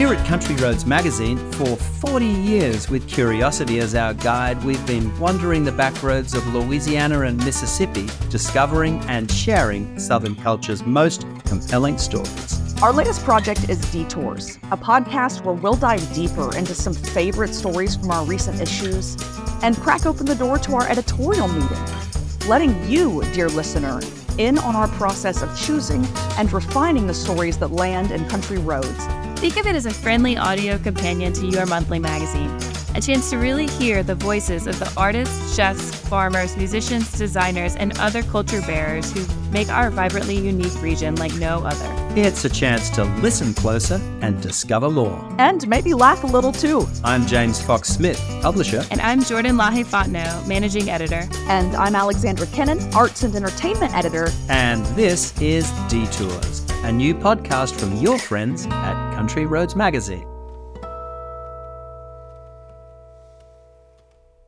Here 0.00 0.14
at 0.14 0.26
Country 0.26 0.56
Roads 0.56 0.86
Magazine, 0.86 1.36
for 1.52 1.76
40 1.76 2.24
years, 2.24 2.88
with 2.88 3.06
curiosity 3.06 3.80
as 3.80 3.94
our 3.94 4.14
guide, 4.14 4.64
we've 4.64 4.86
been 4.86 5.14
wandering 5.18 5.62
the 5.62 5.72
back 5.72 6.02
roads 6.02 6.32
of 6.32 6.46
Louisiana 6.54 7.20
and 7.20 7.36
Mississippi, 7.44 8.08
discovering 8.30 8.98
and 9.10 9.30
sharing 9.30 9.98
Southern 9.98 10.34
culture's 10.36 10.86
most 10.86 11.26
compelling 11.44 11.98
stories. 11.98 12.74
Our 12.82 12.94
latest 12.94 13.22
project 13.24 13.68
is 13.68 13.78
Detours, 13.92 14.56
a 14.72 14.76
podcast 14.78 15.44
where 15.44 15.54
we'll 15.54 15.76
dive 15.76 16.14
deeper 16.14 16.56
into 16.56 16.74
some 16.74 16.94
favorite 16.94 17.54
stories 17.54 17.96
from 17.96 18.10
our 18.10 18.24
recent 18.24 18.58
issues 18.58 19.18
and 19.62 19.76
crack 19.76 20.06
open 20.06 20.24
the 20.24 20.34
door 20.34 20.56
to 20.60 20.76
our 20.76 20.88
editorial 20.88 21.46
meeting, 21.46 22.48
letting 22.48 22.90
you, 22.90 23.22
dear 23.34 23.50
listener, 23.50 24.00
in 24.38 24.56
on 24.60 24.74
our 24.74 24.88
process 24.88 25.42
of 25.42 25.54
choosing 25.60 26.06
and 26.38 26.50
refining 26.54 27.06
the 27.06 27.12
stories 27.12 27.58
that 27.58 27.70
land 27.70 28.12
in 28.12 28.26
country 28.30 28.56
roads 28.56 29.06
Think 29.40 29.56
of 29.56 29.66
it 29.66 29.74
as 29.74 29.86
a 29.86 29.90
friendly 29.90 30.36
audio 30.36 30.76
companion 30.76 31.32
to 31.32 31.46
your 31.46 31.64
monthly 31.64 31.98
magazine, 31.98 32.50
a 32.94 33.00
chance 33.00 33.30
to 33.30 33.38
really 33.38 33.68
hear 33.68 34.02
the 34.02 34.14
voices 34.14 34.66
of 34.66 34.78
the 34.78 34.92
artists, 34.98 35.56
chefs, 35.56 35.94
farmers, 36.10 36.58
musicians, 36.58 37.10
designers, 37.12 37.74
and 37.74 37.98
other 38.00 38.22
culture 38.22 38.60
bearers 38.60 39.10
who 39.10 39.24
make 39.50 39.70
our 39.70 39.88
vibrantly 39.88 40.36
unique 40.36 40.82
region 40.82 41.14
like 41.14 41.34
no 41.36 41.64
other. 41.64 42.20
It's 42.20 42.44
a 42.44 42.50
chance 42.50 42.90
to 42.90 43.04
listen 43.22 43.54
closer 43.54 43.98
and 44.20 44.42
discover 44.42 44.90
more. 44.90 45.26
And 45.38 45.66
maybe 45.66 45.94
laugh 45.94 46.22
a 46.22 46.26
little 46.26 46.52
too. 46.52 46.86
I'm 47.02 47.26
James 47.26 47.62
Fox 47.62 47.88
Smith, 47.88 48.22
publisher. 48.42 48.84
And 48.90 49.00
I'm 49.00 49.24
Jordan 49.24 49.56
LaHaye 49.56 49.86
Fontenot, 49.86 50.46
managing 50.46 50.90
editor. 50.90 51.26
And 51.48 51.74
I'm 51.76 51.96
Alexandra 51.96 52.46
Kennon, 52.48 52.94
arts 52.94 53.22
and 53.22 53.34
entertainment 53.34 53.94
editor. 53.94 54.28
And 54.50 54.84
this 54.96 55.32
is 55.40 55.70
Detours 55.88 56.69
a 56.82 56.90
new 56.90 57.14
podcast 57.14 57.78
from 57.78 57.94
your 57.98 58.18
friends 58.18 58.66
at 58.70 59.14
Country 59.14 59.44
Roads 59.44 59.76
Magazine. 59.76 60.26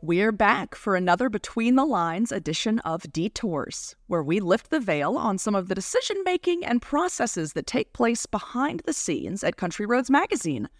We're 0.00 0.32
back 0.32 0.74
for 0.74 0.96
another 0.96 1.28
Between 1.28 1.76
the 1.76 1.84
Lines 1.84 2.32
edition 2.32 2.78
of 2.80 3.12
Detours, 3.12 3.96
where 4.06 4.22
we 4.22 4.40
lift 4.40 4.70
the 4.70 4.80
veil 4.80 5.18
on 5.18 5.36
some 5.36 5.54
of 5.54 5.68
the 5.68 5.74
decision 5.74 6.22
making 6.24 6.64
and 6.64 6.80
processes 6.80 7.52
that 7.52 7.66
take 7.66 7.92
place 7.92 8.24
behind 8.24 8.80
the 8.86 8.94
scenes 8.94 9.44
at 9.44 9.58
Country 9.58 9.84
Roads 9.84 10.10
Magazine. 10.10 10.70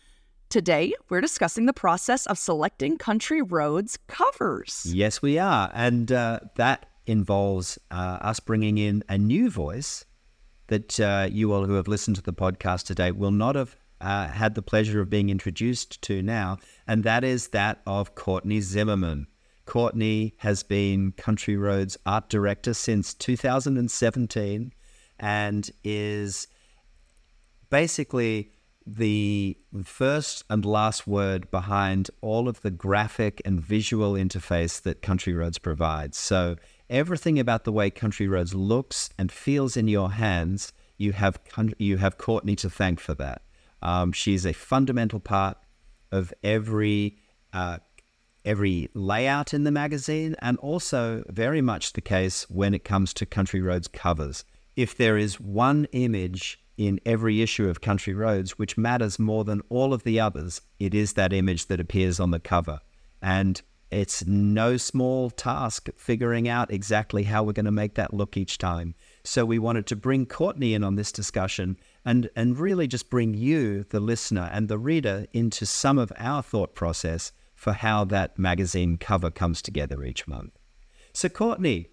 Today, 0.49 0.95
we're 1.11 1.21
discussing 1.21 1.67
the 1.67 1.75
process 1.75 2.25
of 2.27 2.39
selecting 2.39 2.97
Country 2.97 3.43
Roads 3.43 3.99
covers. 4.09 4.87
Yes, 4.89 5.21
we 5.21 5.39
are. 5.39 5.71
And 5.75 6.11
uh, 6.11 6.41
that 6.57 6.87
involves 7.07 7.79
uh, 7.91 8.19
us 8.23 8.41
bringing 8.41 8.79
in 8.79 9.05
a 9.07 9.19
new 9.19 9.51
voice 9.51 10.07
that 10.73 11.01
uh, 11.01 11.29
you 11.31 11.53
all 11.53 11.67
who 11.67 11.75
have 11.75 11.87
listened 11.87 12.17
to 12.17 12.23
the 12.23 12.33
podcast 12.33 12.87
today 12.87 13.11
will 13.11 13.31
not 13.31 13.57
have 13.57 13.77
uh, 14.01 14.27
had 14.29 14.55
the 14.55 14.63
pleasure 14.63 15.03
of 15.03 15.11
being 15.11 15.29
introduced 15.29 16.01
to 16.01 16.23
now, 16.23 16.57
and 16.89 17.05
that 17.05 17.25
is 17.25 17.49
that 17.49 17.83
of 17.87 18.15
Kourtney 18.15 18.63
Zimmerman. 18.63 19.27
Kourtney 19.67 20.33
has 20.39 20.63
been 20.63 21.13
Country 21.13 21.57
Roads 21.59 21.99
art 22.07 22.31
director 22.31 22.73
since 22.73 23.13
2017 23.13 24.73
and 25.21 25.71
is 25.85 26.49
basically 27.69 28.51
the 28.87 29.59
first 29.85 30.43
and 30.49 30.65
last 30.65 31.07
word 31.07 31.51
behind 31.51 32.11
all 32.23 32.49
of 32.49 32.63
the 32.63 32.71
graphic 32.71 33.43
and 33.45 33.61
visual 33.61 34.15
interface 34.15 34.81
that 34.81 35.03
Country 35.03 35.35
Roads 35.35 35.59
provides. 35.59 36.17
So 36.17 36.57
everything 36.91 37.39
about 37.39 37.65
the 37.65 37.73
way 37.73 37.91
Country 37.91 38.29
Roads 38.29 38.55
looks 38.55 39.11
and 39.19 39.31
feels 39.31 39.77
in 39.77 39.89
your 39.89 40.13
hands, 40.13 40.73
you 40.99 41.13
have 41.13 41.39
you 41.79 41.97
have 41.97 42.19
Kourtney 42.19 42.57
to 42.59 42.71
thank 42.71 43.01
for 43.01 43.15
that. 43.15 43.43
Um, 43.81 44.13
she's 44.13 44.47
a 44.47 44.53
fundamental 44.53 45.21
part 45.21 45.59
of 46.11 46.33
every 46.43 47.19
uh, 47.53 47.79
every 48.45 48.89
layout 48.95 49.55
in 49.55 49.65
the 49.65 49.71
magazine, 49.71 50.37
and 50.41 50.59
also 50.59 51.25
very 51.29 51.61
much 51.61 51.93
the 51.93 52.01
case 52.01 52.49
when 52.49 52.75
it 52.75 52.85
comes 52.85 53.13
to 53.15 53.27
Country 53.27 53.61
Roads 53.61 53.89
covers. 53.89 54.45
If 54.77 54.97
there 54.97 55.19
is 55.19 55.41
one 55.41 55.87
image 55.93 56.59
in 56.79 57.01
every 57.05 57.43
issue 57.43 57.69
of 57.69 57.81
Country 57.81 58.15
Roads 58.15 58.59
which 58.59 58.79
matters 58.79 59.19
more 59.19 59.45
than 59.45 59.63
all 59.69 59.93
of 59.93 60.05
the 60.05 60.19
others, 60.19 60.63
it 60.79 60.95
is 60.95 61.13
that 61.15 61.33
image 61.33 61.67
that 61.67 61.81
appears 61.81 62.19
on 62.19 62.31
the 62.31 62.41
cover. 62.41 62.81
And 63.21 63.61
it's 63.93 64.27
no 64.27 64.77
small 64.79 65.29
task 65.31 65.91
figuring 65.97 66.49
out 66.49 66.73
exactly 66.73 67.25
how 67.25 67.43
we're 67.43 67.53
going 67.53 67.67
to 67.67 67.71
make 67.71 67.95
that 67.95 68.15
look 68.15 68.37
each 68.37 68.57
time. 68.57 68.95
So 69.23 69.45
we 69.45 69.59
wanted 69.59 69.87
to 69.89 69.97
bring 69.97 70.27
Kourtney 70.27 70.73
in 70.73 70.83
on 70.83 70.97
this 70.97 71.13
discussion 71.13 71.77
and, 72.05 72.31
and 72.35 72.59
really 72.59 72.87
just 72.87 73.11
bring 73.11 73.35
you, 73.35 73.85
the 73.91 74.01
listener 74.01 74.51
and 74.53 74.69
the 74.69 74.79
reader, 74.79 75.27
into 75.33 75.67
some 75.67 75.99
of 75.99 76.11
our 76.17 76.43
thought 76.43 76.75
process 76.75 77.33
for 77.55 77.75
how 77.75 78.05
that 78.07 78.39
magazine 78.39 78.97
cover 78.97 79.31
comes 79.31 79.61
together 79.61 80.03
each 80.03 80.27
month. 80.27 80.59
So, 81.13 81.29
Kourtney, 81.29 81.89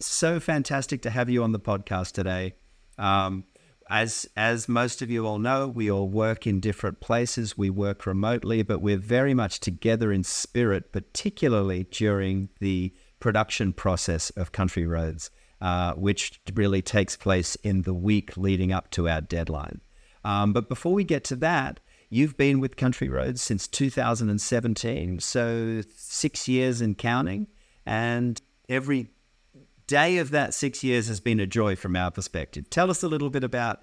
so 0.00 0.40
fantastic 0.40 1.02
to 1.02 1.10
have 1.10 1.28
you 1.28 1.44
on 1.44 1.52
the 1.52 1.60
podcast 1.60 2.12
today. 2.12 2.54
Um, 2.98 3.44
as 3.90 4.28
as 4.36 4.68
most 4.68 5.02
of 5.02 5.10
you 5.10 5.26
all 5.26 5.38
know, 5.38 5.66
we 5.66 5.90
all 5.90 6.08
work 6.08 6.46
in 6.46 6.60
different 6.60 7.00
places. 7.00 7.58
We 7.58 7.70
work 7.70 8.06
remotely, 8.06 8.62
but 8.62 8.80
we're 8.80 8.96
very 8.96 9.34
much 9.34 9.58
together 9.58 10.12
in 10.12 10.22
spirit, 10.22 10.92
particularly 10.92 11.84
during 11.90 12.50
the 12.60 12.94
production 13.18 13.72
process 13.72 14.30
of 14.30 14.52
Country 14.52 14.86
Roads, 14.86 15.30
uh, 15.60 15.94
which 15.94 16.40
really 16.54 16.82
takes 16.82 17.16
place 17.16 17.56
in 17.56 17.82
the 17.82 17.92
week 17.92 18.36
leading 18.36 18.72
up 18.72 18.90
to 18.92 19.08
our 19.08 19.20
deadline. 19.20 19.80
Um, 20.24 20.52
but 20.52 20.68
before 20.68 20.92
we 20.92 21.02
get 21.02 21.24
to 21.24 21.36
that, 21.36 21.80
you've 22.08 22.36
been 22.36 22.60
with 22.60 22.76
Country 22.76 23.08
Roads 23.08 23.42
since 23.42 23.66
2017, 23.66 25.18
so 25.18 25.82
six 25.96 26.46
years 26.46 26.80
and 26.80 26.96
counting, 26.96 27.48
and 27.84 28.40
every 28.68 29.08
day 29.90 30.18
of 30.18 30.30
that 30.30 30.54
six 30.54 30.84
years 30.84 31.08
has 31.08 31.18
been 31.18 31.40
a 31.40 31.46
joy 31.48 31.74
from 31.74 31.96
our 31.96 32.12
perspective. 32.12 32.70
Tell 32.70 32.92
us 32.92 33.02
a 33.02 33.08
little 33.08 33.28
bit 33.28 33.42
about 33.42 33.82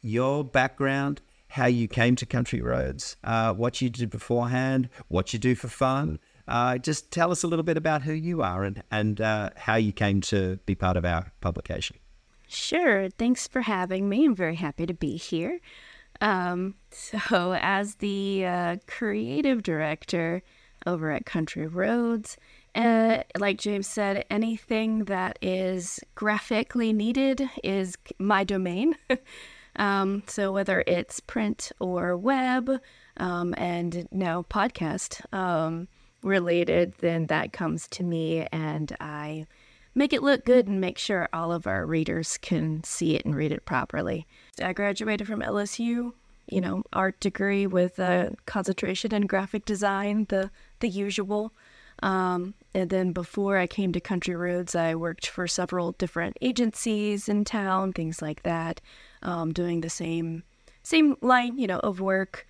your 0.00 0.44
background, 0.44 1.20
how 1.48 1.66
you 1.66 1.88
came 1.88 2.14
to 2.14 2.24
Country 2.24 2.62
Roads, 2.62 3.16
uh, 3.24 3.52
what 3.54 3.82
you 3.82 3.90
did 3.90 4.08
beforehand, 4.08 4.88
what 5.08 5.32
you 5.32 5.38
do 5.40 5.56
for 5.56 5.66
fun. 5.66 6.20
Uh, 6.46 6.78
just 6.78 7.10
tell 7.10 7.32
us 7.32 7.42
a 7.42 7.48
little 7.48 7.64
bit 7.64 7.76
about 7.76 8.02
who 8.02 8.12
you 8.12 8.40
are 8.40 8.62
and, 8.62 8.84
and 8.92 9.20
uh, 9.20 9.50
how 9.56 9.74
you 9.74 9.92
came 9.92 10.20
to 10.20 10.60
be 10.64 10.76
part 10.76 10.96
of 10.96 11.04
our 11.04 11.32
publication. 11.40 11.96
Sure. 12.46 13.08
Thanks 13.10 13.48
for 13.48 13.62
having 13.62 14.08
me. 14.08 14.26
I'm 14.26 14.36
very 14.36 14.54
happy 14.54 14.86
to 14.86 14.94
be 14.94 15.16
here. 15.16 15.58
Um, 16.20 16.76
so, 16.92 17.58
as 17.60 17.96
the 17.96 18.46
uh, 18.46 18.76
creative 18.86 19.64
director 19.64 20.42
over 20.86 21.10
at 21.10 21.26
Country 21.26 21.66
Roads, 21.66 22.36
uh, 22.78 23.24
like 23.36 23.58
James 23.58 23.88
said, 23.88 24.24
anything 24.30 25.06
that 25.06 25.36
is 25.42 25.98
graphically 26.14 26.92
needed 26.92 27.50
is 27.64 27.96
my 28.18 28.44
domain. 28.44 28.96
um, 29.76 30.22
so 30.28 30.52
whether 30.52 30.84
it's 30.86 31.18
print 31.18 31.72
or 31.80 32.16
web, 32.16 32.70
um, 33.16 33.52
and 33.58 34.06
now 34.12 34.44
podcast 34.48 35.20
um, 35.34 35.88
related, 36.22 36.94
then 37.00 37.26
that 37.26 37.52
comes 37.52 37.88
to 37.88 38.04
me, 38.04 38.46
and 38.52 38.94
I 39.00 39.46
make 39.92 40.12
it 40.12 40.22
look 40.22 40.44
good 40.44 40.68
and 40.68 40.80
make 40.80 40.98
sure 40.98 41.28
all 41.32 41.50
of 41.50 41.66
our 41.66 41.84
readers 41.84 42.38
can 42.38 42.84
see 42.84 43.16
it 43.16 43.24
and 43.24 43.34
read 43.34 43.50
it 43.50 43.64
properly. 43.64 44.24
I 44.62 44.72
graduated 44.72 45.26
from 45.26 45.40
LSU, 45.40 46.12
you 46.46 46.60
know, 46.60 46.84
art 46.92 47.18
degree 47.18 47.66
with 47.66 47.98
a 47.98 48.36
concentration 48.46 49.12
in 49.12 49.26
graphic 49.26 49.64
design, 49.64 50.26
the 50.28 50.52
the 50.78 50.88
usual. 50.88 51.52
Um, 52.00 52.54
and 52.74 52.90
then 52.90 53.12
before 53.12 53.56
I 53.56 53.66
came 53.66 53.92
to 53.92 54.00
Country 54.00 54.34
Roads, 54.34 54.74
I 54.74 54.94
worked 54.94 55.26
for 55.26 55.46
several 55.46 55.92
different 55.92 56.36
agencies 56.42 57.28
in 57.28 57.44
town, 57.44 57.92
things 57.92 58.20
like 58.20 58.42
that, 58.42 58.80
um, 59.22 59.52
doing 59.52 59.80
the 59.80 59.90
same 59.90 60.42
same 60.82 61.16
line, 61.20 61.58
you 61.58 61.66
know, 61.66 61.80
of 61.80 62.00
work. 62.00 62.46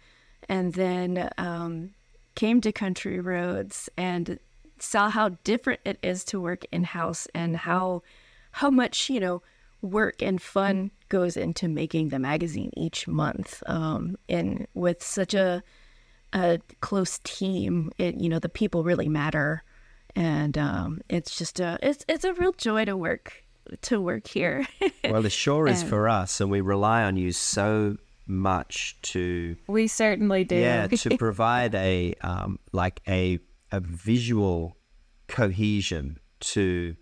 And 0.48 0.72
then 0.74 1.28
um, 1.38 1.90
came 2.34 2.60
to 2.60 2.72
Country 2.72 3.20
Roads 3.20 3.88
and 3.96 4.38
saw 4.78 5.10
how 5.10 5.30
different 5.44 5.80
it 5.84 5.98
is 6.02 6.24
to 6.24 6.40
work 6.40 6.64
in 6.70 6.84
house 6.84 7.26
and 7.34 7.56
how 7.56 8.02
how 8.52 8.70
much 8.70 9.10
you 9.10 9.20
know 9.20 9.42
work 9.82 10.22
and 10.22 10.40
fun 10.40 10.90
goes 11.08 11.36
into 11.36 11.68
making 11.68 12.08
the 12.08 12.18
magazine 12.18 12.70
each 12.76 13.06
month. 13.06 13.62
Um, 13.66 14.16
and 14.28 14.66
with 14.74 15.02
such 15.02 15.34
a 15.34 15.62
a 16.32 16.60
close 16.80 17.20
team, 17.24 17.90
it 17.98 18.20
you 18.20 18.28
know 18.28 18.38
the 18.38 18.48
people 18.48 18.84
really 18.84 19.08
matter, 19.08 19.62
and 20.18 20.58
um, 20.58 21.00
it's 21.08 21.38
just 21.38 21.60
a 21.60 21.78
it's 21.80 22.04
it's 22.08 22.24
a 22.24 22.34
real 22.34 22.52
joy 22.52 22.84
to 22.84 22.96
work 22.96 23.44
to 23.82 24.00
work 24.00 24.26
here. 24.26 24.66
well, 25.04 25.24
it 25.24 25.30
sure 25.30 25.68
is 25.68 25.82
and, 25.82 25.90
for 25.90 26.08
us, 26.08 26.40
and 26.40 26.50
we 26.50 26.60
rely 26.60 27.04
on 27.04 27.16
you 27.16 27.30
so 27.30 27.96
much 28.26 28.98
to 29.00 29.56
we 29.68 29.86
certainly 29.86 30.44
do 30.44 30.56
yeah 30.56 30.88
to 30.88 31.16
provide 31.18 31.74
a 31.76 32.14
um, 32.22 32.58
like 32.72 33.00
a 33.06 33.38
a 33.70 33.78
visual 33.78 34.76
cohesion 35.28 36.18
to 36.40 36.96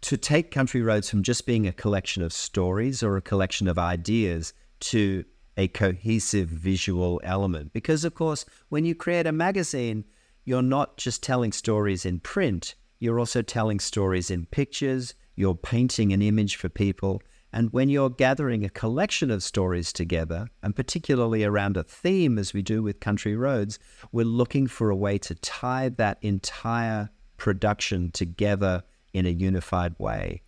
to 0.00 0.16
take 0.16 0.50
country 0.50 0.82
roads 0.82 1.08
from 1.08 1.22
just 1.22 1.46
being 1.46 1.68
a 1.68 1.72
collection 1.72 2.24
of 2.24 2.32
stories 2.32 3.04
or 3.04 3.16
a 3.16 3.22
collection 3.22 3.68
of 3.68 3.78
ideas 3.78 4.52
to 4.80 5.24
a 5.56 5.68
cohesive 5.68 6.48
visual 6.48 7.20
element. 7.22 7.72
Because, 7.72 8.04
of 8.04 8.16
course, 8.16 8.44
when 8.70 8.84
you 8.84 8.96
create 8.96 9.28
a 9.28 9.32
magazine, 9.32 10.04
you're 10.44 10.62
not 10.62 10.96
just 10.96 11.22
telling 11.22 11.52
stories 11.52 12.04
in 12.04 12.20
print, 12.20 12.74
you're 12.98 13.18
also 13.18 13.42
telling 13.42 13.80
stories 13.80 14.30
in 14.30 14.46
pictures, 14.46 15.14
you're 15.36 15.54
painting 15.54 16.12
an 16.12 16.22
image 16.22 16.56
for 16.56 16.68
people. 16.68 17.22
And 17.52 17.70
when 17.72 17.88
you're 17.88 18.10
gathering 18.10 18.64
a 18.64 18.70
collection 18.70 19.30
of 19.30 19.42
stories 19.42 19.92
together, 19.92 20.48
and 20.62 20.74
particularly 20.74 21.44
around 21.44 21.76
a 21.76 21.82
theme, 21.82 22.38
as 22.38 22.54
we 22.54 22.62
do 22.62 22.82
with 22.82 23.00
Country 23.00 23.36
Roads, 23.36 23.78
we're 24.10 24.24
looking 24.24 24.66
for 24.66 24.88
a 24.88 24.96
way 24.96 25.18
to 25.18 25.34
tie 25.34 25.90
that 25.90 26.18
entire 26.22 27.10
production 27.36 28.10
together 28.12 28.82
in 29.12 29.26
a 29.26 29.30
unified 29.30 29.94
way. 29.98 30.42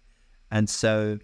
And 0.50 0.70
so 0.70 1.18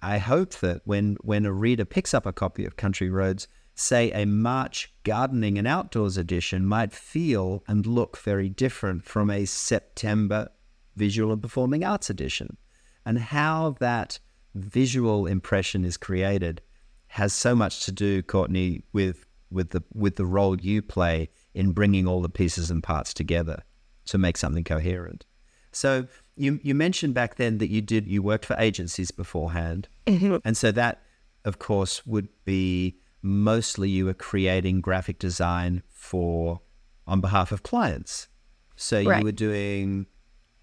I 0.00 0.18
hope 0.18 0.54
that 0.56 0.82
when, 0.84 1.16
when 1.22 1.46
a 1.46 1.52
reader 1.52 1.84
picks 1.84 2.14
up 2.14 2.26
a 2.26 2.32
copy 2.32 2.64
of 2.64 2.76
Country 2.76 3.10
Roads, 3.10 3.48
say 3.76 4.10
a 4.10 4.24
March 4.24 4.90
gardening 5.04 5.58
and 5.58 5.68
outdoors 5.68 6.16
edition 6.16 6.66
might 6.66 6.92
feel 6.92 7.62
and 7.68 7.86
look 7.86 8.16
very 8.16 8.48
different 8.48 9.04
from 9.04 9.30
a 9.30 9.44
September 9.44 10.48
visual 10.96 11.30
and 11.30 11.42
performing 11.42 11.84
arts 11.84 12.10
edition. 12.10 12.56
And 13.04 13.18
how 13.18 13.76
that 13.78 14.18
visual 14.54 15.26
impression 15.26 15.84
is 15.84 15.98
created 15.98 16.62
has 17.08 17.32
so 17.32 17.54
much 17.54 17.84
to 17.84 17.92
do, 17.92 18.22
Kourtney, 18.22 18.82
with 18.92 19.26
with 19.50 19.70
the 19.70 19.82
with 19.94 20.16
the 20.16 20.26
role 20.26 20.58
you 20.60 20.82
play 20.82 21.28
in 21.54 21.72
bringing 21.72 22.06
all 22.08 22.20
the 22.20 22.28
pieces 22.28 22.70
and 22.70 22.82
parts 22.82 23.14
together 23.14 23.62
to 24.06 24.18
make 24.18 24.36
something 24.36 24.64
coherent. 24.64 25.24
So 25.70 26.06
you 26.34 26.58
you 26.62 26.74
mentioned 26.74 27.14
back 27.14 27.36
then 27.36 27.58
that 27.58 27.68
you 27.68 27.82
did 27.82 28.08
you 28.08 28.22
worked 28.22 28.46
for 28.46 28.56
agencies 28.58 29.10
beforehand, 29.10 29.86
mm-hmm. 30.06 30.36
and 30.44 30.56
so 30.56 30.72
that 30.72 31.02
of 31.44 31.58
course 31.58 32.04
would 32.06 32.28
be 32.44 32.98
mostly 33.22 33.90
you 33.90 34.04
were 34.06 34.14
creating 34.14 34.80
graphic 34.80 35.18
design 35.18 35.82
for 35.88 36.60
on 37.06 37.20
behalf 37.20 37.52
of 37.52 37.62
clients. 37.62 38.28
So 38.76 38.98
you 38.98 39.24
were 39.24 39.32
doing. 39.32 40.06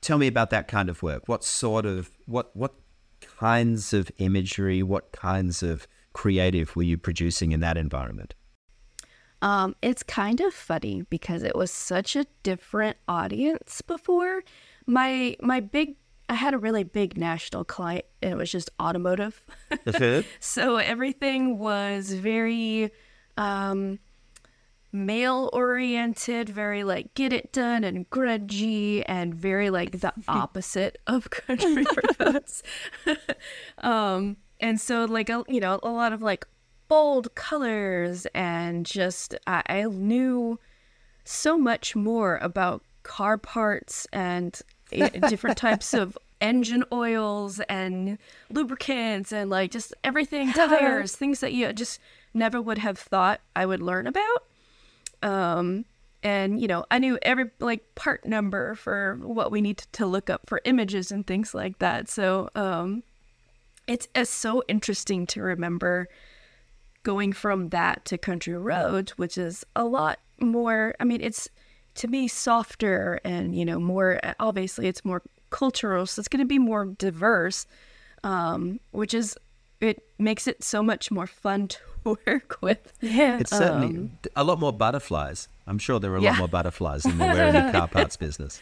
Tell 0.01 0.17
me 0.17 0.27
about 0.27 0.49
that 0.49 0.67
kind 0.67 0.89
of 0.89 1.01
work. 1.01 1.27
What 1.27 1.43
sort 1.43 1.85
of 1.85 2.11
what 2.25 2.55
what 2.55 2.75
kinds 3.21 3.93
of 3.93 4.11
imagery, 4.17 4.83
what 4.83 5.11
kinds 5.11 5.63
of 5.63 5.87
creative 6.13 6.75
were 6.75 6.83
you 6.83 6.97
producing 6.97 7.51
in 7.51 7.59
that 7.61 7.77
environment? 7.77 8.35
Um, 9.41 9.75
it's 9.81 10.03
kind 10.03 10.39
of 10.39 10.53
funny 10.53 11.03
because 11.09 11.43
it 11.43 11.55
was 11.55 11.69
such 11.69 12.15
a 12.15 12.25
different 12.43 12.97
audience 13.07 13.81
before. 13.81 14.43
My 14.85 15.35
my 15.41 15.59
big 15.59 15.95
I 16.33 16.35
had 16.35 16.55
a 16.55 16.57
really 16.57 16.83
big 16.83 17.15
national 17.15 17.63
client 17.63 18.05
and 18.19 18.31
it 18.31 18.35
was 18.37 18.51
just 18.51 18.71
automotive. 18.81 19.45
so 20.39 20.77
everything 20.77 21.59
was 21.59 22.11
very 22.11 22.91
um, 23.37 23.99
male 24.91 25.51
oriented, 25.53 26.49
very 26.49 26.83
like 26.83 27.13
get 27.13 27.33
it 27.33 27.53
done 27.53 27.83
and 27.83 28.09
grudgy, 28.09 29.03
and 29.05 29.35
very 29.35 29.69
like 29.69 29.99
the 29.99 30.11
opposite 30.27 30.97
of 31.05 31.29
country 31.29 31.85
roads. 32.19 32.63
um, 33.77 34.37
and 34.59 34.81
so 34.81 35.05
like 35.05 35.29
a, 35.29 35.43
you 35.47 35.59
know 35.59 35.79
a 35.83 35.89
lot 35.91 36.13
of 36.13 36.23
like 36.23 36.47
bold 36.87 37.35
colors 37.35 38.25
and 38.33 38.87
just 38.87 39.35
I, 39.45 39.61
I 39.69 39.83
knew 39.83 40.59
so 41.25 41.59
much 41.59 41.95
more 41.95 42.37
about 42.37 42.81
car 43.03 43.37
parts 43.37 44.07
and 44.11 44.59
different 45.29 45.57
types 45.57 45.93
of 45.93 46.17
engine 46.43 46.83
oils 46.91 47.59
and 47.61 48.19
lubricants 48.51 49.31
and 49.31 49.49
like 49.49 49.71
just 49.71 49.93
everything 50.03 50.51
tires 50.53 51.15
things 51.15 51.39
that 51.39 51.53
you 51.53 51.73
just 51.73 51.99
never 52.33 52.61
would 52.61 52.77
have 52.77 52.99
thought 52.99 53.41
I 53.55 53.65
would 53.65 53.81
learn 53.81 54.05
about 54.05 54.43
um, 55.23 55.85
and 56.21 56.61
you 56.61 56.67
know, 56.67 56.85
I 56.91 56.99
knew 56.99 57.17
every 57.21 57.49
like 57.59 57.95
part 57.95 58.25
number 58.25 58.75
for 58.75 59.17
what 59.21 59.51
we 59.51 59.61
need 59.61 59.79
to 59.93 60.05
look 60.05 60.29
up 60.29 60.41
for 60.45 60.61
images 60.65 61.11
and 61.11 61.25
things 61.25 61.53
like 61.53 61.79
that. 61.79 62.09
So 62.09 62.49
um, 62.55 63.03
it's, 63.87 64.07
it's 64.13 64.29
so 64.29 64.63
interesting 64.67 65.25
to 65.27 65.41
remember 65.41 66.07
going 67.03 67.33
from 67.33 67.69
that 67.69 68.05
to 68.05 68.17
country 68.17 68.57
roads, 68.57 69.17
which 69.17 69.37
is 69.37 69.65
a 69.75 69.83
lot 69.83 70.19
more. 70.39 70.93
I 70.99 71.03
mean, 71.03 71.21
it's 71.21 71.49
to 71.95 72.07
me 72.07 72.27
softer 72.27 73.19
and 73.23 73.55
you 73.57 73.65
know 73.65 73.79
more. 73.79 74.19
Obviously, 74.39 74.87
it's 74.87 75.03
more 75.03 75.21
cultural, 75.53 76.05
so 76.05 76.19
it's 76.19 76.27
going 76.27 76.39
to 76.41 76.45
be 76.45 76.59
more 76.59 76.85
diverse, 76.85 77.65
um, 78.23 78.81
which 78.91 79.13
is 79.13 79.37
it 79.79 80.03
makes 80.17 80.47
it 80.47 80.63
so 80.63 80.81
much 80.81 81.11
more 81.11 81.27
fun 81.27 81.67
to 81.69 81.79
work 82.03 82.57
with. 82.61 82.91
Yeah. 83.01 83.39
It's 83.39 83.51
certainly 83.51 83.87
um, 83.87 84.11
a 84.35 84.43
lot 84.43 84.59
more 84.59 84.73
butterflies. 84.73 85.47
I'm 85.67 85.79
sure 85.79 85.99
there 85.99 86.11
are 86.13 86.17
a 86.17 86.21
yeah. 86.21 86.31
lot 86.31 86.39
more 86.39 86.47
butterflies 86.47 87.03
than 87.03 87.17
there 87.17 87.33
were 87.33 87.43
in 87.43 87.65
the 87.65 87.71
car 87.71 87.87
parts 87.91 88.17
business. 88.17 88.61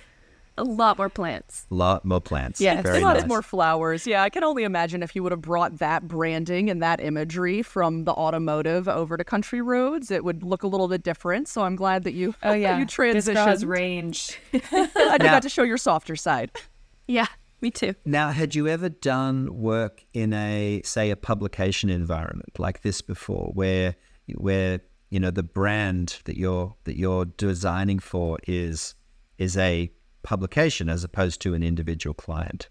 A 0.58 0.64
lot 0.64 0.98
more 0.98 1.10
plants. 1.10 1.66
A 1.72 1.74
lot 1.74 2.04
more 2.04 2.20
plants. 2.20 2.60
Yeah, 2.60 2.82
Very 2.82 3.00
lots 3.00 3.22
nice. 3.22 3.28
more 3.28 3.42
flowers. 3.42 4.06
Yeah, 4.06 4.22
I 4.22 4.30
can 4.30 4.44
only 4.44 4.64
imagine 4.64 5.02
if 5.02 5.16
you 5.16 5.24
would 5.24 5.32
have 5.32 5.42
brought 5.42 5.80
that 5.80 6.08
branding 6.08 6.70
and 6.70 6.84
that 6.84 7.00
imagery 7.00 7.64
from 7.64 8.04
the 8.04 8.12
automotive 8.12 8.88
over 8.88 9.16
to 9.16 9.24
country 9.24 9.62
roads, 9.62 10.12
it 10.12 10.26
would 10.26 10.44
look 10.44 10.62
a 10.62 10.68
little 10.68 10.90
bit 10.90 11.04
different. 11.04 11.48
So 11.48 11.64
I'm 11.64 11.76
glad 11.76 12.04
that 12.04 12.14
you 12.14 12.36
oh 12.44 12.54
yeah 12.54 12.78
you 12.78 12.86
transitioned. 12.86 13.46
This 13.46 13.64
range. 13.64 14.38
I 14.54 15.18
now, 15.18 15.18
got 15.18 15.44
to 15.44 15.50
show 15.50 15.64
your 15.64 15.78
softer 15.78 16.18
side. 16.18 16.52
Yeah. 17.08 17.28
Me 17.62 17.70
too. 17.70 17.94
Now, 18.06 18.32
had 18.32 18.56
you 18.56 18.68
ever 18.68 18.90
done 18.90 19.56
work 19.56 20.04
in 20.14 20.34
a, 20.34 20.82
say, 20.84 21.12
a 21.12 21.16
publication 21.16 21.92
environment 21.92 22.58
like 22.58 22.82
this 22.82 23.02
before, 23.02 23.52
where, 23.54 23.96
where 24.36 24.82
you 25.12 25.20
know 25.20 25.30
the 25.30 25.44
brand 25.44 26.20
that 26.24 26.38
you're 26.38 26.74
that 26.86 26.98
you're 26.98 27.26
designing 27.26 28.00
for 28.00 28.40
is 28.48 28.96
is 29.38 29.58
a 29.58 29.92
publication 30.24 30.90
as 30.90 31.04
opposed 31.04 31.42
to 31.42 31.54
an 31.54 31.62
individual 31.62 32.14
client? 32.14 32.70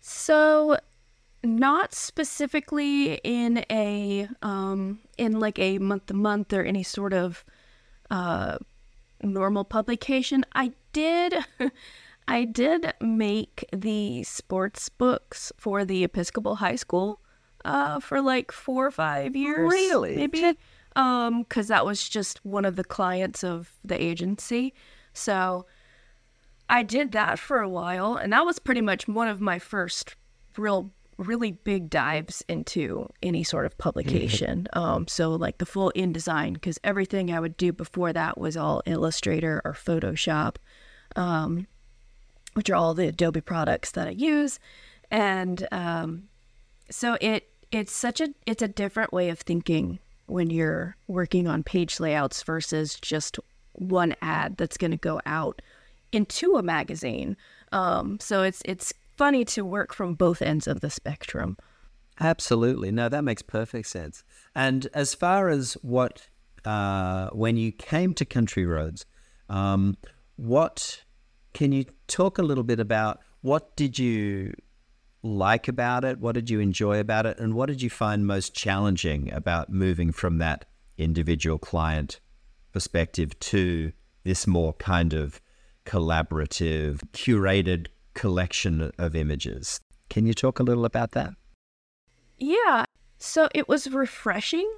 So, 0.00 0.76
not 1.42 1.94
specifically 1.94 3.14
in 3.24 3.64
a 3.70 4.28
um, 4.42 4.98
in 5.16 5.40
like 5.40 5.58
a 5.58 5.78
month 5.78 6.06
to 6.06 6.14
month 6.14 6.52
or 6.52 6.62
any 6.62 6.82
sort 6.82 7.14
of 7.14 7.44
uh, 8.10 8.58
normal 9.22 9.64
publication. 9.64 10.44
I 10.54 10.72
did. 10.92 11.34
I 12.26 12.44
did 12.44 12.92
make 13.00 13.66
the 13.72 14.22
sports 14.22 14.88
books 14.88 15.52
for 15.56 15.84
the 15.84 16.04
Episcopal 16.04 16.56
High 16.56 16.76
School 16.76 17.20
uh, 17.64 18.00
for 18.00 18.20
like 18.20 18.52
four 18.52 18.86
or 18.86 18.90
five 18.90 19.36
years. 19.36 19.70
Really? 19.70 20.16
Maybe. 20.16 20.58
Um, 20.96 21.42
because 21.42 21.68
that 21.68 21.84
was 21.84 22.08
just 22.08 22.44
one 22.44 22.64
of 22.64 22.76
the 22.76 22.84
clients 22.84 23.42
of 23.42 23.72
the 23.84 24.00
agency. 24.00 24.72
So 25.12 25.66
I 26.68 26.82
did 26.82 27.12
that 27.12 27.38
for 27.38 27.60
a 27.60 27.68
while, 27.68 28.14
and 28.14 28.32
that 28.32 28.46
was 28.46 28.58
pretty 28.58 28.80
much 28.80 29.08
one 29.08 29.28
of 29.28 29.40
my 29.40 29.58
first 29.58 30.16
real 30.56 30.92
really 31.16 31.52
big 31.52 31.90
dives 31.90 32.42
into 32.48 33.08
any 33.22 33.44
sort 33.44 33.66
of 33.66 33.78
publication. 33.78 34.66
um, 34.72 35.06
so 35.06 35.30
like 35.30 35.58
the 35.58 35.66
full 35.66 35.92
InDesign, 35.94 36.54
because 36.54 36.78
everything 36.82 37.30
I 37.32 37.38
would 37.38 37.56
do 37.56 37.72
before 37.72 38.12
that 38.12 38.38
was 38.38 38.56
all 38.56 38.82
Illustrator 38.86 39.62
or 39.64 39.72
Photoshop. 39.72 40.56
Um, 41.16 41.66
which 42.54 42.70
are 42.70 42.74
all 42.74 42.94
the 42.94 43.08
Adobe 43.08 43.40
products 43.40 43.92
that 43.92 44.08
I 44.08 44.12
use. 44.12 44.58
And 45.10 45.66
um, 45.70 46.24
so 46.90 47.16
it 47.20 47.48
it's 47.70 47.92
such 47.92 48.20
a 48.20 48.28
it's 48.46 48.62
a 48.62 48.68
different 48.68 49.12
way 49.12 49.28
of 49.28 49.38
thinking 49.40 49.98
when 50.26 50.50
you're 50.50 50.96
working 51.06 51.46
on 51.46 51.62
page 51.62 52.00
layouts 52.00 52.42
versus 52.42 52.94
just 52.94 53.38
one 53.72 54.14
ad 54.22 54.56
that's 54.56 54.76
going 54.76 54.90
to 54.92 54.96
go 54.96 55.20
out 55.26 55.60
into 56.12 56.56
a 56.56 56.62
magazine. 56.62 57.36
Um, 57.72 58.18
so 58.20 58.42
it's 58.42 58.62
it's 58.64 58.92
funny 59.16 59.44
to 59.46 59.64
work 59.64 59.92
from 59.92 60.14
both 60.14 60.40
ends 60.40 60.66
of 60.66 60.80
the 60.80 60.90
spectrum. 60.90 61.56
Absolutely, 62.20 62.92
no, 62.92 63.08
that 63.08 63.24
makes 63.24 63.42
perfect 63.42 63.88
sense. 63.88 64.22
And 64.54 64.86
as 64.94 65.14
far 65.14 65.48
as 65.48 65.74
what 65.82 66.28
uh, 66.64 67.28
when 67.30 67.56
you 67.56 67.72
came 67.72 68.14
to 68.14 68.24
Country 68.24 68.64
Roads, 68.64 69.04
um, 69.48 69.96
what 70.36 71.03
can 71.54 71.72
you 71.72 71.86
talk 72.08 72.36
a 72.36 72.42
little 72.42 72.64
bit 72.64 72.80
about 72.80 73.20
what 73.40 73.76
did 73.76 73.98
you 73.98 74.52
like 75.22 75.68
about 75.68 76.04
it? 76.04 76.18
What 76.18 76.34
did 76.34 76.50
you 76.50 76.60
enjoy 76.60 77.00
about 77.00 77.24
it? 77.24 77.38
And 77.38 77.54
what 77.54 77.66
did 77.66 77.80
you 77.80 77.88
find 77.88 78.26
most 78.26 78.54
challenging 78.54 79.32
about 79.32 79.70
moving 79.70 80.12
from 80.12 80.38
that 80.38 80.66
individual 80.98 81.58
client 81.58 82.20
perspective 82.72 83.38
to 83.38 83.92
this 84.24 84.46
more 84.46 84.74
kind 84.74 85.14
of 85.14 85.40
collaborative, 85.86 87.00
curated 87.12 87.86
collection 88.14 88.90
of 88.98 89.16
images? 89.16 89.80
Can 90.10 90.26
you 90.26 90.34
talk 90.34 90.58
a 90.58 90.62
little 90.62 90.84
about 90.84 91.12
that? 91.12 91.30
Yeah. 92.38 92.84
So 93.18 93.48
it 93.54 93.68
was 93.68 93.88
refreshing 93.88 94.70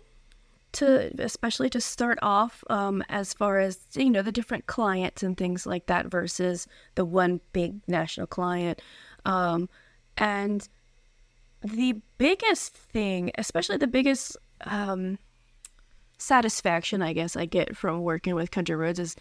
to 0.76 1.12
especially 1.18 1.68
to 1.70 1.80
start 1.80 2.18
off 2.22 2.64
um, 2.70 3.02
as 3.08 3.34
far 3.34 3.58
as 3.58 3.80
you 3.94 4.10
know 4.10 4.22
the 4.22 4.32
different 4.32 4.66
clients 4.66 5.22
and 5.22 5.36
things 5.36 5.66
like 5.66 5.86
that 5.86 6.06
versus 6.06 6.66
the 6.94 7.04
one 7.04 7.40
big 7.52 7.80
national 7.88 8.26
client 8.26 8.80
um, 9.26 9.68
and 10.16 10.68
the 11.62 12.00
biggest 12.18 12.74
thing, 12.74 13.30
especially 13.36 13.76
the 13.76 13.86
biggest 13.86 14.36
um, 14.62 15.18
satisfaction, 16.18 17.02
I 17.02 17.12
guess, 17.12 17.36
I 17.36 17.44
get 17.44 17.76
from 17.76 18.02
working 18.02 18.34
with 18.34 18.50
Country 18.50 18.76
Roads 18.76 18.98
is 18.98 19.16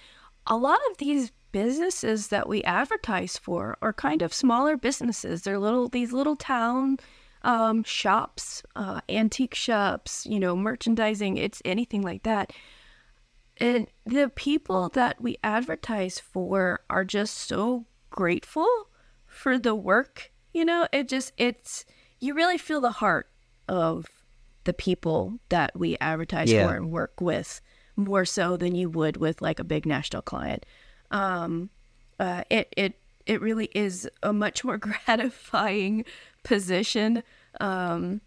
a 0.48 0.58
lot 0.58 0.80
of 0.92 0.98
these 0.98 1.32
businesses 1.52 2.28
that 2.28 2.48
we 2.48 2.64
advertise 2.64 3.38
for 3.38 3.78
are 3.82 3.94
kind 3.94 4.22
of 4.22 4.34
smaller 4.34 4.78
businesses. 4.78 5.42
They're 5.42 5.60
little, 5.60 5.88
these 5.88 6.14
little 6.14 6.36
town 6.36 6.98
um, 7.46 7.84
shops, 7.84 8.64
uh, 8.76 9.00
antique 9.08 9.56
shops, 9.56 10.26
you 10.26 10.40
know, 10.40 10.56
merchandising, 10.56 11.38
it's 11.38 11.62
anything 11.64 12.02
like 12.02 12.24
that. 12.24 12.52
And 13.58 13.88
the 14.06 14.30
people 14.30 14.90
that 14.90 15.22
we 15.22 15.38
advertise 15.44 16.20
for 16.20 16.82
are 16.90 17.06
just 17.06 17.38
so 17.38 17.86
grateful 18.10 18.68
for 19.28 19.58
the 19.60 19.76
work. 19.76 20.32
You 20.54 20.66
know, 20.66 20.88
it 20.92 21.08
just, 21.08 21.34
it's, 21.38 21.86
you 22.20 22.34
really 22.34 22.58
feel 22.58 22.82
the 22.82 22.92
heart 22.92 23.30
of 23.70 24.08
the 24.64 24.74
people 24.74 25.40
that 25.50 25.78
we 25.78 25.98
advertise 26.02 26.52
yeah. 26.52 26.68
for 26.68 26.76
and 26.76 26.92
work 26.92 27.22
with 27.22 27.62
more 27.96 28.26
so 28.26 28.58
than 28.58 28.74
you 28.74 28.90
would 28.90 29.18
with 29.18 29.42
like 29.42 29.60
a 29.60 29.64
big 29.64 29.86
national 29.86 30.24
client. 30.24 30.66
Um, 31.12 31.70
uh, 32.20 32.44
it, 32.50 32.74
it, 32.76 33.00
it 33.26 33.42
really 33.42 33.70
is 33.74 34.10
a 34.24 34.34
much 34.34 34.64
more 34.64 34.78
gratifying 35.08 36.06
position. 36.44 37.24
Um, 37.60 38.22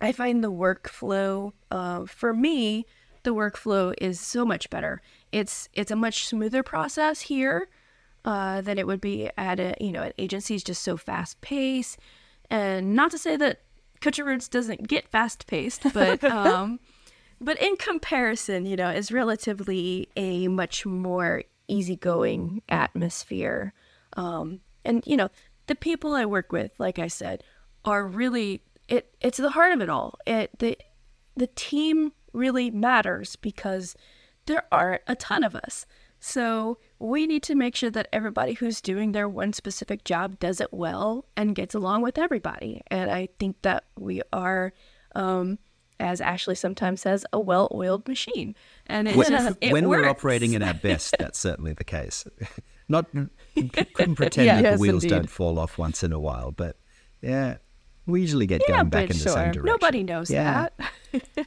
I 0.00 0.12
find 0.12 0.42
the 0.42 0.52
workflow 0.52 1.52
uh, 1.70 2.06
for 2.06 2.34
me, 2.34 2.86
the 3.22 3.34
workflow 3.34 3.94
is 3.98 4.20
so 4.20 4.44
much 4.44 4.68
better. 4.70 5.00
It's 5.30 5.68
it's 5.72 5.90
a 5.90 5.96
much 5.96 6.26
smoother 6.26 6.62
process 6.62 7.22
here 7.22 7.68
uh, 8.24 8.60
than 8.60 8.78
it 8.78 8.86
would 8.86 9.00
be 9.00 9.30
at 9.36 9.60
a 9.60 9.74
you 9.80 9.92
know 9.92 10.02
an 10.02 10.12
agency 10.18 10.54
is 10.54 10.64
just 10.64 10.82
so 10.82 10.96
fast 10.96 11.40
paced. 11.40 11.98
And 12.50 12.94
not 12.94 13.10
to 13.12 13.18
say 13.18 13.36
that 13.36 13.60
Country 14.00 14.24
Roads 14.24 14.48
doesn't 14.48 14.88
get 14.88 15.08
fast 15.08 15.46
paced, 15.46 15.84
but 15.94 16.22
um, 16.24 16.80
but 17.40 17.60
in 17.62 17.76
comparison, 17.76 18.66
you 18.66 18.76
know, 18.76 18.90
is 18.90 19.12
relatively 19.12 20.08
a 20.16 20.48
much 20.48 20.84
more 20.84 21.44
easygoing 21.68 22.62
atmosphere. 22.68 23.72
Um, 24.16 24.60
and 24.84 25.02
you 25.06 25.16
know, 25.16 25.30
the 25.66 25.74
people 25.74 26.14
I 26.14 26.24
work 26.24 26.52
with, 26.52 26.72
like 26.78 26.98
I 26.98 27.08
said, 27.08 27.42
are 27.84 28.06
really 28.06 28.62
it. 28.88 29.14
It's 29.20 29.38
the 29.38 29.50
heart 29.50 29.72
of 29.72 29.80
it 29.80 29.88
all. 29.88 30.18
It 30.26 30.50
the 30.58 30.76
the 31.36 31.48
team 31.48 32.12
really 32.32 32.70
matters 32.70 33.36
because 33.36 33.94
there 34.46 34.64
aren't 34.72 35.02
a 35.06 35.14
ton 35.14 35.44
of 35.44 35.54
us. 35.54 35.86
So 36.24 36.78
we 37.00 37.26
need 37.26 37.42
to 37.44 37.56
make 37.56 37.74
sure 37.74 37.90
that 37.90 38.06
everybody 38.12 38.52
who's 38.52 38.80
doing 38.80 39.10
their 39.10 39.28
one 39.28 39.52
specific 39.52 40.04
job 40.04 40.38
does 40.38 40.60
it 40.60 40.72
well 40.72 41.26
and 41.36 41.52
gets 41.52 41.74
along 41.74 42.02
with 42.02 42.16
everybody. 42.16 42.80
And 42.86 43.10
I 43.10 43.28
think 43.40 43.60
that 43.62 43.84
we 43.98 44.22
are, 44.32 44.72
um, 45.16 45.58
as 45.98 46.20
Ashley 46.20 46.54
sometimes 46.54 47.00
says, 47.00 47.26
a 47.32 47.40
well-oiled 47.40 48.06
machine. 48.06 48.54
And 48.86 49.08
it, 49.08 49.16
when, 49.16 49.56
it 49.60 49.72
when 49.72 49.88
we're 49.88 50.08
operating 50.08 50.52
in 50.52 50.62
our 50.62 50.74
best, 50.74 51.16
that's 51.18 51.40
certainly 51.40 51.72
the 51.72 51.82
case. 51.82 52.24
Not 52.92 53.06
couldn't 53.10 54.16
pretend 54.16 54.44
yeah, 54.44 54.56
that 54.56 54.62
yes, 54.62 54.74
the 54.74 54.80
wheels 54.82 55.04
indeed. 55.04 55.16
don't 55.16 55.30
fall 55.30 55.58
off 55.58 55.78
once 55.78 56.02
in 56.02 56.12
a 56.12 56.20
while, 56.20 56.50
but 56.50 56.76
yeah, 57.22 57.56
we 58.06 58.20
usually 58.20 58.46
get 58.46 58.60
yeah, 58.68 58.76
going 58.76 58.90
back 58.90 59.08
in 59.08 59.16
sure. 59.16 59.24
the 59.24 59.30
same 59.32 59.52
direction. 59.52 59.64
Nobody 59.64 60.02
knows 60.02 60.30
yeah. 60.30 60.68
that. 61.12 61.46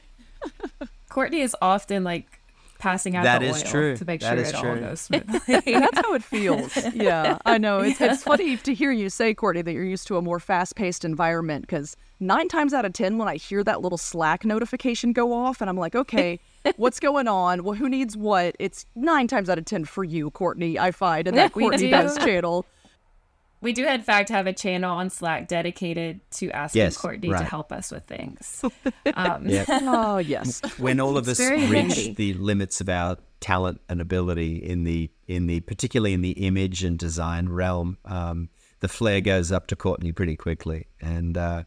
Kourtney 1.08 1.44
is 1.44 1.54
often 1.62 2.02
like 2.02 2.40
passing 2.80 3.14
out 3.14 3.22
that 3.22 3.40
the 3.40 3.46
is 3.46 3.62
oil 3.62 3.70
true. 3.70 3.96
to 3.96 4.04
make 4.04 4.20
that 4.22 4.36
sure 4.36 4.44
it 4.44 4.60
true. 4.60 4.70
all 4.70 4.76
goes 4.76 5.00
smoothly. 5.02 5.62
That's 5.72 5.98
how 5.98 6.14
it 6.14 6.24
feels. 6.24 6.76
Yeah, 6.96 7.38
I 7.44 7.58
know. 7.58 7.80
It's, 7.80 8.00
it's 8.00 8.24
funny 8.24 8.56
to 8.56 8.74
hear 8.74 8.90
you 8.90 9.08
say, 9.08 9.34
Kourtney, 9.34 9.64
that 9.64 9.72
you're 9.72 9.84
used 9.84 10.08
to 10.08 10.16
a 10.16 10.22
more 10.22 10.40
fast-paced 10.40 11.04
environment 11.04 11.62
because 11.62 11.96
nine 12.18 12.48
times 12.48 12.74
out 12.74 12.84
of 12.84 12.92
ten, 12.92 13.18
when 13.18 13.28
I 13.28 13.36
hear 13.36 13.62
that 13.62 13.82
little 13.82 13.98
Slack 13.98 14.44
notification 14.44 15.12
go 15.12 15.32
off, 15.32 15.60
and 15.60 15.70
I'm 15.70 15.76
like, 15.76 15.94
okay, 15.94 16.40
what's 16.76 17.00
going 17.00 17.28
on? 17.28 17.64
Well, 17.64 17.74
who 17.74 17.88
needs 17.88 18.16
what? 18.16 18.56
It's 18.58 18.86
nine 18.94 19.26
times 19.26 19.48
out 19.48 19.58
of 19.58 19.64
ten 19.64 19.84
for 19.84 20.04
you, 20.04 20.30
Kourtney. 20.30 20.76
I 20.76 20.90
find, 20.90 21.28
and 21.28 21.36
that 21.36 21.52
Kourtney 21.54 21.90
does 21.90 22.16
channel 22.18 22.66
we 23.62 23.72
do, 23.72 23.86
in 23.86 24.02
fact, 24.02 24.28
have 24.28 24.46
a 24.46 24.52
channel 24.52 24.96
on 24.96 25.08
Slack 25.08 25.48
dedicated 25.48 26.20
to 26.32 26.50
asking 26.50 26.82
yes, 26.82 26.98
Kourtney 26.98 27.32
right. 27.32 27.38
to 27.40 27.44
help 27.44 27.72
us 27.72 27.90
with 27.90 28.04
things. 28.04 28.64
Um, 29.14 29.46
oh, 29.70 30.18
yes. 30.18 30.60
When 30.78 31.00
all 31.00 31.16
of 31.16 31.26
us 31.28 31.38
reach 31.38 31.70
handy. 31.70 32.14
the 32.14 32.34
limits 32.34 32.80
of 32.80 32.88
our 32.88 33.16
talent 33.40 33.80
and 33.88 34.00
ability 34.00 34.56
in 34.56 34.84
the 34.84 35.10
in 35.26 35.46
the 35.46 35.60
particularly 35.60 36.12
in 36.12 36.22
the 36.22 36.32
image 36.32 36.84
and 36.84 36.98
design 36.98 37.48
realm, 37.48 37.96
um, 38.04 38.50
the 38.80 38.88
flare 38.88 39.20
goes 39.20 39.52
up 39.52 39.68
to 39.68 39.76
Kourtney 39.76 40.14
pretty 40.14 40.36
quickly, 40.36 40.86
and 41.00 41.38
uh, 41.38 41.64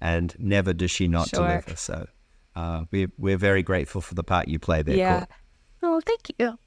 and 0.00 0.34
never 0.38 0.72
does 0.72 0.90
she 0.90 1.08
not 1.08 1.28
sure. 1.28 1.46
deliver. 1.46 1.76
So 1.76 2.06
uh, 2.56 2.84
we're 2.90 3.10
we're 3.16 3.38
very 3.38 3.62
grateful 3.62 4.00
for 4.00 4.14
the 4.14 4.24
part 4.24 4.48
you 4.48 4.58
play 4.58 4.82
there. 4.82 4.96
Yeah. 4.96 5.18
Court. 5.18 5.30
Oh, 5.82 6.00
thank 6.04 6.32
you. 6.38 6.58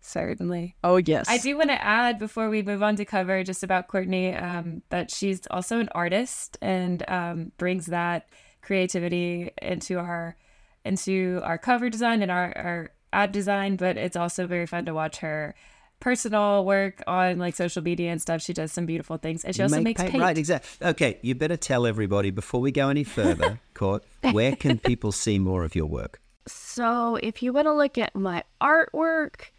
Certainly. 0.00 0.76
Oh, 0.82 0.96
yes. 0.96 1.28
I 1.28 1.38
do 1.38 1.56
want 1.56 1.70
to 1.70 1.84
add 1.84 2.18
before 2.18 2.48
we 2.48 2.62
move 2.62 2.82
on 2.82 2.96
to 2.96 3.04
cover 3.04 3.42
just 3.42 3.62
about 3.62 3.88
Kourtney 3.88 4.40
um, 4.40 4.82
that 4.90 5.10
she's 5.10 5.46
also 5.50 5.80
an 5.80 5.88
artist 5.92 6.56
and 6.62 7.08
um, 7.08 7.52
brings 7.58 7.86
that 7.86 8.28
creativity 8.62 9.50
into 9.60 9.98
our 9.98 10.36
into 10.84 11.40
our 11.44 11.58
cover 11.58 11.90
design 11.90 12.22
and 12.22 12.30
our, 12.30 12.56
our 12.56 12.90
ad 13.12 13.32
design. 13.32 13.76
But 13.76 13.96
it's 13.96 14.16
also 14.16 14.46
very 14.46 14.66
fun 14.66 14.86
to 14.86 14.94
watch 14.94 15.18
her 15.18 15.54
personal 16.00 16.64
work 16.64 17.02
on 17.06 17.38
like 17.38 17.56
social 17.56 17.82
media 17.82 18.10
and 18.10 18.20
stuff. 18.20 18.42
She 18.42 18.52
does 18.52 18.72
some 18.72 18.86
beautiful 18.86 19.16
things, 19.16 19.44
and 19.44 19.54
she 19.54 19.62
also 19.62 19.76
Make 19.76 19.84
makes 19.84 20.00
paint. 20.00 20.12
paint. 20.12 20.22
Right, 20.22 20.38
exactly. 20.38 20.88
Okay, 20.88 21.18
you 21.22 21.34
better 21.34 21.56
tell 21.56 21.86
everybody 21.86 22.30
before 22.30 22.60
we 22.60 22.70
go 22.72 22.88
any 22.88 23.04
further, 23.04 23.60
Court. 23.74 24.04
Where 24.32 24.54
can 24.56 24.78
people 24.78 25.12
see 25.12 25.38
more 25.38 25.64
of 25.64 25.74
your 25.74 25.86
work? 25.86 26.20
So, 26.46 27.16
if 27.16 27.42
you 27.42 27.52
want 27.52 27.66
to 27.66 27.74
look 27.74 27.98
at 27.98 28.14
my 28.14 28.42
artwork, 28.60 29.50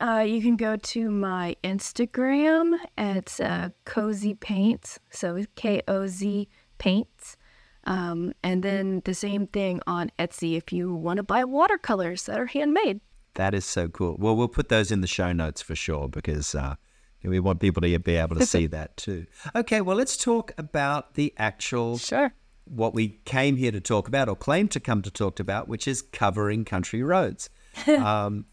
uh, 0.00 0.24
you 0.26 0.40
can 0.40 0.56
go 0.56 0.76
to 0.76 1.10
my 1.10 1.56
Instagram. 1.64 2.78
It's 2.96 3.40
uh, 3.40 3.70
Cozy 3.84 4.34
Paints. 4.34 5.00
So 5.10 5.44
K 5.56 5.82
O 5.88 6.06
Z 6.06 6.48
Paints. 6.78 7.36
Um, 7.84 8.32
and 8.42 8.62
then 8.62 9.02
the 9.04 9.14
same 9.14 9.46
thing 9.46 9.80
on 9.86 10.12
Etsy 10.18 10.56
if 10.56 10.72
you 10.72 10.94
want 10.94 11.16
to 11.16 11.22
buy 11.22 11.44
watercolors 11.44 12.24
that 12.24 12.38
are 12.38 12.46
handmade. 12.46 13.00
That 13.38 13.54
is 13.54 13.64
so 13.64 13.86
cool. 13.86 14.16
Well, 14.18 14.34
we'll 14.34 14.48
put 14.48 14.68
those 14.68 14.90
in 14.90 15.00
the 15.00 15.06
show 15.06 15.32
notes 15.32 15.62
for 15.62 15.76
sure 15.76 16.08
because 16.08 16.56
uh, 16.56 16.74
we 17.22 17.38
want 17.38 17.60
people 17.60 17.80
to 17.82 17.98
be 18.00 18.16
able 18.16 18.34
to 18.34 18.44
see 18.54 18.66
that 18.66 18.96
too. 18.96 19.26
Okay, 19.54 19.80
well, 19.80 19.96
let's 19.96 20.16
talk 20.16 20.52
about 20.58 21.14
the 21.14 21.32
actual. 21.38 21.98
Sure. 21.98 22.34
What 22.64 22.94
we 22.94 23.20
came 23.24 23.56
here 23.56 23.70
to 23.70 23.80
talk 23.80 24.08
about, 24.08 24.28
or 24.28 24.34
claim 24.34 24.66
to 24.68 24.80
come 24.80 25.02
to 25.02 25.10
talk 25.10 25.38
about, 25.38 25.68
which 25.68 25.86
is 25.86 26.02
covering 26.02 26.64
country 26.64 27.02
roads. 27.02 27.48
Um, 27.86 28.46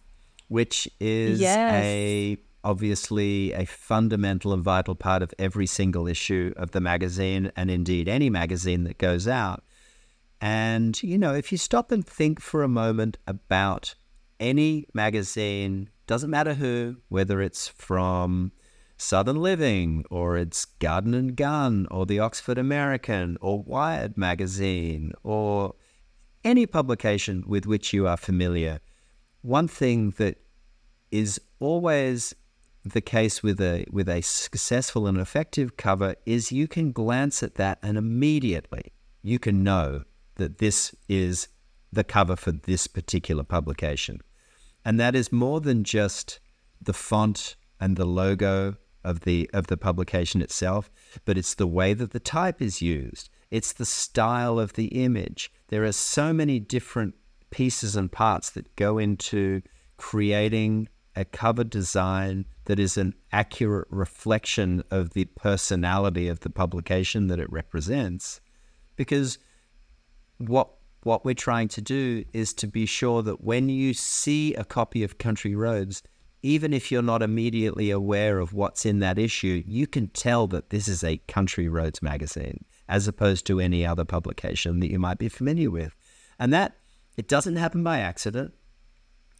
which 0.49 0.87
is 0.99 1.39
yes. 1.39 1.83
a 1.83 2.37
obviously 2.63 3.53
a 3.53 3.65
fundamental 3.65 4.53
and 4.53 4.63
vital 4.63 4.93
part 4.93 5.23
of 5.23 5.33
every 5.39 5.65
single 5.65 6.07
issue 6.07 6.53
of 6.57 6.71
the 6.71 6.79
magazine 6.79 7.51
and 7.55 7.71
indeed 7.71 8.07
any 8.07 8.29
magazine 8.29 8.83
that 8.83 8.99
goes 8.99 9.27
out. 9.27 9.63
And, 10.39 11.01
you 11.01 11.17
know, 11.17 11.33
if 11.33 11.51
you 11.51 11.57
stop 11.57 11.91
and 11.91 12.05
think 12.05 12.39
for 12.39 12.61
a 12.61 12.67
moment 12.67 13.17
about 13.25 13.95
any 14.39 14.87
magazine, 14.93 15.89
doesn't 16.07 16.29
matter 16.29 16.53
who, 16.53 16.97
whether 17.09 17.41
it's 17.41 17.67
from 17.67 18.51
Southern 18.97 19.41
Living 19.41 20.05
or 20.09 20.37
it's 20.37 20.65
Garden 20.65 21.13
and 21.13 21.35
Gun 21.35 21.87
or 21.91 22.05
the 22.05 22.19
Oxford 22.19 22.57
American 22.57 23.37
or 23.41 23.61
Wired 23.63 24.17
magazine 24.17 25.11
or 25.23 25.75
any 26.43 26.65
publication 26.65 27.43
with 27.47 27.65
which 27.65 27.91
you 27.91 28.07
are 28.07 28.17
familiar, 28.17 28.79
one 29.41 29.67
thing 29.67 30.11
that 30.17 30.37
is 31.11 31.41
always 31.59 32.35
the 32.83 33.01
case 33.01 33.41
with 33.41 33.59
a 33.59 33.85
with 33.91 34.07
a 34.07 34.21
successful 34.21 35.07
and 35.07 35.17
effective 35.17 35.75
cover 35.75 36.15
is 36.25 36.51
you 36.51 36.67
can 36.67 36.91
glance 36.91 37.41
at 37.41 37.55
that 37.55 37.79
and 37.81 37.97
immediately 37.97 38.93
you 39.23 39.39
can 39.39 39.63
know 39.63 40.03
that 40.35 40.59
this 40.59 40.93
is 41.09 41.47
the 41.91 42.03
cover 42.03 42.35
for 42.35 42.51
this 42.51 42.87
particular 42.87 43.43
publication. 43.43 44.19
And 44.83 44.99
that 44.99 45.15
is 45.15 45.31
more 45.31 45.61
than 45.61 45.83
just 45.83 46.39
the 46.81 46.93
font 46.93 47.55
and 47.79 47.95
the 47.95 48.05
logo 48.05 48.75
of 49.03 49.21
the 49.21 49.49
of 49.53 49.67
the 49.67 49.77
publication 49.77 50.41
itself, 50.41 50.89
but 51.25 51.37
it's 51.37 51.53
the 51.53 51.67
way 51.67 51.93
that 51.93 52.11
the 52.11 52.19
type 52.19 52.61
is 52.61 52.81
used. 52.81 53.29
It's 53.51 53.73
the 53.73 53.85
style 53.85 54.59
of 54.59 54.73
the 54.73 54.87
image. 54.87 55.51
There 55.67 55.83
are 55.83 55.91
so 55.91 56.33
many 56.33 56.59
different 56.59 57.13
pieces 57.51 57.95
and 57.95 58.11
parts 58.11 58.49
that 58.51 58.75
go 58.75 58.97
into 58.97 59.61
creating 59.97 60.89
a 61.15 61.23
cover 61.23 61.63
design 61.63 62.45
that 62.65 62.79
is 62.79 62.97
an 62.97 63.13
accurate 63.31 63.87
reflection 63.89 64.83
of 64.91 65.11
the 65.11 65.25
personality 65.25 66.27
of 66.27 66.41
the 66.41 66.49
publication 66.49 67.27
that 67.27 67.39
it 67.39 67.49
represents. 67.51 68.41
Because 68.95 69.37
what 70.37 70.74
what 71.05 71.23
we're 71.23 71.35
trying 71.35 71.67
to 71.67 71.81
do 71.81 72.25
is 72.33 72.51
to 72.51 72.65
be 72.65 72.87
sure 72.87 73.21
that 73.21 73.43
when 73.43 73.69
you 73.69 73.93
see 73.93 74.55
a 74.55 74.65
copy 74.65 75.03
of 75.03 75.19
Country 75.19 75.55
Roads, 75.55 76.01
even 76.41 76.73
if 76.73 76.91
you're 76.91 77.03
not 77.03 77.21
immediately 77.21 77.91
aware 77.91 78.39
of 78.39 78.53
what's 78.53 78.87
in 78.87 78.99
that 78.99 79.19
issue, 79.19 79.61
you 79.67 79.85
can 79.85 80.07
tell 80.07 80.47
that 80.47 80.71
this 80.71 80.87
is 80.87 81.03
a 81.03 81.17
Country 81.27 81.69
Roads 81.69 82.01
magazine 82.01 82.65
as 82.89 83.07
opposed 83.07 83.45
to 83.45 83.59
any 83.59 83.85
other 83.85 84.03
publication 84.03 84.79
that 84.79 84.89
you 84.89 84.97
might 84.97 85.19
be 85.19 85.29
familiar 85.29 85.69
with. 85.69 85.95
And 86.39 86.51
that 86.53 86.75
it 87.17 87.27
doesn't 87.27 87.57
happen 87.57 87.83
by 87.83 87.99
accident. 87.99 88.55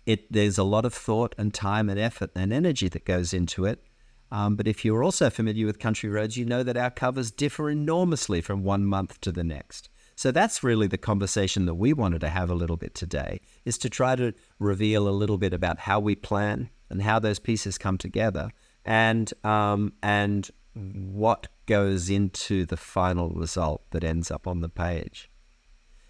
It 0.06 0.32
there's 0.32 0.60
a 0.60 0.64
lot 0.64 0.86
of 0.86 0.94
thought 0.94 1.34
and 1.36 1.52
time 1.52 1.90
and 1.90 2.00
effort 2.00 2.30
and 2.36 2.54
energy 2.54 2.90
that 2.90 3.06
goes 3.06 3.34
into 3.34 3.66
it. 3.66 3.84
Um, 4.32 4.56
but 4.56 4.68
if 4.68 4.86
you're 4.86 5.04
also 5.04 5.32
familiar 5.32 5.66
with 5.66 5.80
Country 5.80 6.10
Roads, 6.10 6.38
you 6.38 6.46
know 6.46 6.62
that 6.62 6.78
our 6.78 6.92
covers 6.92 7.32
differ 7.32 7.72
enormously 7.72 8.40
from 8.40 8.64
one 8.64 8.86
month 8.86 9.20
to 9.22 9.32
the 9.32 9.44
next. 9.44 9.90
So 10.16 10.32
that's 10.32 10.64
really 10.64 10.88
the 10.88 10.98
conversation 10.98 11.66
that 11.66 11.76
we 11.76 11.92
wanted 11.92 12.22
to 12.22 12.30
have 12.30 12.50
a 12.50 12.56
little 12.56 12.78
bit 12.78 12.96
today, 12.96 13.42
is 13.66 13.78
to 13.80 13.90
try 13.90 14.16
to 14.16 14.34
reveal 14.60 15.10
a 15.10 15.12
little 15.12 15.38
bit 15.38 15.54
about 15.54 15.80
how 15.80 16.00
we 16.00 16.16
plan 16.16 16.70
and 16.90 17.02
how 17.02 17.20
those 17.20 17.40
pieces 17.40 17.78
come 17.78 17.98
together, 17.98 18.52
and 18.86 19.34
um, 19.44 19.94
and 20.02 20.50
what 20.74 21.48
goes 21.66 22.10
into 22.10 22.66
the 22.66 22.78
final 22.78 23.30
result 23.30 23.90
that 23.92 24.04
ends 24.04 24.32
up 24.32 24.48
on 24.48 24.62
the 24.62 24.70
page. 24.70 25.30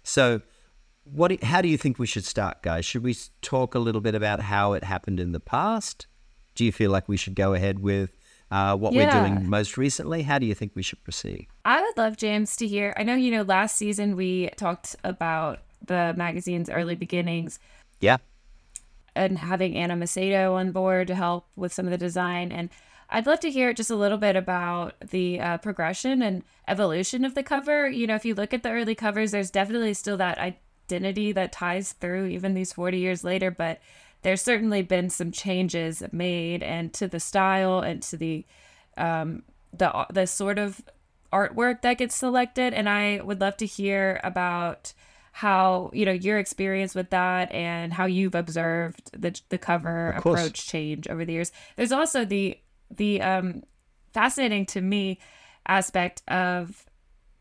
So, 0.04 0.40
what? 1.02 1.42
How 1.42 1.60
do 1.60 1.68
you 1.68 1.76
think 1.76 1.98
we 1.98 2.06
should 2.06 2.24
start, 2.24 2.62
guys? 2.62 2.84
Should 2.84 3.02
we 3.02 3.16
talk 3.42 3.74
a 3.74 3.80
little 3.80 4.00
bit 4.00 4.14
about 4.14 4.40
how 4.40 4.72
it 4.72 4.84
happened 4.84 5.18
in 5.18 5.32
the 5.32 5.40
past? 5.40 6.06
Do 6.54 6.64
you 6.64 6.72
feel 6.72 6.90
like 6.90 7.08
we 7.08 7.16
should 7.16 7.34
go 7.34 7.54
ahead 7.54 7.80
with 7.80 8.15
uh, 8.50 8.76
what 8.76 8.92
yeah. 8.92 9.22
we're 9.22 9.28
doing 9.28 9.50
most 9.50 9.76
recently? 9.76 10.22
How 10.22 10.38
do 10.38 10.46
you 10.46 10.54
think 10.54 10.72
we 10.74 10.82
should 10.82 11.02
proceed? 11.04 11.48
I 11.64 11.80
would 11.82 11.96
love 11.96 12.16
James 12.16 12.56
to 12.56 12.66
hear. 12.66 12.94
I 12.96 13.02
know 13.02 13.14
you 13.14 13.30
know 13.30 13.42
last 13.42 13.76
season 13.76 14.16
we 14.16 14.50
talked 14.56 14.96
about 15.04 15.60
the 15.84 16.14
magazine's 16.16 16.70
early 16.70 16.94
beginnings. 16.94 17.58
Yeah. 18.00 18.18
And 19.14 19.38
having 19.38 19.76
Anna 19.76 19.94
Macedo 19.94 20.54
on 20.54 20.72
board 20.72 21.08
to 21.08 21.14
help 21.14 21.46
with 21.56 21.72
some 21.72 21.86
of 21.86 21.90
the 21.90 21.98
design 21.98 22.52
and 22.52 22.70
I'd 23.08 23.26
love 23.26 23.40
to 23.40 23.50
hear 23.50 23.72
just 23.72 23.90
a 23.90 23.96
little 23.96 24.18
bit 24.18 24.34
about 24.34 24.94
the 25.00 25.40
uh, 25.40 25.58
progression 25.58 26.22
and 26.22 26.42
evolution 26.66 27.24
of 27.24 27.34
the 27.34 27.42
cover. 27.42 27.88
You 27.88 28.06
know, 28.06 28.16
if 28.16 28.24
you 28.24 28.34
look 28.34 28.52
at 28.52 28.62
the 28.62 28.70
early 28.70 28.94
covers, 28.94 29.30
there's 29.30 29.50
definitely 29.50 29.94
still 29.94 30.16
that 30.16 30.38
identity 30.38 31.32
that 31.32 31.52
ties 31.52 31.92
through 31.92 32.26
even 32.26 32.54
these 32.54 32.72
40 32.72 32.98
years 32.98 33.22
later, 33.22 33.50
but 33.50 33.80
there's 34.26 34.42
certainly 34.42 34.82
been 34.82 35.08
some 35.08 35.30
changes 35.30 36.02
made 36.10 36.60
and 36.60 36.92
to 36.92 37.06
the 37.06 37.20
style 37.20 37.78
and 37.78 38.02
to 38.02 38.16
the 38.16 38.44
um, 38.96 39.44
the 39.72 40.04
the 40.12 40.26
sort 40.26 40.58
of 40.58 40.80
artwork 41.32 41.82
that 41.82 41.98
gets 41.98 42.16
selected. 42.16 42.74
And 42.74 42.88
I 42.88 43.20
would 43.22 43.40
love 43.40 43.56
to 43.58 43.66
hear 43.66 44.20
about 44.24 44.92
how 45.30 45.92
you 45.94 46.04
know 46.04 46.10
your 46.10 46.40
experience 46.40 46.92
with 46.92 47.10
that 47.10 47.52
and 47.52 47.92
how 47.92 48.06
you've 48.06 48.34
observed 48.34 49.12
the 49.12 49.40
the 49.50 49.58
cover 49.58 50.10
approach 50.10 50.66
change 50.66 51.06
over 51.06 51.24
the 51.24 51.34
years. 51.34 51.52
There's 51.76 51.92
also 51.92 52.24
the 52.24 52.58
the 52.90 53.22
um, 53.22 53.62
fascinating 54.12 54.66
to 54.66 54.80
me 54.80 55.20
aspect 55.68 56.24
of 56.26 56.85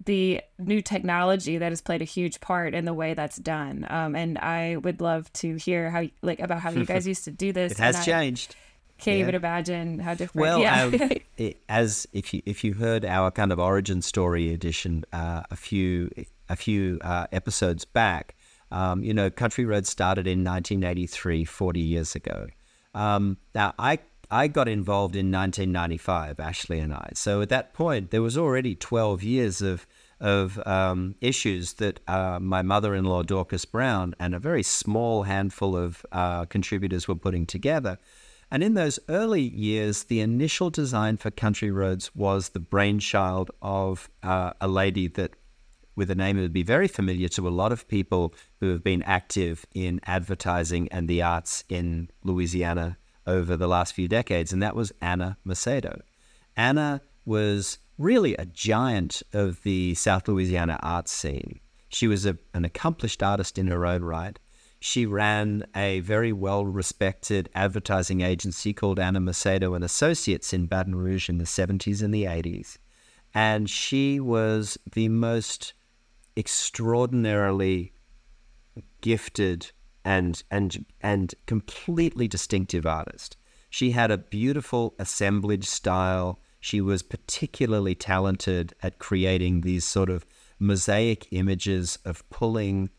the 0.05 0.41
new 0.57 0.81
technology 0.81 1.57
that 1.57 1.71
has 1.71 1.81
played 1.81 2.01
a 2.01 2.05
huge 2.05 2.39
part 2.39 2.73
in 2.73 2.85
the 2.85 2.93
way 2.93 3.13
that's 3.13 3.37
done. 3.37 3.85
Um, 3.89 4.15
and 4.15 4.37
I 4.37 4.77
would 4.77 5.01
love 5.01 5.31
to 5.33 5.55
hear 5.55 5.89
how 5.89 6.05
like 6.21 6.39
about 6.39 6.61
how 6.61 6.71
you 6.71 6.85
guys 6.93 7.07
used 7.07 7.25
to 7.25 7.31
do 7.31 7.51
this. 7.51 7.73
it 7.73 7.77
has 7.79 8.05
changed. 8.05 8.55
Can't 8.97 9.17
yeah. 9.17 9.23
even 9.23 9.35
imagine 9.35 9.99
how 9.99 10.13
different. 10.13 10.41
Well, 10.41 10.59
yeah. 10.59 10.83
um, 10.83 10.93
it, 11.37 11.61
as 11.67 12.07
if 12.13 12.33
you 12.33 12.41
if 12.45 12.63
you 12.63 12.73
heard 12.73 13.03
our 13.03 13.29
kind 13.29 13.51
of 13.51 13.59
origin 13.59 14.01
story 14.01 14.53
edition 14.53 15.03
uh, 15.11 15.43
a 15.51 15.55
few 15.55 16.09
a 16.47 16.55
few 16.55 16.99
uh, 17.01 17.27
episodes 17.31 17.83
back, 17.83 18.35
um, 18.71 19.03
you 19.03 19.13
know, 19.13 19.29
Country 19.29 19.65
Road 19.65 19.85
started 19.85 20.27
in 20.27 20.43
1983, 20.43 21.43
40 21.43 21.79
years 21.79 22.15
ago. 22.15 22.47
Um, 22.93 23.37
now, 23.53 23.73
I 23.77 23.99
I 24.31 24.47
got 24.47 24.67
involved 24.67 25.15
in 25.15 25.31
1995, 25.31 26.39
Ashley 26.39 26.79
and 26.79 26.93
I. 26.93 27.09
So 27.13 27.41
at 27.41 27.49
that 27.49 27.73
point, 27.73 28.11
there 28.11 28.21
was 28.21 28.37
already 28.37 28.75
12 28.75 29.23
years 29.23 29.61
of 29.61 29.85
of 30.19 30.59
um, 30.65 31.15
issues 31.21 31.73
that 31.73 31.99
uh, 32.07 32.39
my 32.39 32.61
mother-in-law 32.61 33.23
Dorcas 33.23 33.65
Brown 33.65 34.15
and 34.19 34.33
a 34.33 34.39
very 34.39 34.63
small 34.63 35.23
handful 35.23 35.75
of 35.75 36.05
uh, 36.11 36.45
contributors 36.45 37.07
were 37.07 37.15
putting 37.15 37.45
together. 37.45 37.97
And 38.51 38.63
in 38.63 38.75
those 38.75 38.99
early 39.09 39.41
years, 39.41 40.03
the 40.03 40.21
initial 40.21 40.69
design 40.69 41.17
for 41.17 41.31
Country 41.31 41.71
Roads 41.71 42.15
was 42.15 42.49
the 42.49 42.59
brainchild 42.59 43.51
of 43.61 44.09
uh, 44.23 44.53
a 44.61 44.67
lady 44.67 45.07
that, 45.09 45.31
with 45.95 46.11
a 46.11 46.15
name 46.15 46.37
that 46.37 46.43
would 46.43 46.53
be 46.53 46.63
very 46.63 46.87
familiar 46.87 47.27
to 47.29 47.47
a 47.47 47.49
lot 47.49 47.71
of 47.71 47.87
people 47.87 48.33
who 48.59 48.69
have 48.69 48.83
been 48.83 49.03
active 49.03 49.65
in 49.73 49.99
advertising 50.05 50.87
and 50.89 51.07
the 51.07 51.21
arts 51.21 51.63
in 51.69 52.09
Louisiana 52.23 52.97
over 53.27 53.57
the 53.57 53.67
last 53.67 53.93
few 53.93 54.07
decades, 54.07 54.53
and 54.53 54.61
that 54.61 54.75
was 54.75 54.93
Anna 55.01 55.37
Macedo. 55.45 56.01
Anna 56.55 57.01
was 57.25 57.79
really 57.97 58.35
a 58.35 58.45
giant 58.45 59.23
of 59.33 59.63
the 59.63 59.95
South 59.95 60.27
Louisiana 60.27 60.79
art 60.81 61.07
scene. 61.07 61.59
She 61.89 62.07
was 62.07 62.25
a, 62.25 62.37
an 62.53 62.65
accomplished 62.65 63.23
artist 63.23 63.57
in 63.57 63.67
her 63.67 63.85
own 63.85 64.03
right. 64.03 64.37
She 64.79 65.05
ran 65.05 65.65
a 65.75 66.01
very 66.01 66.33
well 66.33 66.65
respected 66.65 67.49
advertising 67.55 68.21
agency 68.21 68.73
called 68.73 68.99
Anna 68.99 69.19
Macedo 69.19 69.75
and 69.75 69.83
Associates 69.83 70.53
in 70.53 70.67
Baton 70.67 70.95
Rouge 70.95 71.29
in 71.29 71.37
the 71.37 71.45
70s 71.45 72.03
and 72.03 72.13
the 72.13 72.25
80s. 72.25 72.77
And 73.33 73.69
she 73.69 74.19
was 74.19 74.77
the 74.93 75.09
most 75.09 75.73
extraordinarily 76.37 77.93
gifted 79.01 79.71
and 80.03 80.43
and 80.51 80.85
and 81.01 81.33
completely 81.45 82.27
distinctive 82.27 82.85
artist. 82.85 83.37
She 83.69 83.91
had 83.91 84.11
a 84.11 84.17
beautiful 84.17 84.93
assemblage 84.99 85.65
style. 85.65 86.39
She 86.65 86.81
was 86.81 87.03
particularly 87.03 87.93
talented 87.93 88.73
at 88.81 88.97
creating 88.97 89.61
these 89.61 89.85
sort 89.85 90.09
of 90.09 90.25
mosaic 90.57 91.27
images 91.29 91.99
of 92.03 92.27
pulling 92.31 92.89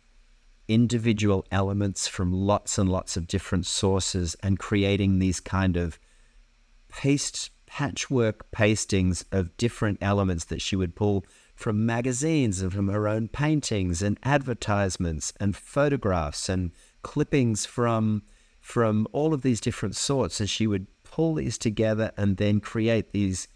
individual 0.68 1.44
elements 1.50 2.06
from 2.06 2.32
lots 2.32 2.78
and 2.78 2.88
lots 2.88 3.16
of 3.16 3.26
different 3.26 3.66
sources 3.66 4.36
and 4.40 4.56
creating 4.56 5.18
these 5.18 5.40
kind 5.40 5.76
of 5.76 5.98
paste 6.86 7.50
patchwork 7.66 8.52
pastings 8.52 9.24
of 9.32 9.56
different 9.56 9.98
elements 10.00 10.44
that 10.44 10.62
she 10.62 10.76
would 10.76 10.94
pull 10.94 11.26
from 11.56 11.84
magazines 11.84 12.62
and 12.62 12.72
from 12.72 12.86
her 12.86 13.08
own 13.08 13.26
paintings 13.26 14.00
and 14.00 14.16
advertisements 14.22 15.32
and 15.40 15.56
photographs 15.56 16.48
and 16.48 16.70
clippings 17.02 17.66
from 17.66 18.22
from 18.60 19.08
all 19.10 19.34
of 19.34 19.42
these 19.42 19.60
different 19.60 19.96
sorts, 19.96 20.38
and 20.40 20.50
she 20.50 20.66
would 20.68 20.86
pull 21.04 21.34
these 21.34 21.58
together 21.58 22.12
and 22.16 22.36
then 22.36 22.60
create 22.60 23.12
these 23.12 23.46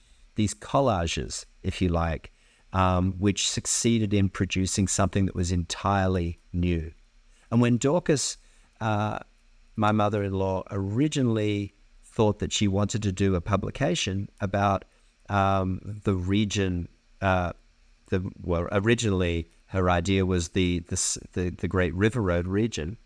these 0.40 0.54
collages, 0.54 1.44
if 1.62 1.82
you 1.82 1.88
like, 1.90 2.32
um, 2.72 3.12
which 3.18 3.50
succeeded 3.50 4.14
in 4.14 4.28
producing 4.30 4.88
something 4.88 5.26
that 5.26 5.34
was 5.34 5.52
entirely 5.52 6.38
new. 6.52 6.92
And 7.50 7.60
when 7.60 7.76
Dorcas, 7.76 8.38
uh, 8.80 9.18
my 9.76 9.92
mother-in-law, 9.92 10.64
originally 10.70 11.74
thought 12.02 12.38
that 12.38 12.52
she 12.52 12.68
wanted 12.68 13.02
to 13.02 13.12
do 13.12 13.34
a 13.34 13.40
publication 13.40 14.30
about 14.40 14.86
um, 15.28 16.00
the 16.04 16.14
region, 16.14 16.88
uh, 17.20 17.52
the 18.08 18.18
well, 18.42 18.66
originally 18.72 19.50
her 19.66 19.90
idea 19.90 20.24
was 20.24 20.48
the 20.48 20.80
the, 20.88 21.18
the, 21.34 21.50
the 21.50 21.68
Great 21.68 21.94
River 21.94 22.22
Road 22.22 22.46
region, 22.46 22.96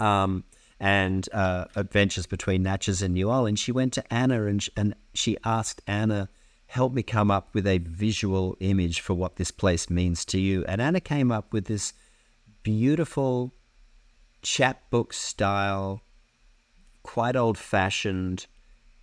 um, 0.00 0.42
and 0.80 1.28
uh, 1.32 1.66
adventures 1.76 2.26
between 2.26 2.62
Natchez 2.64 3.00
and 3.00 3.14
New 3.14 3.30
Orleans, 3.30 3.60
she 3.60 3.72
went 3.72 3.92
to 3.94 4.12
Anna 4.12 4.46
and, 4.46 4.66
and 4.76 4.94
she 5.14 5.36
asked 5.44 5.82
Anna, 5.86 6.28
help 6.68 6.92
me 6.92 7.02
come 7.02 7.30
up 7.30 7.54
with 7.54 7.66
a 7.66 7.78
visual 7.78 8.56
image 8.60 9.00
for 9.00 9.14
what 9.14 9.36
this 9.36 9.50
place 9.50 9.88
means 9.88 10.24
to 10.26 10.38
you. 10.38 10.64
And 10.66 10.82
Anna 10.82 11.00
came 11.00 11.32
up 11.32 11.52
with 11.52 11.64
this 11.64 11.94
beautiful 12.62 13.54
chapbook 14.42 15.14
style, 15.14 16.02
quite 17.02 17.36
old 17.36 17.56
fashioned 17.56 18.46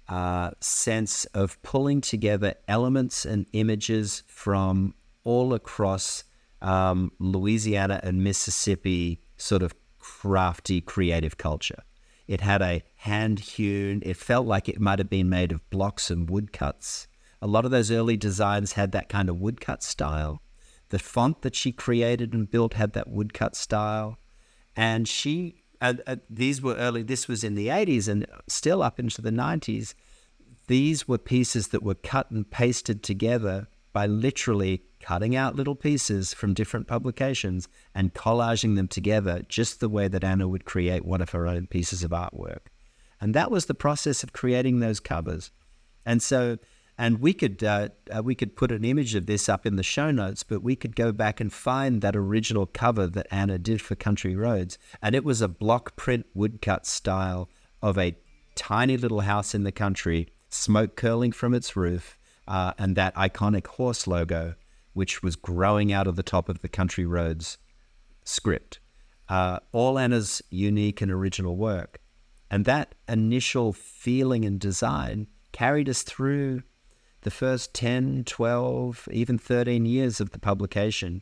uh, 0.07 0.51
sense 0.59 1.25
of 1.33 1.61
pulling 1.63 2.01
together 2.01 2.53
elements 2.67 3.25
and 3.25 3.47
images 3.53 4.21
from 4.27 4.93
all 5.23 5.55
across 5.55 6.23
um, 6.61 7.11
Louisiana 7.17 7.99
and 8.03 8.23
Mississippi, 8.23 9.21
sort 9.37 9.63
of 9.63 9.73
crafty, 9.97 10.81
creative 10.81 11.39
culture. 11.39 11.81
It 12.27 12.41
had 12.41 12.61
a 12.61 12.83
hand 12.97 13.39
hewn, 13.39 14.03
it 14.05 14.17
felt 14.17 14.45
like 14.45 14.69
it 14.69 14.79
might 14.79 14.99
have 14.99 15.09
been 15.09 15.29
made 15.29 15.51
of 15.51 15.67
blocks 15.71 16.11
and 16.11 16.29
woodcuts. 16.29 17.07
A 17.45 17.55
lot 17.55 17.63
of 17.63 17.69
those 17.69 17.91
early 17.91 18.17
designs 18.17 18.71
had 18.71 18.91
that 18.93 19.07
kind 19.07 19.29
of 19.29 19.39
woodcut 19.39 19.83
style. 19.83 20.41
The 20.89 20.97
font 20.97 21.43
that 21.43 21.53
she 21.55 21.71
created 21.71 22.33
and 22.33 22.49
built 22.49 22.73
had 22.73 22.93
that 22.93 23.07
woodcut 23.07 23.55
style. 23.55 24.17
And 24.75 25.07
she, 25.07 25.61
uh, 25.79 25.93
uh, 26.07 26.15
these 26.27 26.59
were 26.59 26.73
early, 26.73 27.03
this 27.03 27.27
was 27.27 27.43
in 27.43 27.53
the 27.53 27.67
80s 27.67 28.07
and 28.07 28.25
still 28.47 28.81
up 28.81 28.99
into 28.99 29.21
the 29.21 29.29
90s. 29.29 29.93
These 30.65 31.07
were 31.07 31.19
pieces 31.19 31.67
that 31.67 31.83
were 31.83 31.93
cut 31.93 32.31
and 32.31 32.49
pasted 32.49 33.03
together 33.03 33.67
by 33.93 34.07
literally 34.07 34.81
cutting 34.99 35.35
out 35.35 35.55
little 35.55 35.75
pieces 35.75 36.33
from 36.33 36.55
different 36.55 36.87
publications 36.87 37.67
and 37.93 38.15
collaging 38.15 38.75
them 38.75 38.87
together 38.87 39.43
just 39.47 39.79
the 39.79 39.87
way 39.87 40.07
that 40.07 40.23
Anna 40.23 40.47
would 40.47 40.65
create 40.65 41.05
one 41.05 41.21
of 41.21 41.29
her 41.29 41.45
own 41.45 41.67
pieces 41.67 42.01
of 42.01 42.09
artwork. 42.09 42.71
And 43.21 43.35
that 43.35 43.51
was 43.51 43.67
the 43.67 43.75
process 43.75 44.23
of 44.23 44.33
creating 44.33 44.79
those 44.79 44.99
covers. 44.99 45.51
And 46.07 46.23
so, 46.23 46.57
and 46.97 47.19
we 47.19 47.33
could 47.33 47.63
uh, 47.63 47.89
uh, 48.15 48.23
we 48.23 48.35
could 48.35 48.55
put 48.55 48.71
an 48.71 48.85
image 48.85 49.15
of 49.15 49.25
this 49.25 49.49
up 49.49 49.65
in 49.65 49.75
the 49.75 49.83
show 49.83 50.11
notes, 50.11 50.43
but 50.43 50.63
we 50.63 50.75
could 50.75 50.95
go 50.95 51.11
back 51.11 51.39
and 51.39 51.51
find 51.51 52.01
that 52.01 52.15
original 52.15 52.65
cover 52.65 53.07
that 53.07 53.27
Anna 53.31 53.57
did 53.57 53.81
for 53.81 53.95
Country 53.95 54.35
Roads, 54.35 54.77
and 55.01 55.15
it 55.15 55.23
was 55.23 55.41
a 55.41 55.47
block 55.47 55.95
print 55.95 56.25
woodcut 56.33 56.85
style 56.85 57.49
of 57.81 57.97
a 57.97 58.15
tiny 58.55 58.97
little 58.97 59.21
house 59.21 59.53
in 59.53 59.63
the 59.63 59.71
country, 59.71 60.29
smoke 60.49 60.95
curling 60.95 61.31
from 61.31 61.53
its 61.53 61.75
roof, 61.75 62.17
uh, 62.47 62.73
and 62.77 62.95
that 62.95 63.13
iconic 63.15 63.67
horse 63.67 64.07
logo, 64.07 64.55
which 64.93 65.21
was 65.21 65.35
growing 65.35 65.91
out 65.91 66.07
of 66.07 66.15
the 66.15 66.23
top 66.23 66.47
of 66.47 66.61
the 66.61 66.69
Country 66.69 67.05
Roads 67.05 67.57
script. 68.23 68.79
Uh, 69.27 69.59
all 69.71 69.97
Anna's 69.97 70.41
unique 70.49 71.01
and 71.01 71.11
original 71.11 71.57
work. 71.57 71.99
And 72.49 72.65
that 72.65 72.93
initial 73.09 73.73
feeling 73.73 74.45
and 74.45 74.59
design 74.59 75.27
carried 75.51 75.89
us 75.89 76.03
through 76.03 76.61
the 77.25 77.31
first 77.31 77.73
10, 77.73 78.23
12, 78.25 79.09
even 79.11 79.37
13 79.37 79.85
years 79.85 80.21
of 80.21 80.29
the 80.29 80.39
publication. 80.39 81.21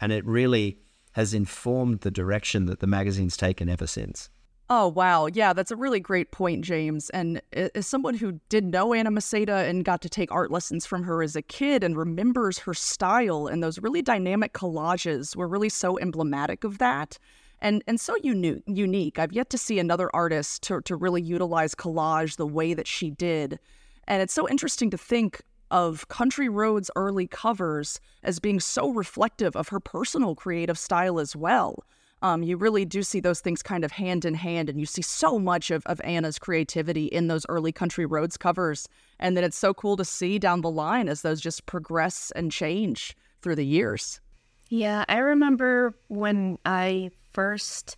And 0.00 0.10
it 0.10 0.26
really 0.26 0.78
has 1.12 1.34
informed 1.34 2.00
the 2.00 2.10
direction 2.10 2.66
that 2.66 2.80
the 2.80 2.86
magazine's 2.86 3.36
taken 3.36 3.68
ever 3.68 3.86
since. 3.86 4.30
Oh, 4.70 4.88
wow. 4.88 5.26
Yeah, 5.26 5.52
that's 5.52 5.70
a 5.70 5.76
really 5.76 6.00
great 6.00 6.32
point, 6.32 6.64
James. 6.64 7.10
And 7.10 7.42
as 7.52 7.86
someone 7.86 8.14
who 8.14 8.40
did 8.48 8.64
know 8.64 8.94
Anna 8.94 9.10
Macedo 9.10 9.68
and 9.68 9.84
got 9.84 10.00
to 10.00 10.08
take 10.08 10.32
art 10.32 10.50
lessons 10.50 10.86
from 10.86 11.02
her 11.02 11.22
as 11.22 11.36
a 11.36 11.42
kid 11.42 11.84
and 11.84 11.98
remembers 11.98 12.58
her 12.60 12.72
style 12.72 13.46
and 13.46 13.62
those 13.62 13.78
really 13.78 14.00
dynamic 14.00 14.54
collages 14.54 15.36
were 15.36 15.46
really 15.46 15.68
so 15.68 15.98
emblematic 15.98 16.64
of 16.64 16.78
that 16.78 17.18
and 17.60 17.84
and 17.86 18.00
so 18.00 18.16
uni- 18.22 18.62
unique. 18.66 19.18
I've 19.18 19.32
yet 19.32 19.50
to 19.50 19.58
see 19.58 19.78
another 19.78 20.10
artist 20.14 20.62
to, 20.64 20.80
to 20.82 20.96
really 20.96 21.22
utilize 21.22 21.74
collage 21.74 22.36
the 22.36 22.46
way 22.46 22.74
that 22.74 22.86
she 22.86 23.10
did. 23.10 23.58
And 24.06 24.22
it's 24.22 24.34
so 24.34 24.48
interesting 24.48 24.90
to 24.90 24.98
think 24.98 25.42
of 25.70 26.08
Country 26.08 26.48
Roads' 26.48 26.90
early 26.96 27.26
covers 27.26 28.00
as 28.22 28.38
being 28.38 28.60
so 28.60 28.90
reflective 28.90 29.56
of 29.56 29.68
her 29.68 29.80
personal 29.80 30.34
creative 30.34 30.78
style 30.78 31.18
as 31.18 31.34
well 31.34 31.84
um, 32.22 32.44
you 32.44 32.56
really 32.56 32.84
do 32.84 33.02
see 33.02 33.18
those 33.18 33.40
things 33.40 33.62
kind 33.62 33.84
of 33.84 33.90
hand 33.92 34.24
in 34.24 34.34
hand, 34.34 34.70
and 34.70 34.78
you 34.78 34.86
see 34.86 35.02
so 35.02 35.38
much 35.38 35.70
of, 35.70 35.84
of 35.86 36.00
Anna's 36.02 36.38
creativity 36.38 37.06
in 37.06 37.26
those 37.26 37.44
early 37.48 37.72
Country 37.72 38.06
Roads 38.06 38.36
covers. 38.36 38.88
And 39.18 39.36
then 39.36 39.42
it's 39.42 39.58
so 39.58 39.74
cool 39.74 39.96
to 39.96 40.04
see 40.04 40.38
down 40.38 40.60
the 40.60 40.70
line 40.70 41.08
as 41.08 41.22
those 41.22 41.40
just 41.40 41.66
progress 41.66 42.32
and 42.36 42.52
change 42.52 43.16
through 43.42 43.56
the 43.56 43.66
years. 43.66 44.20
Yeah, 44.68 45.04
I 45.08 45.18
remember 45.18 45.94
when 46.08 46.58
I 46.64 47.10
first, 47.32 47.96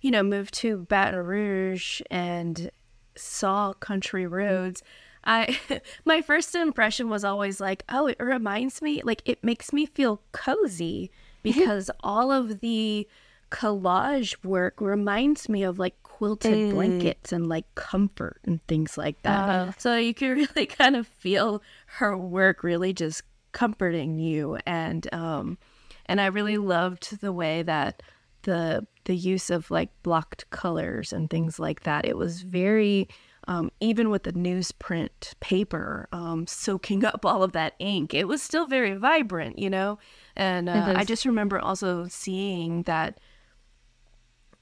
you 0.00 0.10
know, 0.10 0.24
moved 0.24 0.54
to 0.54 0.78
Baton 0.78 1.24
Rouge 1.24 2.02
and 2.10 2.68
saw 3.16 3.72
Country 3.74 4.26
Roads. 4.26 4.82
I 5.24 5.58
my 6.04 6.22
first 6.22 6.54
impression 6.54 7.08
was 7.08 7.24
always 7.24 7.60
like, 7.60 7.84
oh, 7.88 8.06
it 8.06 8.16
reminds 8.20 8.82
me 8.82 9.02
like 9.04 9.22
it 9.24 9.42
makes 9.42 9.72
me 9.72 9.86
feel 9.86 10.22
cozy 10.32 11.10
because 11.42 11.90
all 12.00 12.30
of 12.30 12.60
the 12.60 13.08
collage 13.50 14.42
work 14.44 14.80
reminds 14.80 15.48
me 15.48 15.62
of 15.62 15.78
like 15.78 16.02
quilted 16.02 16.54
mm. 16.54 16.70
blankets 16.70 17.32
and 17.32 17.48
like 17.48 17.66
comfort 17.74 18.40
and 18.44 18.66
things 18.66 18.96
like 18.96 19.20
that. 19.22 19.48
Uh, 19.48 19.72
so 19.76 19.96
you 19.96 20.14
can 20.14 20.34
really 20.54 20.66
kind 20.66 20.96
of 20.96 21.06
feel 21.06 21.62
her 21.86 22.16
work 22.16 22.62
really 22.62 22.92
just 22.92 23.22
comforting 23.52 24.18
you 24.18 24.56
and 24.64 25.12
um 25.12 25.58
and 26.06 26.20
I 26.20 26.26
really 26.26 26.56
loved 26.56 27.20
the 27.20 27.32
way 27.32 27.62
that 27.62 28.02
the 28.42 28.86
the 29.04 29.14
use 29.14 29.50
of 29.50 29.70
like 29.70 29.90
blocked 30.02 30.48
colors 30.50 31.12
and 31.12 31.28
things 31.28 31.58
like 31.58 31.82
that. 31.82 32.04
It 32.04 32.16
was 32.16 32.42
very 32.42 33.08
um, 33.48 33.70
even 33.80 34.10
with 34.10 34.22
the 34.22 34.32
newsprint 34.32 35.34
paper 35.40 36.08
um, 36.12 36.46
soaking 36.46 37.04
up 37.04 37.24
all 37.24 37.42
of 37.42 37.52
that 37.52 37.74
ink, 37.78 38.14
it 38.14 38.28
was 38.28 38.42
still 38.42 38.66
very 38.66 38.94
vibrant, 38.94 39.58
you 39.58 39.70
know. 39.70 39.98
And 40.36 40.68
uh, 40.68 40.94
I 40.96 41.04
just 41.04 41.24
remember 41.24 41.58
also 41.58 42.06
seeing 42.08 42.82
that 42.82 43.18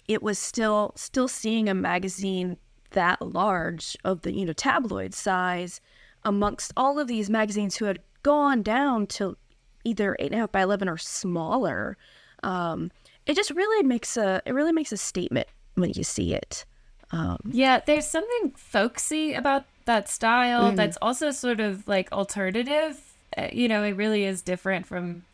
it 0.09 0.23
was 0.23 0.39
still 0.39 0.93
still 0.97 1.29
seeing 1.29 1.69
a 1.69 1.75
magazine 1.75 2.57
that 2.91 3.23
large 3.23 3.97
of 4.05 4.23
the 4.23 4.35
you 4.35 4.45
know 4.45 4.53
tabloid 4.53 5.15
size 5.15 5.81
amongst 6.25 6.73
all 6.77 6.99
of 6.99 7.07
these 7.07 7.31
magazines 7.31 7.77
who 7.77 7.85
had 7.85 8.01
gone 8.23 8.63
down 8.63 9.07
to 9.07 9.37
either 9.85 10.17
eight 10.19 10.27
and 10.27 10.35
a 10.35 10.39
half 10.39 10.53
by 10.53 10.63
eleven 10.63 10.89
or 10.89 10.99
smaller. 10.99 11.97
Um, 12.43 12.91
it 13.27 13.37
just 13.37 13.51
really 13.51 13.87
makes 13.87 14.17
a 14.17 14.43
it 14.45 14.53
really 14.53 14.73
makes 14.73 14.93
a 14.93 14.97
statement 14.97 15.47
when 15.75 15.93
you 15.95 16.03
see 16.03 16.35
it. 16.35 16.65
Um, 17.13 17.39
yeah, 17.51 17.81
there's 17.85 18.07
something 18.07 18.53
folksy 18.57 19.35
about 19.35 19.65
that 19.85 20.09
style 20.09 20.67
mm-hmm. 20.67 20.77
that's 20.77 20.97
also 21.03 21.31
sort 21.31 21.61
of 21.61 21.87
like 21.89 22.11
alternative. 22.13 23.01
Uh, 23.37 23.49
you 23.53 23.69
know, 23.69 23.83
it 23.83 23.93
really 23.93 24.25
is 24.25 24.43
different 24.43 24.87
from 24.87 25.25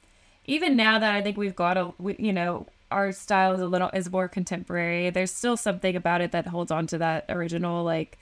even 0.47 0.77
now 0.77 0.99
that 0.99 1.15
I 1.15 1.23
think 1.23 1.37
we've 1.37 1.57
got 1.57 1.77
a 1.77 1.93
you 2.19 2.33
know 2.33 2.67
our 2.91 3.13
style 3.13 3.53
is 3.53 3.61
a 3.61 3.67
little 3.67 3.91
is 3.91 4.11
more 4.11 4.29
contemporary. 4.29 5.11
There's 5.11 5.31
still 5.31 5.57
something 5.57 5.97
about 5.97 6.21
it 6.21 6.33
that 6.33 6.47
holds 6.47 6.71
on 6.71 6.87
to 6.89 6.99
that 6.99 7.27
original 7.29 7.85
like 7.85 8.19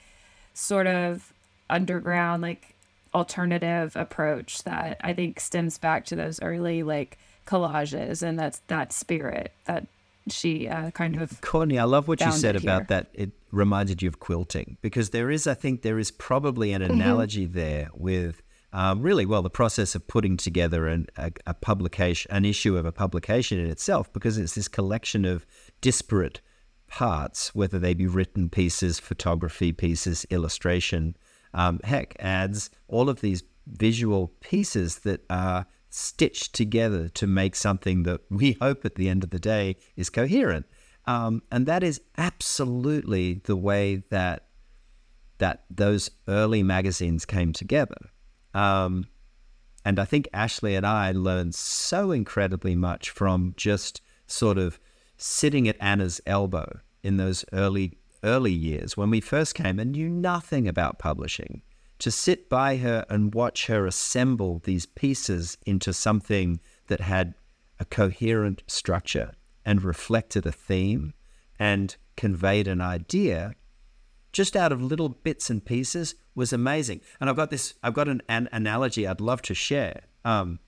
sort 0.53 0.87
of 0.87 1.33
underground 1.69 2.41
like 2.41 2.75
alternative 3.13 3.95
approach 3.95 4.63
that 4.63 4.97
I 5.01 5.13
think 5.13 5.39
stems 5.39 5.77
back 5.77 6.05
to 6.05 6.15
those 6.15 6.41
early 6.41 6.83
like 6.83 7.17
collages 7.47 8.21
and 8.21 8.37
that's 8.37 8.59
that 8.67 8.91
spirit 8.91 9.51
that 9.65 9.85
she 10.27 10.67
uh, 10.67 10.91
kind 10.91 11.21
of 11.21 11.39
Kourtney, 11.41 11.79
I 11.79 11.83
love 11.83 12.07
what 12.07 12.19
you 12.19 12.31
said 12.31 12.55
here. 12.55 12.69
about 12.69 12.87
that. 12.87 13.07
It 13.13 13.31
reminded 13.55 14.01
you 14.01 14.09
of 14.09 14.19
quilting 14.19 14.77
because 14.81 15.09
there 15.09 15.31
is, 15.31 15.47
I 15.47 15.53
think, 15.53 15.81
there 15.81 15.99
is 15.99 16.11
probably 16.11 16.71
an 16.71 16.81
mm-hmm. 16.81 16.93
analogy 16.93 17.45
there 17.45 17.89
with 17.93 18.41
um, 18.73 19.01
really 19.01 19.25
well 19.25 19.41
the 19.41 19.49
process 19.49 19.95
of 19.95 20.07
putting 20.07 20.35
together 20.35 20.87
an, 20.87 21.07
a, 21.17 21.31
a, 21.47 21.53
publication, 21.53 22.29
an 22.31 22.43
issue 22.43 22.77
of 22.77 22.85
a 22.85 22.91
publication 22.91 23.57
in 23.57 23.69
itself, 23.69 24.11
because 24.11 24.37
it's 24.37 24.55
this 24.55 24.67
collection 24.67 25.23
of 25.23 25.45
disparate 25.79 26.41
parts, 26.87 27.55
whether 27.55 27.79
they 27.79 27.93
be 27.93 28.05
written 28.05 28.49
pieces, 28.49 28.99
photography 28.99 29.71
pieces, 29.71 30.25
illustration, 30.29 31.15
um, 31.53 31.79
heck, 31.85 32.15
ads, 32.19 32.69
all 32.89 33.09
of 33.09 33.21
these 33.21 33.43
visual 33.65 34.27
pieces 34.41 34.99
that 34.99 35.23
are 35.29 35.65
stitched 35.89 36.53
together 36.53 37.07
to 37.07 37.25
make 37.25 37.55
something 37.55 38.03
that 38.03 38.19
we 38.29 38.51
hope 38.61 38.83
at 38.83 38.95
the 38.95 39.07
end 39.07 39.23
of 39.23 39.29
the 39.29 39.39
day 39.39 39.77
is 39.95 40.09
coherent. 40.09 40.65
Um, 41.07 41.43
and 41.51 41.65
that 41.67 41.83
is 41.83 42.01
absolutely 42.17 43.41
the 43.45 43.55
way 43.55 44.03
that 44.09 44.47
that 45.37 45.65
those 45.69 46.09
early 46.27 46.63
magazines 46.63 47.25
came 47.25 47.51
together. 47.51 47.97
Um, 48.53 49.07
and 49.83 49.99
I 49.99 50.05
think 50.05 50.29
Ashley 50.33 50.75
and 50.75 50.85
I 50.85 51.11
learned 51.11 51.53
so 51.53 52.11
incredibly 52.11 52.73
much 52.73 53.09
from 53.09 53.53
just 53.57 54.01
sort 54.27 54.57
of 54.57 54.79
sitting 55.17 55.67
at 55.67 55.75
Anna's 55.81 56.21
elbow 56.25 56.79
in 57.03 57.17
those 57.17 57.45
early 57.53 57.97
early 58.23 58.51
years 58.51 58.97
when 58.97 59.11
we 59.11 59.21
first 59.21 59.53
came 59.53 59.79
and 59.79 59.91
knew 59.91 60.09
nothing 60.09 60.67
about 60.67 60.97
publishing. 60.97 61.61
To 61.99 62.11
sit 62.11 62.49
by 62.49 62.77
her 62.77 63.05
and 63.09 63.33
watch 63.33 63.67
her 63.67 63.85
assemble 63.85 64.61
these 64.63 64.85
pieces 64.85 65.57
into 65.65 65.93
something 65.93 66.59
that 66.87 67.01
had 67.01 67.35
a 67.79 67.85
coherent 67.85 68.63
structure 68.67 69.31
and 69.65 69.83
reflected 69.83 70.45
a 70.45 70.51
theme 70.51 71.13
and 71.59 71.95
conveyed 72.15 72.67
an 72.67 72.81
idea 72.81 73.55
just 74.35 74.57
out 74.57 74.73
of 74.73 74.81
little 74.81 75.07
bits 75.07 75.49
and 75.49 75.63
pieces 75.63 76.15
was 76.35 76.51
amazing. 76.51 76.99
And 77.21 77.29
I've 77.29 77.37
got 77.37 77.51
this, 77.51 77.73
I've 77.81 77.93
got 77.93 78.09
an, 78.09 78.21
an 78.27 78.49
analogy 78.51 79.07
I'd 79.07 79.21
love 79.21 79.41
to 79.43 79.53
share. 79.53 80.01
Um, 80.25 80.59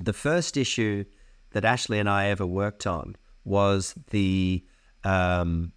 the 0.00 0.14
first 0.14 0.56
issue 0.56 1.04
that 1.50 1.66
Ashley 1.66 1.98
and 1.98 2.08
I 2.08 2.28
ever 2.28 2.46
worked 2.46 2.86
on 2.86 3.16
was 3.44 3.94
the 4.10 4.64
um, 5.04 5.72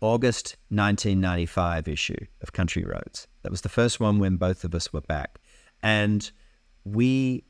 August 0.00 0.56
1995 0.68 1.88
issue 1.88 2.26
of 2.40 2.52
Country 2.52 2.84
Roads. 2.84 3.26
That 3.42 3.50
was 3.50 3.62
the 3.62 3.68
first 3.68 3.98
one 3.98 4.20
when 4.20 4.36
both 4.36 4.62
of 4.62 4.76
us 4.76 4.92
were 4.92 5.00
back, 5.00 5.40
and 5.82 6.30
we 6.84 7.44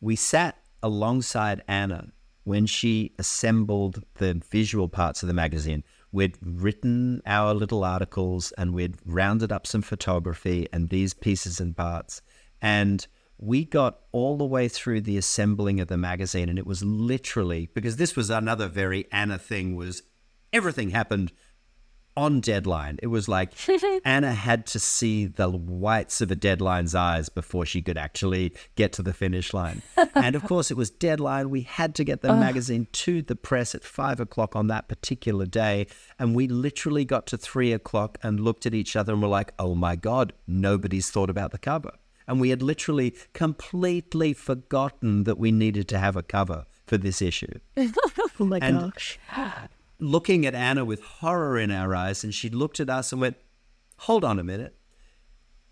we 0.00 0.16
sat 0.16 0.58
alongside 0.82 1.62
Anna 1.66 2.12
when 2.44 2.66
she 2.66 3.12
assembled 3.18 4.04
the 4.14 4.40
visual 4.50 4.88
parts 4.88 5.22
of 5.22 5.26
the 5.26 5.34
magazine 5.34 5.82
we'd 6.14 6.38
written 6.40 7.20
our 7.26 7.52
little 7.52 7.82
articles 7.82 8.52
and 8.52 8.72
we'd 8.72 8.94
rounded 9.04 9.50
up 9.50 9.66
some 9.66 9.82
photography 9.82 10.68
and 10.72 10.88
these 10.88 11.12
pieces 11.12 11.58
and 11.58 11.76
parts. 11.76 12.22
And 12.62 13.04
we 13.36 13.64
got 13.64 13.98
all 14.12 14.36
the 14.38 14.44
way 14.44 14.68
through 14.68 15.00
the 15.00 15.18
assembling 15.18 15.80
of 15.80 15.88
the 15.88 15.96
magazine 15.96 16.48
and 16.48 16.56
it 16.56 16.68
was 16.68 16.84
literally 16.84 17.68
because 17.74 17.96
this 17.96 18.14
was 18.14 18.30
another 18.30 18.68
very 18.68 19.06
Anna 19.10 19.38
thing 19.38 19.74
was 19.74 20.04
everything 20.52 20.90
happened 20.90 21.32
on 22.16 22.40
deadline. 22.40 22.98
It 23.02 23.08
was 23.08 23.28
like 23.28 23.52
Anna 24.04 24.32
had 24.32 24.66
to 24.68 24.78
see 24.78 25.26
the 25.26 25.48
whites 25.50 26.20
of 26.20 26.30
a 26.30 26.36
deadline's 26.36 26.94
eyes 26.94 27.28
before 27.28 27.66
she 27.66 27.82
could 27.82 27.98
actually 27.98 28.54
get 28.76 28.92
to 28.94 29.02
the 29.02 29.12
finish 29.12 29.52
line. 29.52 29.82
and 30.14 30.36
of 30.36 30.44
course, 30.44 30.70
it 30.70 30.76
was 30.76 30.90
deadline. 30.90 31.50
We 31.50 31.62
had 31.62 31.94
to 31.96 32.04
get 32.04 32.22
the 32.22 32.32
magazine 32.34 32.86
to 32.92 33.22
the 33.22 33.36
press 33.36 33.74
at 33.74 33.82
five 33.84 34.20
o'clock 34.20 34.54
on 34.54 34.68
that 34.68 34.88
particular 34.88 35.46
day. 35.46 35.86
And 36.18 36.34
we 36.34 36.46
literally 36.48 37.04
got 37.04 37.26
to 37.28 37.36
three 37.36 37.72
o'clock 37.72 38.18
and 38.22 38.38
looked 38.40 38.66
at 38.66 38.74
each 38.74 38.94
other 38.96 39.12
and 39.12 39.20
were 39.22 39.28
like, 39.28 39.52
oh 39.58 39.74
my 39.74 39.96
God, 39.96 40.32
nobody's 40.46 41.10
thought 41.10 41.30
about 41.30 41.50
the 41.50 41.58
cover. 41.58 41.92
And 42.26 42.40
we 42.40 42.50
had 42.50 42.62
literally 42.62 43.14
completely 43.34 44.32
forgotten 44.32 45.24
that 45.24 45.36
we 45.38 45.52
needed 45.52 45.88
to 45.88 45.98
have 45.98 46.16
a 46.16 46.22
cover 46.22 46.64
for 46.86 46.96
this 46.96 47.20
issue. 47.20 47.58
oh 47.76 48.44
my 48.44 48.58
And- 48.62 48.92
gosh. 48.92 49.18
looking 49.98 50.44
at 50.46 50.54
Anna 50.54 50.84
with 50.84 51.02
horror 51.02 51.58
in 51.58 51.70
our 51.70 51.94
eyes, 51.94 52.24
and 52.24 52.34
she 52.34 52.50
looked 52.50 52.80
at 52.80 52.90
us 52.90 53.12
and 53.12 53.20
went, 53.20 53.36
Hold 53.98 54.24
on 54.24 54.38
a 54.38 54.44
minute. 54.44 54.76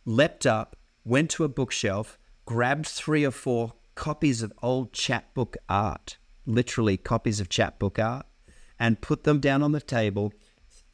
Leapt 0.04 0.46
up, 0.46 0.76
went 1.04 1.30
to 1.30 1.44
a 1.44 1.48
bookshelf, 1.48 2.18
grabbed 2.44 2.87
three 2.87 3.24
or 3.24 3.30
four 3.30 3.74
copies 3.94 4.42
of 4.42 4.52
old 4.62 4.92
chapbook 4.92 5.56
art, 5.68 6.18
literally 6.46 6.96
copies 6.96 7.40
of 7.40 7.48
chapbook 7.48 7.98
art, 7.98 8.26
and 8.78 9.00
put 9.00 9.24
them 9.24 9.40
down 9.40 9.62
on 9.62 9.72
the 9.72 9.80
table, 9.80 10.32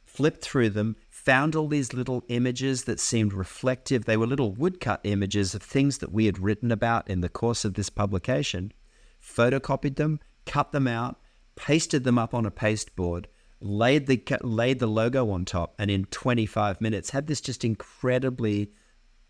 flipped 0.03 0.43
through 0.43 0.69
them, 0.69 0.95
found 1.09 1.55
all 1.55 1.67
these 1.67 1.93
little 1.93 2.23
images 2.29 2.83
that 2.85 2.99
seemed 2.99 3.33
reflective. 3.33 4.05
They 4.05 4.17
were 4.17 4.27
little 4.27 4.51
woodcut 4.51 5.01
images 5.03 5.53
of 5.53 5.61
things 5.61 5.99
that 5.99 6.11
we 6.11 6.25
had 6.25 6.39
written 6.39 6.71
about 6.71 7.09
in 7.09 7.21
the 7.21 7.29
course 7.29 7.65
of 7.65 7.75
this 7.75 7.89
publication, 7.89 8.73
photocopied 9.21 9.95
them, 9.95 10.19
cut 10.45 10.71
them 10.71 10.87
out, 10.87 11.19
pasted 11.59 12.03
them 12.03 12.17
up 12.17 12.33
on 12.33 12.45
a 12.45 12.51
pasteboard, 12.51 13.27
laid 13.59 14.07
the 14.07 14.21
laid 14.41 14.79
the 14.79 14.87
logo 14.87 15.29
on 15.29 15.45
top, 15.45 15.75
and 15.77 15.91
in 15.91 16.05
25 16.05 16.79
minutes 16.79 17.09
had 17.09 17.27
this 17.27 17.41
just 17.41 17.65
incredibly 17.65 18.71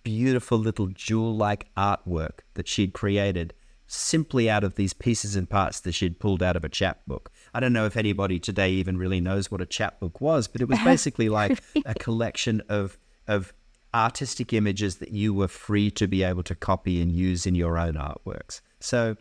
beautiful 0.04 0.58
little 0.58 0.88
jewel-like 0.88 1.68
artwork 1.76 2.40
that 2.54 2.68
she'd 2.68 2.94
created 2.94 3.54
simply 3.88 4.50
out 4.50 4.64
of 4.64 4.76
these 4.76 4.94
pieces 4.94 5.36
and 5.36 5.50
parts 5.50 5.80
that 5.80 5.92
she'd 5.92 6.20
pulled 6.20 6.44
out 6.44 6.56
of 6.56 6.64
a 6.64 6.70
chapbook. 6.70 7.32
I 7.54 7.60
don't 7.60 7.74
know 7.74 7.88
if 7.88 7.98
anybody 7.98 8.40
today 8.40 8.72
even 8.74 8.98
really 8.98 9.20
knows 9.20 9.50
what 9.50 9.62
a 9.62 9.66
chapbook 9.66 10.22
was, 10.22 10.48
but 10.48 10.62
it 10.62 10.70
was 10.70 10.80
basically 10.84 11.28
like 11.28 11.62
a 11.86 11.96
collection 11.96 12.62
of 12.70 12.98
of 13.28 13.54
artistic 13.92 14.54
images 14.54 14.98
that 14.98 15.12
you 15.12 15.34
were 15.34 15.48
free 15.48 15.90
to 15.90 16.08
be 16.08 16.22
able 16.22 16.44
to 16.44 16.54
copy 16.54 17.02
and 17.02 17.12
use 17.12 17.48
in 17.48 17.56
your 17.56 17.80
own 17.80 17.96
artworks. 17.96 18.62
So 18.80 19.18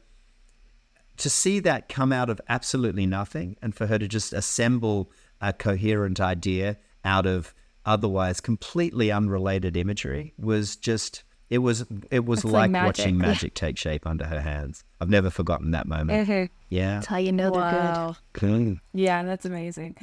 to 1.18 1.31
see 1.31 1.61
that 1.61 1.88
come 1.88 2.12
out 2.12 2.31
of 2.31 2.40
absolutely 2.48 3.07
nothing 3.07 3.57
and 3.62 3.74
for 3.74 3.87
her 3.87 3.98
to 3.98 4.09
just 4.09 4.33
assemble 4.33 5.11
a 5.40 5.52
coherent 5.52 6.20
idea 6.20 6.76
out 7.04 7.26
of 7.26 7.54
otherwise 7.87 8.40
completely 8.40 9.11
unrelated 9.11 9.76
imagery 9.76 10.35
was 10.38 10.76
just 10.76 11.22
it 11.50 11.59
was 11.59 11.87
it 12.11 12.24
was 12.26 12.40
It's 12.40 12.44
like 12.44 12.52
like, 12.62 12.70
magic. 12.72 12.87
watching 12.98 13.14
Yeah. 13.20 13.26
magic 13.26 13.54
take 13.54 13.78
shape 13.78 14.07
under 14.07 14.26
her 14.26 14.40
hands. 14.40 14.85
I've 15.00 15.09
never 15.09 15.31
forgotten 15.31 15.70
that 15.70 15.87
moment. 15.87 16.28
Mm-hmm. 16.28 16.52
Yeah. 16.68 16.94
That's 16.96 17.07
how 17.07 17.16
you 17.16 17.33
know 17.33 17.50
they're 17.50 17.70
good. 18.09 18.16
Cool. 18.35 18.76
Yeah, 18.92 19.22
that's 19.22 19.46
amazing. 19.46 19.96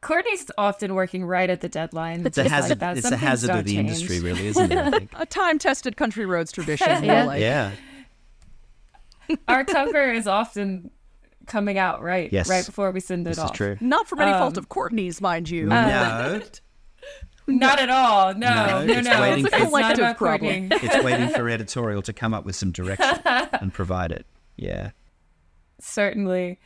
Kourtney's 0.00 0.50
often 0.56 0.94
working 0.94 1.24
right 1.24 1.50
at 1.50 1.60
the 1.60 1.68
deadline. 1.68 2.24
It's 2.24 2.38
a 2.38 2.44
just 2.44 2.52
like 2.70 2.80
hazard. 2.80 2.98
it's 2.98 3.10
a 3.10 3.16
hazard 3.16 3.50
of 3.50 3.64
the 3.64 3.74
change. 3.74 3.90
industry, 3.90 4.20
really, 4.20 4.46
isn't 4.46 4.70
it? 4.72 5.08
A 5.16 5.26
time-tested 5.26 5.96
country 5.96 6.24
roads 6.24 6.52
tradition. 6.58 6.86
Yeah. 6.88 7.02
yeah. 7.02 7.24
Like, 7.24 7.40
yeah. 7.40 7.72
Our 9.48 9.64
cover 9.64 10.12
is 10.12 10.26
often 10.26 10.90
coming 11.46 11.78
out 11.78 12.02
right, 12.02 12.30
Yes. 12.32 12.48
right 12.48 12.64
before 12.64 12.90
we 12.90 13.00
send 13.00 13.26
it 13.26 13.30
This 13.30 13.38
off. 13.38 13.52
is 13.52 13.56
true. 13.56 13.76
Not 13.80 14.06
from 14.08 14.20
any 14.20 14.32
fault 14.32 14.56
Um, 14.56 14.62
of 14.64 14.68
Kourtney's, 14.68 15.20
mind 15.20 15.48
you. 15.48 15.66
no, 15.66 16.40
Not 17.46 17.80
at 17.80 17.88
all. 17.88 18.34
No, 18.34 18.54
No, 18.54 18.84
no, 18.84 18.92
it's 18.92 19.08
no. 19.08 19.20
waiting 19.22 19.46
It's, 19.46 19.54
for- 19.56 19.62
it's 19.62 19.64
not 19.64 19.68
Collective 19.70 19.98
about 20.04 20.16
problem. 20.18 20.68
It's 20.72 21.02
waiting 21.04 21.28
for 21.30 21.48
editorial 21.48 22.02
to 22.02 22.12
come 22.12 22.34
up 22.34 22.44
with 22.44 22.54
some 22.56 22.72
direction 22.72 23.20
and 23.24 23.72
provide 23.72 24.12
it. 24.12 24.26
Yeah. 24.56 24.90
Certainly. 25.80 26.58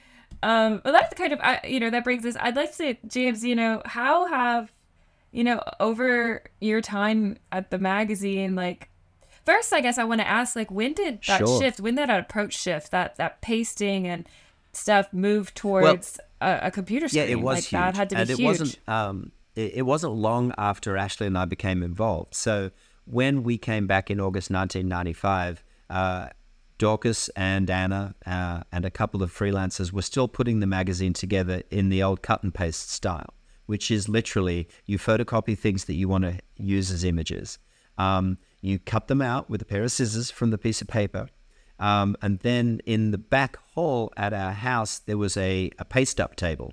Um, 0.42 0.80
well, 0.84 0.92
that's 0.92 1.14
kind 1.14 1.32
of, 1.32 1.40
you 1.64 1.78
know, 1.78 1.90
that 1.90 2.02
brings 2.02 2.24
us, 2.26 2.34
I'd 2.40 2.56
like 2.56 2.70
to 2.70 2.74
say, 2.74 2.98
James, 3.06 3.44
you 3.44 3.54
know, 3.54 3.80
how 3.84 4.26
have, 4.26 4.72
you 5.30 5.44
know, 5.44 5.62
over 5.78 6.42
your 6.60 6.80
time 6.80 7.36
at 7.52 7.70
the 7.70 7.78
magazine, 7.78 8.56
like, 8.56 8.88
first, 9.44 9.72
I 9.72 9.80
guess 9.80 9.98
I 9.98 10.04
want 10.04 10.20
to 10.20 10.26
ask, 10.28 10.56
like, 10.56 10.70
when 10.70 10.92
did 10.92 11.20
that 11.26 11.46
Sure. 11.46 11.60
shift, 11.60 11.80
when 11.80 11.94
did 11.96 12.08
that 12.08 12.20
approach 12.20 12.54
shift, 12.54 12.90
that, 12.90 13.16
that 13.16 13.40
pasting 13.40 14.06
and 14.06 14.28
stuff 14.72 15.12
move 15.12 15.52
towards 15.54 16.18
a, 16.40 16.60
a 16.64 16.70
computer 16.70 17.08
screen? 17.08 17.24
Yeah, 17.24 17.32
it 17.32 17.40
was 17.40 17.56
like, 17.56 17.64
huge, 17.64 17.80
that 17.80 17.96
had 17.96 18.10
to 18.10 18.16
be 18.16 18.20
and 18.20 18.30
it 18.30 18.36
huge. 18.38 18.46
wasn't. 18.46 18.78
Um, 18.88 19.32
it, 19.54 19.74
it 19.74 19.82
wasn't 19.82 20.14
long 20.14 20.52
after 20.56 20.96
Ashley 20.96 21.26
and 21.26 21.36
I 21.36 21.44
became 21.44 21.82
involved. 21.82 22.34
So 22.34 22.70
when 23.04 23.42
we 23.42 23.58
came 23.58 23.86
back 23.86 24.10
in 24.10 24.18
August 24.20 24.50
1995, 24.50 25.62
uh, 25.90 26.28
Dorcas 26.78 27.28
and 27.36 27.70
Anna 27.70 28.14
uh, 28.26 28.62
and 28.72 28.84
a 28.84 28.90
couple 28.90 29.22
of 29.22 29.32
freelancers 29.32 29.92
were 29.92 30.02
still 30.02 30.26
putting 30.26 30.60
the 30.60 30.66
magazine 30.66 31.12
together 31.12 31.62
in 31.70 31.90
the 31.90 32.02
old 32.02 32.22
cut 32.22 32.42
and 32.42 32.52
paste 32.52 32.90
style, 32.90 33.34
which 33.66 33.90
is 33.90 34.08
literally 34.08 34.68
you 34.86 34.98
photocopy 34.98 35.56
things 35.56 35.84
that 35.84 35.94
you 35.94 36.08
want 36.08 36.24
to 36.24 36.38
use 36.56 36.90
as 36.90 37.04
images. 37.04 37.58
Um, 37.98 38.38
you 38.62 38.78
cut 38.78 39.08
them 39.08 39.20
out 39.20 39.50
with 39.50 39.60
a 39.60 39.66
pair 39.66 39.82
of 39.82 39.92
scissors 39.92 40.30
from 40.30 40.50
the 40.50 40.56
piece 40.56 40.80
of 40.80 40.88
paper. 40.88 41.28
Um, 41.78 42.16
and 42.22 42.38
then 42.38 42.80
in 42.86 43.10
the 43.10 43.18
back 43.18 43.58
hall 43.74 44.12
at 44.16 44.32
our 44.32 44.52
house, 44.52 45.00
there 45.00 45.18
was 45.18 45.36
a, 45.36 45.70
a 45.78 45.84
paste 45.84 46.20
up 46.20 46.36
table. 46.36 46.72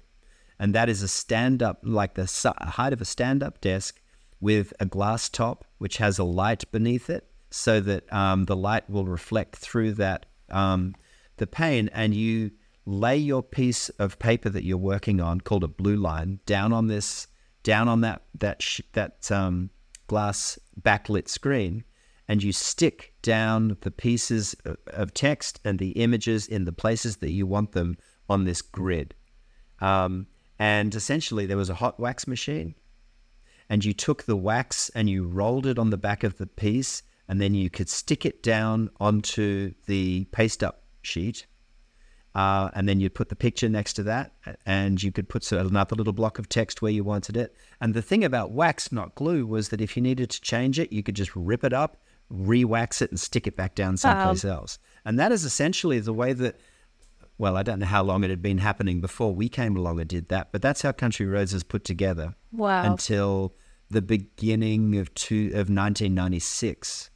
And 0.60 0.75
that 0.75 0.88
is 0.88 1.02
a 1.02 1.08
stand 1.08 1.63
up, 1.63 1.80
like 1.84 2.13
the 2.13 2.28
si- 2.28 2.49
height 2.60 2.93
of 2.93 3.02
a 3.02 3.06
stand 3.06 3.41
up 3.41 3.60
desk 3.60 3.99
with 4.39 4.71
a 4.80 4.86
glass 4.86 5.28
top, 5.28 5.65
which 5.80 5.97
has 5.97 6.19
a 6.19 6.23
light 6.23 6.71
beneath 6.71 7.10
it 7.10 7.25
so 7.49 7.80
that 7.80 8.12
um, 8.13 8.45
the 8.45 8.56
light 8.56 8.88
will 8.88 9.06
reflect 9.06 9.56
through 9.56 9.93
that, 9.93 10.28
um, 10.49 10.93
the 11.38 11.47
pane. 11.47 11.89
And 11.91 12.13
you 12.13 12.52
lay 12.86 13.17
your 13.17 13.41
piece 13.41 13.89
of 13.89 14.19
paper 14.19 14.49
that 14.49 14.63
you're 14.63 14.78
working 14.78 15.19
on, 15.19 15.41
called 15.41 15.63
a 15.63 15.67
blue 15.67 15.95
line, 15.95 16.39
down 16.45 16.71
on 16.71 16.86
this, 16.86 17.25
down 17.63 17.88
on 17.88 18.02
that, 18.02 18.21
that, 18.38 18.62
sh- 18.62 18.82
that 18.93 19.32
um, 19.32 19.71
glass 20.06 20.60
backlit 20.83 21.27
screen 21.27 21.83
and 22.29 22.43
you 22.43 22.51
stick 22.51 23.13
down 23.23 23.75
the 23.81 23.89
pieces 23.89 24.55
of- 24.87 25.13
text 25.13 25.59
and 25.65 25.79
the 25.79 25.91
images 25.91 26.47
in 26.47 26.65
the 26.65 26.71
places 26.71 27.17
that 27.17 27.31
you 27.31 27.47
want 27.47 27.71
them 27.71 27.97
on 28.29 28.43
this 28.43 28.61
grid. 28.61 29.15
Um, 29.79 30.27
and 30.59 30.93
essentially, 30.93 31.47
there 31.47 31.57
was 31.57 31.71
a 31.71 31.75
hot 31.75 31.99
wax 31.99 32.27
machine, 32.27 32.75
and 33.67 33.83
you 33.83 33.93
took 33.93 34.23
the 34.23 34.35
wax 34.35 34.89
and 34.89 35.09
you 35.09 35.25
rolled 35.25 35.65
it 35.65 35.79
on 35.79 35.89
the 35.89 35.97
back 35.97 36.23
of 36.23 36.37
the 36.37 36.45
piece, 36.45 37.01
and 37.27 37.41
then 37.41 37.55
you 37.55 37.69
could 37.69 37.89
stick 37.89 38.25
it 38.25 38.43
down 38.43 38.91
onto 38.99 39.73
the 39.87 40.25
paste 40.25 40.63
up 40.63 40.83
sheet. 41.01 41.47
Uh, 42.35 42.69
and 42.75 42.87
then 42.87 42.99
you'd 42.99 43.15
put 43.15 43.29
the 43.29 43.35
picture 43.35 43.67
next 43.67 43.93
to 43.93 44.03
that, 44.03 44.33
and 44.65 45.01
you 45.01 45.11
could 45.11 45.27
put 45.27 45.51
another 45.51 45.95
little 45.95 46.13
block 46.13 46.37
of 46.37 46.47
text 46.47 46.81
where 46.81 46.91
you 46.91 47.03
wanted 47.03 47.35
it. 47.35 47.55
And 47.81 47.93
the 47.93 48.01
thing 48.03 48.23
about 48.23 48.51
wax, 48.51 48.91
not 48.91 49.15
glue, 49.15 49.45
was 49.47 49.69
that 49.69 49.81
if 49.81 49.97
you 49.97 50.03
needed 50.03 50.29
to 50.29 50.41
change 50.41 50.77
it, 50.79 50.93
you 50.93 51.01
could 51.01 51.15
just 51.15 51.35
rip 51.35 51.63
it 51.63 51.73
up, 51.73 51.97
re-wax 52.29 53.01
it, 53.01 53.09
and 53.09 53.19
stick 53.19 53.47
it 53.47 53.55
back 53.57 53.73
down 53.73 53.97
someplace 53.97 54.45
else. 54.45 54.77
And 55.05 55.17
that 55.17 55.31
is 55.31 55.43
essentially 55.43 55.99
the 55.99 56.13
way 56.13 56.33
that. 56.33 56.59
Well, 57.39 57.55
I 57.55 57.63
don't 57.63 57.79
know 57.79 57.85
how 57.85 58.03
long 58.03 58.23
it 58.25 58.29
had 58.29 58.41
been 58.41 58.57
happening 58.57 58.99
before 58.99 59.33
we 59.33 59.47
came 59.47 59.77
along 59.77 59.99
and 60.01 60.09
did 60.09 60.27
that, 60.27 60.51
but 60.51 60.61
that's 60.61 60.81
how 60.81 60.91
Country 60.91 61.25
Roads 61.25 61.53
is 61.53 61.63
put 61.63 61.85
together 61.85 62.35
Wow. 62.51 62.83
until 62.91 63.55
the 63.89 64.01
beginning 64.01 64.97
of 64.97 65.13
two 65.15 65.47
of 65.55 65.69
1996. 65.69 67.09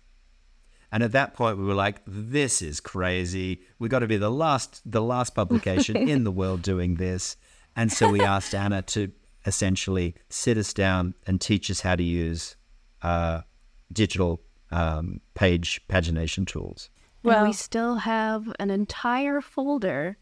And 0.94 1.02
at 1.02 1.12
that 1.14 1.34
point, 1.34 1.58
we 1.58 1.64
were 1.66 1.74
like, 1.74 2.02
"This 2.06 2.62
is 2.62 2.80
crazy. 2.80 3.62
We 3.80 3.90
got 3.90 4.00
to 4.00 4.08
be 4.08 4.18
the 4.18 4.30
last, 4.30 4.80
the 4.86 5.02
last 5.02 5.34
publication 5.34 5.98
in 5.98 6.24
the 6.24 6.32
world 6.32 6.62
doing 6.62 6.96
this." 6.96 7.36
And 7.76 7.92
so 7.92 8.10
we 8.10 8.22
asked 8.22 8.54
Anna 8.54 8.84
to 8.84 9.12
essentially 9.48 10.14
sit 10.30 10.56
us 10.56 10.72
down 10.72 11.16
and 11.26 11.42
teach 11.42 11.72
us 11.72 11.82
how 11.82 11.96
to 11.96 12.04
use 12.04 12.56
uh, 13.02 13.42
digital 13.92 14.42
um, 14.70 15.20
page 15.34 15.82
pagination 15.90 16.46
tools. 16.46 16.92
Well, 17.24 17.38
Well- 17.38 17.48
we 17.48 17.54
still 17.54 17.96
have 17.96 18.54
an 18.60 18.70
entire 18.70 19.42
folder 19.42 20.18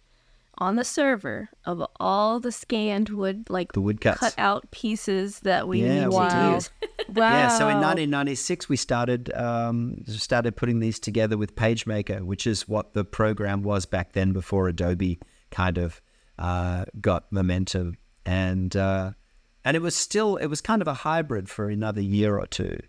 on 0.57 0.75
the 0.75 0.83
server 0.83 1.49
of 1.65 1.83
all 1.99 2.39
the 2.39 2.51
scanned 2.51 3.09
wood, 3.09 3.49
like 3.49 3.71
The 3.73 3.81
woodcuts. 3.81 4.19
cut 4.19 4.35
out 4.37 4.69
pieces 4.71 5.39
that 5.41 5.67
we 5.67 5.81
Yeah, 5.81 6.01
need 6.05 6.07
we 6.09 6.29
to 6.29 6.51
use. 6.53 6.69
Wow. 7.09 7.31
Yeah, 7.31 7.47
so 7.49 7.67
in 7.67 7.75
1996 7.77 8.69
we 8.69 8.77
started 8.77 9.33
um, 9.33 9.97
started 10.07 10.55
putting 10.55 10.79
these 10.79 10.99
together 10.99 11.37
with 11.37 11.55
PageMaker, 11.55 12.21
which 12.21 12.45
is 12.47 12.67
what 12.69 12.93
the 12.93 13.03
program 13.03 13.63
was 13.63 13.85
back 13.85 14.13
then 14.13 14.31
before 14.33 14.67
Adobe 14.67 15.19
kind 15.49 15.77
of 15.77 15.99
uh, 16.39 16.85
got 17.01 17.29
momentum, 17.31 17.97
and 18.25 18.75
uh, 18.75 19.11
and 19.65 19.75
it 19.75 19.81
was 19.81 19.95
still 19.95 20.37
it 20.37 20.47
was 20.47 20.61
kind 20.61 20.81
of 20.81 20.87
a 20.87 20.93
hybrid 20.93 21.49
for 21.49 21.69
another 21.69 22.01
year 22.01 22.37
or 22.39 22.45
two. 22.47 22.79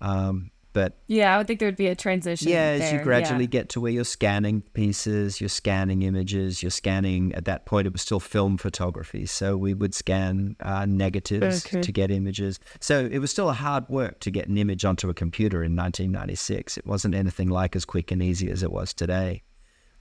Um, 0.00 0.50
But 0.76 0.98
Yeah, 1.06 1.34
I 1.34 1.38
would 1.38 1.46
think 1.46 1.58
there 1.58 1.68
would 1.68 1.76
be 1.76 1.86
a 1.86 1.94
transition. 1.94 2.48
yeah, 2.50 2.76
as 2.78 2.92
you 2.92 2.98
gradually 2.98 3.44
yeah. 3.44 3.46
get 3.58 3.70
to 3.70 3.80
where 3.80 3.90
you're 3.90 4.04
scanning 4.04 4.60
pieces, 4.74 5.40
you're 5.40 5.48
scanning 5.48 6.02
images, 6.02 6.62
you're 6.62 6.68
scanning. 6.82 7.34
At 7.34 7.46
that 7.46 7.64
point, 7.64 7.86
it 7.86 7.94
was 7.94 8.02
still 8.02 8.20
film 8.20 8.58
photography, 8.58 9.24
so 9.24 9.56
we 9.56 9.72
would 9.72 9.94
scan 9.94 10.54
uh, 10.60 10.84
negatives 10.84 11.64
Okay. 11.64 11.80
to 11.80 11.92
get 11.92 12.10
images. 12.10 12.60
So 12.80 13.08
it 13.10 13.20
was 13.20 13.30
still 13.30 13.48
a 13.48 13.54
hard 13.54 13.88
work 13.88 14.20
to 14.20 14.30
get 14.30 14.48
an 14.48 14.58
image 14.58 14.84
onto 14.84 15.08
a 15.08 15.14
computer 15.14 15.64
in 15.64 15.74
1996. 15.74 16.76
It 16.76 16.86
wasn't 16.86 17.14
anything 17.14 17.48
like 17.48 17.74
as 17.74 17.86
quick 17.86 18.10
and 18.12 18.22
easy 18.22 18.50
as 18.50 18.62
it 18.62 18.70
was 18.70 18.92
today. 18.92 19.44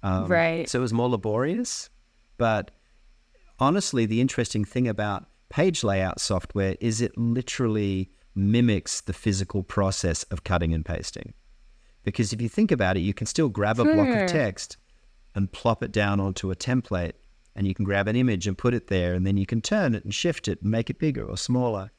Um, 0.03 0.27
Right. 0.27 0.67
So 0.69 0.79
it 0.79 0.81
was 0.81 0.91
more 0.91 1.07
laborious, 1.07 1.89
but 2.38 2.71
honestly, 3.59 4.05
the 4.05 4.19
interesting 4.19 4.65
thing 4.65 4.89
about 4.89 5.25
page 5.49 5.85
layout 5.85 6.19
software 6.19 6.75
is 6.81 6.99
it 6.99 7.17
literally 7.17 8.11
mimics 8.35 9.01
the 9.01 9.13
physical 9.13 9.63
process 9.63 10.23
of 10.23 10.43
cutting 10.43 10.73
and 10.73 10.85
pasting. 10.85 11.33
Because 12.03 12.33
if 12.33 12.41
you 12.41 12.49
think 12.49 12.71
about 12.71 12.97
it, 12.97 13.01
you 13.01 13.13
can 13.13 13.25
still 13.27 13.49
grab 13.49 13.79
a 13.79 13.85
block 13.85 14.09
of 14.09 14.27
text 14.29 14.77
and 15.33 15.51
plop 15.51 15.81
it 15.81 15.91
down 15.91 16.19
onto 16.19 16.51
a 16.51 16.55
template, 16.55 17.13
and 17.55 17.65
you 17.67 17.73
can 17.73 17.85
grab 17.85 18.07
an 18.07 18.15
image 18.15 18.45
and 18.47 18.57
put 18.57 18.73
it 18.73 18.87
there, 18.87 19.13
and 19.13 19.25
then 19.25 19.37
you 19.37 19.45
can 19.45 19.61
turn 19.61 19.95
it 19.95 20.03
and 20.03 20.13
shift 20.13 20.47
it 20.47 20.61
and 20.61 20.69
make 20.71 20.89
it 20.89 20.99
bigger 20.99 21.23
or 21.25 21.37
smaller. 21.37 21.91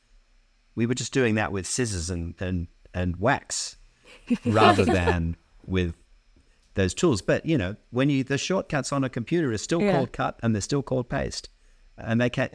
We 0.74 0.86
were 0.86 0.94
just 0.94 1.12
doing 1.12 1.34
that 1.36 1.50
with 1.52 1.66
scissors 1.66 2.10
and, 2.10 2.34
and, 2.38 2.68
and 2.94 3.16
wax 3.16 3.76
rather 4.44 4.84
than 4.84 5.36
with 5.66 5.94
those 6.74 6.92
tools. 6.94 7.22
But 7.22 7.46
you 7.46 7.56
know, 7.58 7.76
when 7.90 8.10
you 8.10 8.22
the 8.22 8.38
shortcuts 8.38 8.92
on 8.92 9.02
a 9.02 9.08
computer 9.08 9.50
are 9.52 9.58
still 9.58 9.80
Yeah. 9.82 9.92
called 9.92 10.12
cut 10.12 10.38
and 10.42 10.54
they're 10.54 10.60
still 10.62 10.82
called 10.82 11.08
paste, 11.08 11.48
and 11.98 12.20
they 12.20 12.28
ca- 12.30 12.50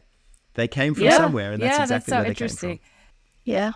they 0.53 0.67
came 0.67 0.93
from 0.93 1.05
Yeah, 1.05 1.17
somewhere, 1.17 1.51
and 1.51 1.61
that's 1.61 1.77
yeah, 1.77 1.83
exactly 1.83 1.95
that's 1.95 2.05
so 2.05 2.15
where 2.15 2.23
they 2.23 2.29
interesting. 2.29 2.69
came 2.69 2.77
from. 2.77 2.85
Yeah. 3.43 3.71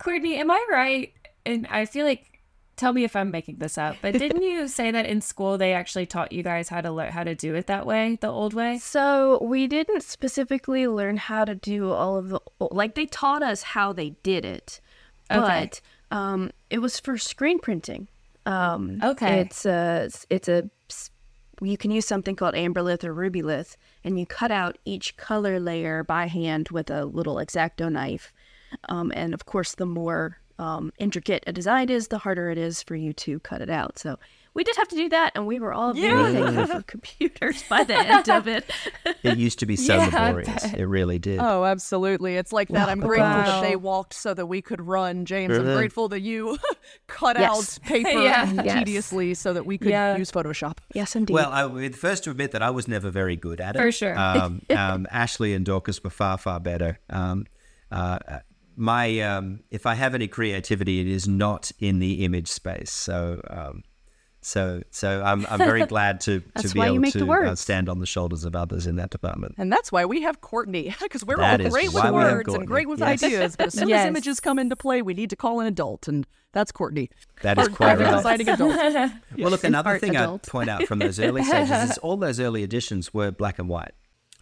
Kourtney, 0.00 0.36
am 0.38 0.50
I 0.50 0.64
right? 0.70 1.12
And 1.46 1.66
I 1.68 1.84
feel 1.86 2.04
like, 2.06 2.40
tell 2.76 2.92
me 2.92 3.04
if 3.04 3.14
I'm 3.14 3.30
making 3.30 3.56
this 3.58 3.78
up, 3.78 3.96
but 4.02 4.12
didn't 4.14 4.42
you 4.50 4.66
say 4.68 4.90
that 4.90 5.06
in 5.06 5.20
school 5.20 5.56
they 5.58 5.72
actually 5.72 6.06
taught 6.06 6.32
you 6.32 6.42
guys 6.42 6.68
how 6.68 6.80
to 6.80 6.90
learn 6.90 7.12
how 7.12 7.22
to 7.24 7.34
do 7.34 7.54
it 7.54 7.66
that 7.68 7.86
way, 7.86 8.18
the 8.20 8.28
old 8.28 8.54
way? 8.54 8.78
So 8.78 9.38
we 9.42 9.66
didn't 9.66 10.02
specifically 10.02 10.86
learn 10.88 11.16
how 11.16 11.44
to 11.44 11.54
do 11.54 11.90
all 11.92 12.16
of 12.16 12.28
the 12.30 12.40
like 12.60 12.94
they 12.94 13.06
taught 13.06 13.42
us 13.42 13.62
how 13.62 13.92
they 13.92 14.10
did 14.22 14.44
it, 14.44 14.80
Okay. 15.30 15.70
but 16.10 16.16
um, 16.16 16.50
it 16.70 16.78
was 16.78 16.98
for 16.98 17.16
screen 17.18 17.58
printing. 17.58 18.08
Um, 18.46 18.98
Okay. 19.02 19.40
it's 19.40 19.64
a 19.64 20.10
it's 20.28 20.48
a 20.48 20.68
you 21.62 21.76
can 21.78 21.92
use 21.92 22.04
something 22.04 22.34
called 22.34 22.54
amberlith 22.54 23.04
or 23.04 23.14
rubylith, 23.14 23.76
and 24.02 24.18
you 24.18 24.26
cut 24.26 24.50
out 24.50 24.76
each 24.84 25.16
color 25.16 25.60
layer 25.60 26.02
by 26.02 26.26
hand 26.26 26.68
with 26.70 26.90
a 26.90 27.04
little 27.04 27.36
exacto 27.36 27.90
knife. 27.90 28.32
Um, 28.88 29.12
and 29.14 29.34
of 29.34 29.46
course, 29.46 29.74
the 29.74 29.86
more 29.86 30.38
um, 30.58 30.92
intricate 30.98 31.42
a 31.46 31.52
design 31.52 31.88
is, 31.90 32.08
the 32.08 32.18
harder 32.18 32.48
it 32.50 32.58
is 32.58 32.82
for 32.82 32.94
you 32.94 33.12
to 33.14 33.40
cut 33.40 33.60
it 33.60 33.68
out. 33.70 33.98
So 33.98 34.18
we 34.54 34.62
did 34.62 34.76
have 34.76 34.86
to 34.86 34.94
do 34.94 35.08
that, 35.08 35.32
and 35.34 35.48
we 35.48 35.58
were 35.58 35.72
all 35.72 35.92
very 35.92 36.32
thankful 36.32 36.66
for 36.78 36.82
computers 36.84 37.64
by 37.68 37.82
the 37.82 37.96
end 37.96 38.28
of 38.30 38.46
it. 38.46 38.70
It 39.24 39.38
used 39.38 39.58
to 39.60 39.66
be 39.66 39.74
so 39.88 39.96
Yeah, 39.96 40.04
laborious. 40.04 40.64
It 40.74 40.84
really 40.84 41.18
did. 41.18 41.38
Oh, 41.40 41.64
absolutely. 41.64 42.36
It's 42.36 42.52
like 42.52 42.68
that. 42.68 42.88
I'm 42.90 43.00
grateful 43.00 43.26
Wow. 43.30 43.46
that 43.46 43.62
they 43.62 43.74
walked 43.74 44.12
so 44.14 44.32
that 44.34 44.46
we 44.46 44.60
could 44.62 44.80
run, 44.82 45.24
James. 45.24 45.56
I'm 45.58 45.64
Mhm. 45.64 45.76
grateful 45.76 46.08
that 46.10 46.20
you 46.20 46.58
cut 47.08 47.36
Yes. 47.38 47.50
out 47.80 47.84
paper 47.88 48.10
Yeah. 48.10 48.52
Yes. 48.52 48.74
tediously 48.74 49.32
so 49.34 49.54
that 49.54 49.64
we 49.66 49.76
could 49.78 49.88
Yeah. 49.88 50.16
use 50.16 50.30
Photoshop. 50.30 50.78
yes, 50.94 51.16
indeed. 51.16 51.32
Well, 51.34 51.50
I 51.50 51.64
would 51.64 51.96
first 51.96 52.22
to 52.24 52.30
admit 52.30 52.52
that 52.52 52.62
I 52.62 52.70
was 52.70 52.86
never 52.86 53.10
very 53.10 53.34
good 53.34 53.60
at 53.60 53.74
it. 53.74 53.78
For 53.80 53.90
sure. 53.90 54.16
Um, 54.16 54.60
um, 54.70 55.06
Ashley 55.10 55.52
and 55.54 55.64
Dorcas 55.64 56.04
were 56.04 56.10
far, 56.10 56.36
far 56.38 56.60
better. 56.60 57.00
Um, 57.10 57.46
uh, 57.90 58.18
my 58.76 59.20
um, 59.20 59.60
if 59.70 59.86
I 59.86 59.94
have 59.94 60.14
any 60.14 60.28
creativity, 60.28 61.00
it 61.00 61.06
is 61.06 61.26
not 61.28 61.72
in 61.78 61.98
the 61.98 62.24
image 62.24 62.48
space. 62.48 62.90
So, 62.90 63.40
um, 63.48 63.82
so, 64.40 64.82
so 64.90 65.22
I'm 65.24 65.46
I'm 65.48 65.58
very 65.58 65.86
glad 65.94 66.20
to 66.22 66.40
to 66.58 66.68
be 66.68 66.80
able 66.82 67.02
to 67.12 67.32
uh, 67.32 67.54
stand 67.54 67.88
on 67.88 68.00
the 68.00 68.06
shoulders 68.06 68.44
of 68.44 68.54
others 68.54 68.86
in 68.86 68.96
that 68.96 69.10
department. 69.10 69.54
And 69.58 69.72
that's 69.72 69.90
why 69.90 70.04
we 70.04 70.22
have 70.22 70.40
Kourtney, 70.40 70.98
because 71.02 71.24
we're 71.24 71.36
That 71.36 71.60
all 71.62 71.70
great 71.70 71.86
with 71.92 71.94
why 72.02 72.10
we 72.10 72.18
have 72.22 72.32
words 72.34 72.52
and 72.54 72.66
great 72.66 72.88
with 72.88 72.98
Yes. 73.00 73.22
ideas. 73.22 73.56
But 73.56 73.68
as 73.68 73.74
soon 73.74 73.88
Yes. 73.94 74.00
as 74.04 74.08
images 74.08 74.40
come 74.40 74.58
into 74.58 74.76
play, 74.76 75.00
we 75.02 75.14
need 75.14 75.30
to 75.30 75.36
call 75.36 75.60
an 75.60 75.66
adult, 75.66 76.08
and 76.08 76.26
that's 76.52 76.72
Kourtney. 76.72 77.08
That 77.42 77.58
is 77.58 77.68
Our 77.68 77.74
quite 77.74 77.98
right. 77.98 78.14
designing 78.16 78.48
adult. 78.48 78.76
Well, 79.38 79.50
look, 79.50 79.64
another 79.64 79.98
thing. 79.98 80.14
I'd 80.16 80.42
point 80.42 80.68
out 80.68 80.84
from 80.84 80.98
those 80.98 81.18
early 81.18 81.42
stages 81.42 81.90
is 81.90 81.98
all 81.98 82.16
those 82.16 82.38
early 82.38 82.62
editions 82.62 83.14
were 83.14 83.30
black 83.30 83.58
and 83.58 83.68
white. 83.68 83.92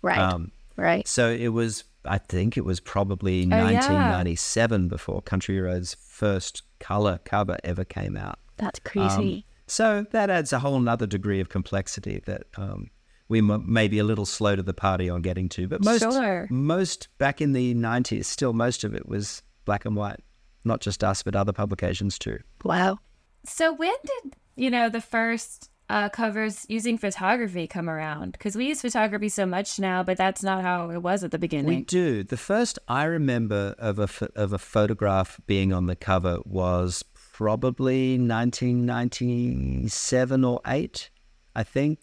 right, 0.03 0.18
Um, 0.18 0.51
right. 0.77 1.07
So 1.07 1.31
it 1.31 1.49
was, 1.49 1.85
I 2.04 2.18
think 2.18 2.56
it 2.56 2.64
was 2.64 2.80
probably 2.80 3.44
Oh, 3.44 3.48
yeah. 3.48 3.64
1997 3.64 4.88
before 4.88 5.22
Country 5.22 5.60
Roads' 5.60 5.94
first 6.00 6.62
color 6.80 7.20
cover 7.24 7.56
ever 7.64 7.84
came 7.84 8.16
out. 8.16 8.38
That's 8.56 8.78
crazy. 8.80 9.46
So 9.66 10.04
that 10.10 10.28
adds 10.30 10.52
a 10.52 10.58
whole 10.58 10.80
nother 10.80 11.06
degree 11.06 11.40
of 11.40 11.48
complexity 11.48 12.20
that 12.26 12.42
um, 12.56 12.90
we 13.28 13.38
m- 13.38 13.64
may 13.72 13.88
be 13.88 13.98
a 13.98 14.04
little 14.04 14.26
slow 14.26 14.54
to 14.56 14.62
the 14.62 14.74
party 14.74 15.08
on 15.08 15.22
getting 15.22 15.48
to. 15.50 15.68
But 15.68 15.82
most, 15.84 16.02
Sure. 16.02 16.46
most 16.50 17.08
back 17.18 17.40
in 17.40 17.52
the 17.52 17.74
90s, 17.74 18.24
still 18.26 18.52
most 18.52 18.84
of 18.84 18.94
it 18.94 19.08
was 19.08 19.42
black 19.64 19.84
and 19.84 19.96
white. 19.96 20.20
Not 20.64 20.80
just 20.80 21.02
us, 21.02 21.22
but 21.22 21.34
other 21.34 21.52
publications 21.52 22.18
too. 22.18 22.38
wow. 22.64 22.98
So 23.44 23.72
when 23.74 23.94
did 24.04 24.36
you 24.54 24.70
know 24.70 24.88
the 24.88 25.00
first 25.00 25.68
uh, 25.92 26.09
covers 26.09 26.64
using 26.68 26.96
photography 26.96 27.66
come 27.66 27.90
around? 27.90 28.33
Because 28.33 28.57
we 28.57 28.66
use 28.66 28.81
photography 28.81 29.28
so 29.28 29.44
much 29.44 29.78
now, 29.78 30.02
but 30.02 30.16
that's 30.16 30.42
not 30.42 30.62
how 30.62 30.88
it 30.90 31.02
was 31.02 31.22
at 31.22 31.33
the 31.33 31.38
beginning. 31.38 31.66
We 31.66 31.83
do. 31.83 32.24
The 32.24 32.38
first 32.38 32.78
I 32.88 33.05
remember 33.05 33.74
of 33.78 33.98
a 33.98 34.09
ph- 34.09 34.31
of 34.35 34.55
a 34.55 34.59
photograph 34.59 35.38
being 35.46 35.72
on 35.72 35.87
the 35.87 35.94
cover 35.94 36.38
was 36.46 37.05
probably 37.33 38.18
1997 38.18 40.44
or 40.44 40.61
eight, 40.66 41.11
I 41.55 41.62
think, 41.62 42.00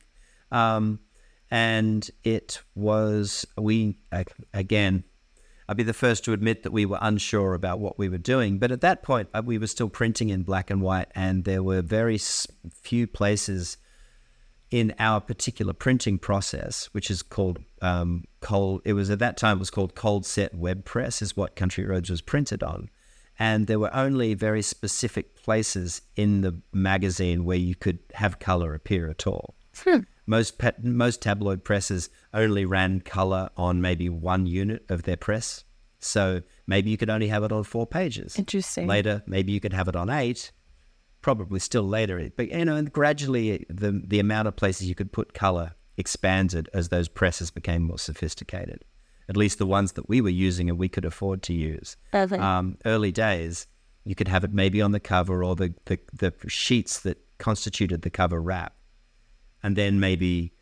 um, 0.51 0.99
and 1.49 2.07
it 2.23 2.61
was 2.75 3.47
we 3.57 3.97
again. 4.53 5.03
I'd 5.69 5.77
be 5.77 5.83
the 5.83 5.93
first 5.93 6.25
to 6.25 6.33
admit 6.33 6.63
that 6.63 6.71
we 6.71 6.87
were 6.87 6.97
unsure 6.99 7.53
about 7.53 7.77
what 7.77 7.99
we 7.99 8.09
were 8.09 8.17
doing, 8.17 8.57
but 8.57 8.71
at 8.71 8.81
that 8.81 9.03
point 9.03 9.29
uh, 9.35 9.43
we 9.45 9.59
were 9.59 9.67
still 9.67 9.87
printing 9.87 10.29
in 10.29 10.41
black 10.41 10.71
and 10.71 10.81
white, 10.81 11.09
and 11.13 11.43
there 11.43 11.61
were 11.61 11.83
very 11.83 12.17
few 12.17 13.05
places 13.05 13.77
in 14.71 14.95
our 14.97 15.21
particular 15.21 15.73
printing 15.73 16.17
process, 16.17 16.89
which 16.91 17.11
is 17.11 17.21
called 17.21 17.59
um, 17.83 18.23
cold. 18.41 18.81
It 18.83 18.93
was 18.93 19.11
at 19.11 19.19
that 19.19 19.37
time 19.37 19.57
it 19.57 19.59
was 19.59 19.69
called 19.69 19.93
cold 19.93 20.25
set 20.25 20.55
web 20.55 20.85
press, 20.85 21.21
is 21.21 21.37
what 21.37 21.55
Country 21.55 21.85
Roads 21.85 22.09
was 22.09 22.21
printed 22.21 22.63
on, 22.63 22.89
and 23.37 23.67
there 23.67 23.77
were 23.77 23.95
only 23.95 24.33
very 24.33 24.63
specific 24.63 25.35
places 25.35 26.01
in 26.15 26.41
the 26.41 26.59
magazine 26.73 27.45
where 27.45 27.57
you 27.57 27.75
could 27.75 27.99
have 28.15 28.39
color 28.39 28.73
appear 28.73 29.07
at 29.07 29.27
all. 29.27 29.53
Most 30.29 30.61
most 30.83 31.23
tabloid 31.23 31.63
presses 31.63 32.11
only 32.35 32.63
ran 32.63 33.01
color 33.01 33.49
on 33.57 33.81
maybe 33.81 34.09
one 34.09 34.45
unit 34.45 34.85
of 34.87 35.01
their 35.01 35.17
press, 35.17 35.63
so 35.99 36.43
maybe 36.67 36.91
you 36.91 36.97
could 36.97 37.09
only 37.09 37.29
have 37.29 37.43
it 37.43 37.51
on 37.51 37.63
four 37.63 37.87
pages. 37.87 38.37
Interesting. 38.37 38.85
Later, 38.85 39.23
maybe 39.25 39.51
you 39.51 39.59
could 39.59 39.73
have 39.73 39.87
it 39.87 39.95
on 39.95 40.07
eight, 40.11 40.51
probably 41.21 41.59
still 41.59 41.81
later. 41.81 42.29
But 42.37 42.51
you 42.51 42.63
know, 42.63 42.75
and 42.75 42.93
gradually 42.93 43.65
the 43.69 44.03
the 44.05 44.19
amount 44.19 44.47
of 44.47 44.55
places 44.55 44.87
you 44.87 44.93
could 44.93 45.11
put 45.11 45.33
color 45.33 45.73
expanded 45.97 46.69
as 46.75 46.89
those 46.89 47.09
presses 47.09 47.49
became 47.49 47.81
more 47.81 47.97
sophisticated. 47.97 48.85
At 49.27 49.35
least 49.35 49.57
the 49.57 49.65
ones 49.65 49.93
that 49.93 50.07
we 50.07 50.21
were 50.21 50.29
using 50.29 50.69
and 50.69 50.77
we 50.77 50.89
could 50.89 51.05
afford 51.05 51.41
to 51.43 51.53
use. 51.53 51.97
Okay. 52.13 52.37
Um, 52.37 52.77
early 52.85 53.11
days, 53.11 53.65
you 54.03 54.13
could 54.13 54.27
have 54.27 54.43
it 54.43 54.53
maybe 54.53 54.79
on 54.79 54.91
the 54.91 54.99
cover 54.99 55.43
or 55.43 55.55
the, 55.55 55.73
the 55.85 55.99
the 56.13 56.33
sheets 56.47 56.99
that 56.99 57.17
constituted 57.39 58.03
the 58.03 58.09
cover 58.11 58.39
wrap, 58.39 58.75
and 59.63 59.75
then 59.75 59.99
maybe 59.99 60.53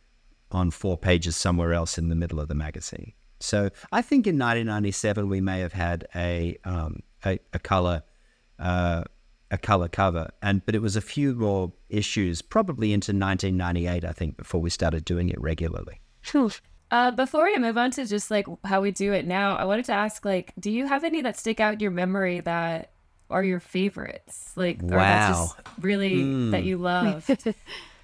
on 0.51 0.71
four 0.71 0.97
pages 0.97 1.35
somewhere 1.35 1.73
else 1.73 1.97
in 1.97 2.09
the 2.09 2.15
middle 2.15 2.39
of 2.39 2.47
the 2.47 2.55
magazine. 2.55 3.13
So 3.39 3.69
I 3.91 4.01
think 4.01 4.25
in 4.25 4.35
1997 4.35 5.29
we 5.29 5.41
may 5.41 5.59
have 5.59 5.73
had 5.73 6.07
a 6.15 6.57
um, 6.63 7.01
a, 7.25 7.39
a 7.53 7.59
color 7.59 8.03
uh, 8.59 9.03
a 9.51 9.57
color 9.57 9.87
cover, 9.87 10.29
and 10.41 10.65
but 10.65 10.75
it 10.75 10.81
was 10.81 10.95
a 10.95 11.01
few 11.01 11.33
more 11.35 11.71
issues, 11.89 12.41
probably 12.41 12.91
into 12.93 13.11
1998, 13.11 14.03
I 14.03 14.11
think, 14.11 14.37
before 14.37 14.59
we 14.61 14.69
started 14.69 15.05
doing 15.05 15.29
it 15.29 15.39
regularly. 15.39 16.01
Uh, 16.89 17.11
before 17.11 17.43
we 17.43 17.57
move 17.57 17.77
on 17.77 17.91
to 17.91 18.05
just 18.05 18.31
like 18.31 18.47
how 18.63 18.79
we 18.79 18.91
do 18.91 19.11
it 19.11 19.27
now, 19.27 19.57
I 19.57 19.65
wanted 19.65 19.83
to 19.85 19.91
ask 19.91 20.23
like, 20.23 20.53
do 20.57 20.71
you 20.71 20.87
have 20.87 21.03
any 21.03 21.21
that 21.21 21.37
stick 21.37 21.59
out 21.59 21.73
in 21.73 21.79
your 21.81 21.91
memory 21.91 22.39
that 22.39 22.93
are 23.29 23.43
your 23.43 23.59
favorites? 23.59 24.53
Like, 24.55 24.81
or 24.83 24.91
that's 24.91 25.27
Wow. 25.29 25.51
just 25.55 25.55
really 25.81 26.23
that 26.51 26.63
you 26.63 26.77
love? 26.77 27.29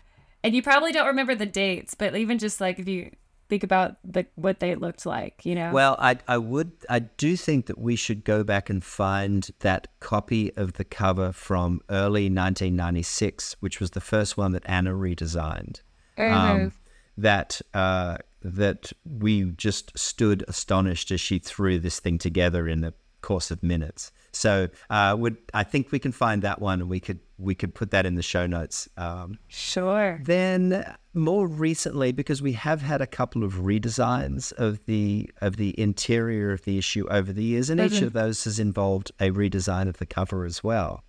and 0.44 0.56
you 0.56 0.62
probably 0.62 0.92
don't 0.92 1.08
remember 1.08 1.36
the 1.36 1.46
dates, 1.46 1.94
but 1.94 2.16
even 2.16 2.38
just 2.38 2.60
like 2.60 2.80
if 2.80 2.88
you 2.88 3.12
think 3.50 3.64
about 3.64 3.98
the 4.04 4.26
what 4.36 4.60
they 4.60 4.76
looked 4.76 5.06
like, 5.06 5.46
you 5.46 5.56
know? 5.56 5.72
Well, 5.72 5.96
I 6.00 6.18
I 6.28 6.38
would 6.38 6.72
I 6.90 7.00
do 7.00 7.36
think 7.36 7.68
that 7.68 7.78
we 7.78 7.96
should 7.96 8.24
go 8.24 8.44
back 8.44 8.70
and 8.70 8.84
find 8.84 9.50
that 9.60 9.88
copy 10.00 10.56
of 10.56 10.74
the 10.74 10.84
cover 10.84 11.32
from 11.32 11.82
early 11.90 12.26
1996, 12.26 13.56
which 13.60 13.80
was 13.80 13.92
the 13.92 14.02
first 14.02 14.38
one 14.38 14.52
that 14.54 14.64
Anna 14.66 14.92
redesigned. 14.92 15.82
Um, 16.18 16.74
that 17.18 17.62
uh, 17.74 18.18
that 18.42 18.92
we 19.06 19.52
just 19.52 19.98
stood 19.98 20.44
astonished 20.48 21.12
as 21.12 21.22
she 21.22 21.40
threw 21.40 21.80
this 21.80 22.00
thing 22.00 22.18
together 22.18 22.68
in 22.68 22.84
a 22.84 22.94
course 23.24 23.50
of 23.50 23.64
minutes. 23.64 24.12
So 24.32 24.70
uh, 24.90 25.16
would 25.18 25.38
I 25.54 25.64
think 25.64 25.92
we 25.92 26.00
can 26.00 26.12
find 26.12 26.42
that 26.44 26.62
one 26.62 26.82
and 26.82 26.90
we 26.90 27.00
could 27.00 27.20
we 27.38 27.56
could 27.56 27.74
put 27.74 27.92
that 27.92 28.06
in 28.06 28.16
the 28.16 28.22
show 28.22 28.46
notes. 28.46 28.88
Um, 28.98 29.40
Sure. 29.48 30.20
then 30.24 30.86
more 31.14 31.48
recently, 31.48 32.12
because 32.12 32.42
we 32.42 32.54
have 32.54 32.82
had 32.82 33.02
a 33.02 33.08
couple 33.08 33.44
of 33.44 33.54
redesigns 33.56 34.54
of 34.54 34.86
the 34.86 35.30
of 35.42 35.58
the 35.58 35.80
interior 35.80 36.52
of 36.52 36.64
the 36.64 36.78
issue 36.78 37.08
over 37.10 37.34
the 37.34 37.44
years, 37.44 37.70
and 37.70 37.80
each 37.80 38.02
of 38.02 38.14
those 38.14 38.44
has 38.44 38.60
involved 38.60 39.12
a 39.20 39.30
redesign 39.32 39.88
of 39.88 39.98
the 39.98 40.06
cover 40.06 40.46
as 40.46 40.64
well. 40.64 41.04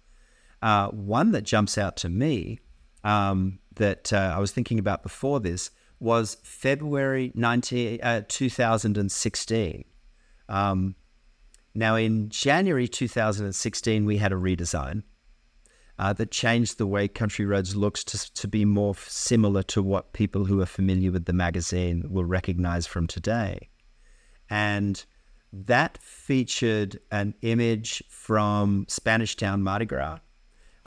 Uh, 0.63 0.89
one 0.89 1.33
that 1.33 1.43
jumps 1.43 1.77
out 1.77 1.97
to 1.99 2.09
me 2.09 2.59
um, 3.05 3.59
that 3.77 4.13
uh, 4.13 4.33
I 4.35 4.39
was 4.39 4.51
thinking 4.51 4.79
about 4.79 5.03
before 5.03 5.41
this 5.41 5.71
was 6.01 6.37
February 6.43 7.33
19, 7.35 8.01
uh, 8.03 8.23
2016. 8.29 9.85
Um, 10.49 10.95
now, 11.75 11.97
in 11.97 12.29
January 12.29 12.87
2016, 12.87 14.05
we 14.05 14.19
had 14.19 14.33
a 14.33 14.37
redesign 14.37 15.03
uh, 15.99 16.13
that 16.13 16.31
changed 16.31 16.79
the 16.79 16.87
way 16.87 17.09
Country 17.09 17.45
Roads 17.45 17.75
looks 17.75 18.05
to, 18.05 18.33
to 18.35 18.49
be 18.49 18.65
more 18.65 18.95
similar 18.97 19.63
to 19.65 19.83
what 19.83 20.13
people 20.13 20.45
who 20.45 20.61
are 20.61 20.67
familiar 20.67 21.11
with 21.11 21.25
the 21.25 21.33
magazine 21.33 22.05
will 22.09 22.25
recognize 22.25 22.87
from 22.87 23.07
today. 23.07 23.71
And 24.49 25.05
that 25.53 25.99
featured 25.99 27.01
an 27.11 27.35
image 27.43 28.03
from 28.09 28.87
Spanish 28.89 29.37
Town 29.37 29.63
Mardi 29.63 29.87
Gras. 29.87 30.19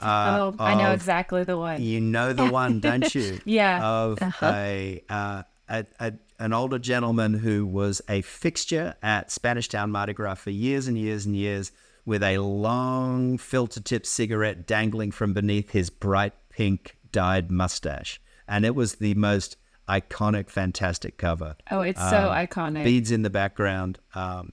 Uh, 0.00 0.52
oh, 0.52 0.56
I 0.58 0.74
know 0.74 0.92
of- 0.92 0.94
exactly 0.94 1.44
the 1.44 1.58
one. 1.58 1.82
You 1.82 2.00
know 2.00 2.32
the 2.32 2.46
one, 2.46 2.80
don't 2.80 3.14
you? 3.14 3.40
Yeah. 3.44 3.84
Of 3.84 4.18
a, 4.42 5.02
uh, 5.08 5.42
a, 5.68 5.86
a 6.00 6.12
an 6.38 6.52
older 6.52 6.78
gentleman 6.78 7.34
who 7.34 7.66
was 7.66 8.00
a 8.08 8.22
fixture 8.22 8.94
at 9.02 9.30
Spanish 9.30 9.68
Town 9.68 9.90
Mardi 9.90 10.12
Gras 10.12 10.36
for 10.36 10.50
years 10.50 10.86
and 10.86 10.96
years 10.96 11.26
and 11.26 11.34
years, 11.36 11.72
with 12.04 12.22
a 12.22 12.38
long 12.38 13.36
filter 13.38 13.80
tip 13.80 14.06
cigarette 14.06 14.66
dangling 14.66 15.10
from 15.10 15.32
beneath 15.34 15.70
his 15.70 15.90
bright 15.90 16.32
pink 16.48 16.96
dyed 17.12 17.50
mustache, 17.50 18.20
and 18.46 18.64
it 18.64 18.74
was 18.74 18.96
the 18.96 19.14
most 19.14 19.56
iconic, 19.88 20.50
fantastic 20.50 21.16
cover 21.16 21.56
Oh, 21.70 21.80
it's 21.80 22.00
so 22.00 22.30
um, 22.30 22.46
iconic. 22.46 22.84
beads 22.84 23.10
in 23.10 23.22
the 23.22 23.30
background. 23.30 23.98
Um, 24.14 24.52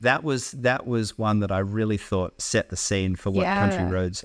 that 0.00 0.22
was 0.22 0.52
that 0.52 0.86
was 0.86 1.18
one 1.18 1.40
that 1.40 1.50
I 1.50 1.58
really 1.58 1.96
thought 1.96 2.40
set 2.40 2.68
the 2.70 2.76
scene 2.76 3.16
for 3.16 3.30
what 3.30 3.44
Country 3.46 3.84
Roads 3.84 4.24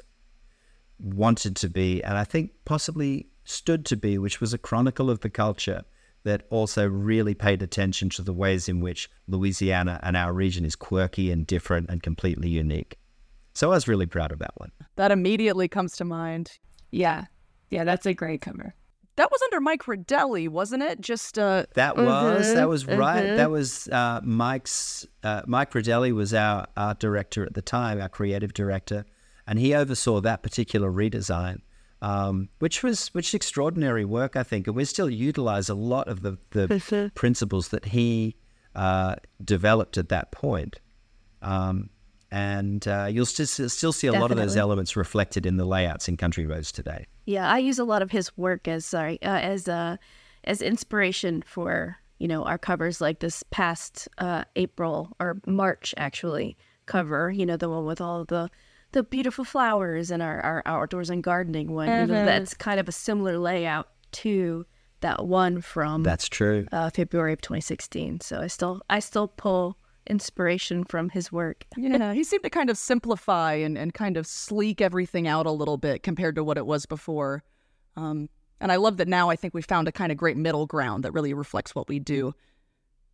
wanted 0.99 1.55
to 1.57 1.69
be, 1.69 2.03
and 2.03 2.17
I 2.17 2.23
think 2.23 2.51
possibly 2.65 3.27
stood 3.43 3.85
to 3.87 3.95
be, 3.97 4.17
which 4.17 4.39
was 4.39 4.53
a 4.53 4.57
chronicle 4.57 5.09
of 5.09 5.21
the 5.21 5.29
culture 5.29 5.83
that 6.23 6.43
also 6.49 6.87
really 6.87 7.33
paid 7.33 7.61
attention 7.61 8.09
to 8.11 8.21
the 8.21 8.33
ways 8.33 8.69
in 8.69 8.79
which 8.79 9.09
Louisiana 9.27 9.99
and 10.03 10.15
our 10.15 10.33
region 10.33 10.65
is 10.65 10.75
quirky 10.75 11.31
and 11.31 11.45
different 11.45 11.89
and 11.89 12.01
completely 12.01 12.49
unique. 12.49 12.97
So 13.53 13.71
I 13.71 13.75
was 13.75 13.87
really 13.87 14.05
proud 14.05 14.31
of 14.31 14.39
that 14.39 14.53
one. 14.57 14.71
That 14.95 15.11
immediately 15.11 15.67
comes 15.67 15.95
to 15.97 16.05
mind. 16.05 16.51
yeah. 16.91 17.25
Yeah, 17.69 17.85
that's 17.85 18.05
a 18.05 18.13
great 18.13 18.41
cover. 18.41 18.75
That 19.15 19.31
was 19.31 19.41
under 19.45 19.59
Mike 19.59 19.83
Rodelli, 19.83 20.47
wasn't 20.47 20.83
it? 20.83 21.01
Just 21.01 21.39
uh, 21.39 21.65
That 21.73 21.97
was 21.97 22.53
that 22.53 22.69
was 22.69 22.85
right. 22.85 23.23
mhm. 23.25 23.37
That 23.37 23.49
was 23.49 23.87
uh, 23.87 24.21
Mike's. 24.23 25.07
Uh, 25.23 25.41
Mike 25.47 25.71
Rodelli 25.71 26.11
was 26.13 26.35
our 26.35 26.67
art 26.77 26.99
director 26.99 27.43
at 27.43 27.55
the 27.55 27.63
time, 27.63 27.99
our 27.99 28.09
creative 28.09 28.53
director, 28.53 29.05
and 29.47 29.57
he 29.57 29.73
oversaw 29.73 30.21
that 30.21 30.43
particular 30.43 30.91
redesign, 30.91 31.61
um, 32.03 32.49
which 32.59 32.83
was 32.83 33.07
which 33.13 33.29
is 33.29 33.33
extraordinary 33.33 34.03
work, 34.03 34.35
I 34.35 34.43
think. 34.43 34.67
And 34.67 34.75
we 34.75 34.83
still 34.83 35.09
utilize 35.09 35.69
a 35.69 35.73
lot 35.73 36.09
of 36.09 36.21
the 36.21 36.37
the 36.51 37.11
principles 37.15 37.69
that 37.69 37.85
he 37.85 38.35
uh, 38.75 39.15
developed 39.43 39.97
at 39.97 40.09
that 40.09 40.31
point. 40.31 40.81
Um, 41.41 41.89
and 42.29 42.85
uh, 42.87 43.07
you'll 43.09 43.25
still 43.25 43.69
still 43.69 43.93
see 43.93 44.07
a 44.07 44.13
lot 44.13 44.31
of 44.31 44.37
those 44.37 44.57
elements 44.57 44.97
reflected 44.97 45.45
in 45.45 45.55
the 45.55 45.65
layouts 45.65 46.09
in 46.09 46.17
Country 46.17 46.45
Roads 46.45 46.73
today. 46.73 47.07
Yeah, 47.25 47.49
I 47.49 47.59
use 47.59 47.79
a 47.79 47.85
lot 47.85 48.01
of 48.01 48.11
his 48.11 48.35
work 48.37 48.67
as 48.67 48.85
sorry 48.85 49.21
uh, 49.21 49.39
as 49.39 49.69
uh, 49.69 49.95
as 50.43 50.61
inspiration 50.61 51.41
for 51.41 51.97
you 52.19 52.27
know 52.27 52.43
our 52.43 52.57
covers 52.57 52.99
like 52.99 53.19
this 53.19 53.43
past 53.43 54.09
uh, 54.17 54.43
April 54.57 55.15
or 55.21 55.39
March 55.47 55.93
actually 55.95 56.57
cover. 56.85 57.31
You 57.31 57.45
know 57.45 57.55
the 57.55 57.69
one 57.69 57.85
with 57.85 58.01
all 58.01 58.25
the 58.25 58.49
the 58.93 59.03
beautiful 59.03 59.43
flowers 59.43 60.09
and 60.09 60.23
our, 60.23 60.39
our 60.41 60.63
outdoors 60.65 61.09
and 61.09 61.21
gardening 61.21 61.73
one. 61.73 61.87
You 61.87 62.07
know 62.07 62.25
that's 62.25 62.53
kind 62.53 62.79
of 62.79 62.87
a 62.87 62.91
similar 62.91 63.37
layout 63.37 63.89
to 64.13 64.65
that 65.01 65.25
one 65.25 65.61
from 65.61 66.03
That's 66.03 66.27
true. 66.29 66.65
uh, 66.71 66.89
February 66.89 67.33
of 67.33 67.41
2016. 67.41 68.21
So 68.21 68.39
I 68.39 68.47
still 68.47 68.81
I 68.89 68.99
still 68.99 69.27
pull 69.27 69.77
inspiration 70.07 70.83
from 70.83 71.09
his 71.09 71.31
work. 71.31 71.65
yeah, 71.77 72.13
he 72.13 72.23
seemed 72.23 72.43
to 72.43 72.49
kind 72.49 72.69
of 72.69 72.77
simplify 72.77 73.53
and, 73.53 73.77
and 73.77 73.93
kind 73.93 74.17
of 74.17 74.25
sleek 74.25 74.81
everything 74.81 75.27
out 75.27 75.45
a 75.45 75.51
little 75.51 75.77
bit 75.77 76.03
compared 76.03 76.35
to 76.35 76.43
what 76.43 76.57
it 76.57 76.65
was 76.65 76.85
before. 76.85 77.43
Um, 77.95 78.29
and 78.59 78.71
I 78.71 78.77
love 78.77 78.97
that 78.97 79.07
now 79.07 79.29
I 79.29 79.35
think 79.35 79.53
we 79.53 79.61
found 79.61 79.87
a 79.87 79.91
kind 79.91 80.11
of 80.11 80.17
great 80.17 80.37
middle 80.37 80.65
ground 80.65 81.03
that 81.03 81.11
really 81.11 81.33
reflects 81.33 81.75
what 81.75 81.87
we 81.87 81.99
do 81.99 82.33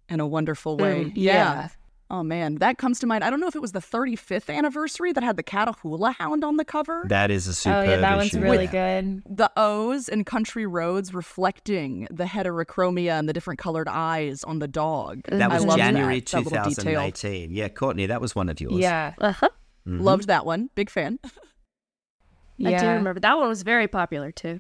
in 0.07 0.19
a 0.19 0.27
wonderful 0.27 0.77
way. 0.77 1.05
Mm, 1.05 1.11
yeah. 1.15 1.69
Oh 2.11 2.23
man, 2.23 2.55
that 2.55 2.79
comes 2.79 2.97
to 2.99 3.07
mind. 3.07 3.23
I 3.23 3.29
don't 3.29 3.39
know 3.39 3.47
if 3.47 3.55
it 3.55 3.61
was 3.61 3.71
the 3.71 3.79
35th 3.79 4.49
anniversary 4.51 5.13
that 5.13 5.23
had 5.23 5.37
the 5.37 5.43
Catahoula 5.43 6.15
Hound 6.15 6.43
on 6.43 6.57
the 6.57 6.65
cover. 6.65 7.03
That 7.07 7.29
is 7.29 7.45
a 7.45 7.53
super. 7.53 7.75
Oh 7.75 7.81
superb 7.81 7.89
yeah, 7.89 8.01
that 8.01 8.17
one's 8.17 8.27
issue. 8.33 8.41
really 8.41 8.63
Yeah. 8.65 9.01
good. 9.01 9.23
the 9.29 9.51
O's 9.55 10.09
and 10.09 10.25
country 10.25 10.65
roads 10.65 11.13
reflecting 11.13 12.07
the 12.09 12.23
heterochromia 12.23 13.11
and 13.19 13.29
the 13.29 13.33
different 13.33 13.59
colored 13.59 13.87
eyes 13.87 14.43
on 14.43 14.57
the 14.57 14.67
dog. 14.67 15.21
That 15.27 15.51
was 15.51 15.63
loved 15.63 15.77
January 15.77 16.19
that, 16.21 16.25
that 16.45 16.63
2018. 16.75 17.51
Yeah, 17.51 17.67
Kourtney, 17.67 18.07
that 18.07 18.21
was 18.21 18.35
one 18.35 18.49
of 18.49 18.59
yours. 18.59 18.77
Yeah. 18.79 19.13
Uh 19.19 19.31
huh. 19.33 19.49
Mhm. 19.87 20.01
Loved 20.01 20.27
that 20.27 20.47
one. 20.47 20.71
Big 20.73 20.89
fan. 20.89 21.19
I 22.65 22.71
do 22.77 22.87
remember 22.87 23.19
that 23.19 23.37
one 23.37 23.47
was 23.47 23.61
very 23.63 23.87
popular 23.87 24.31
too. 24.31 24.59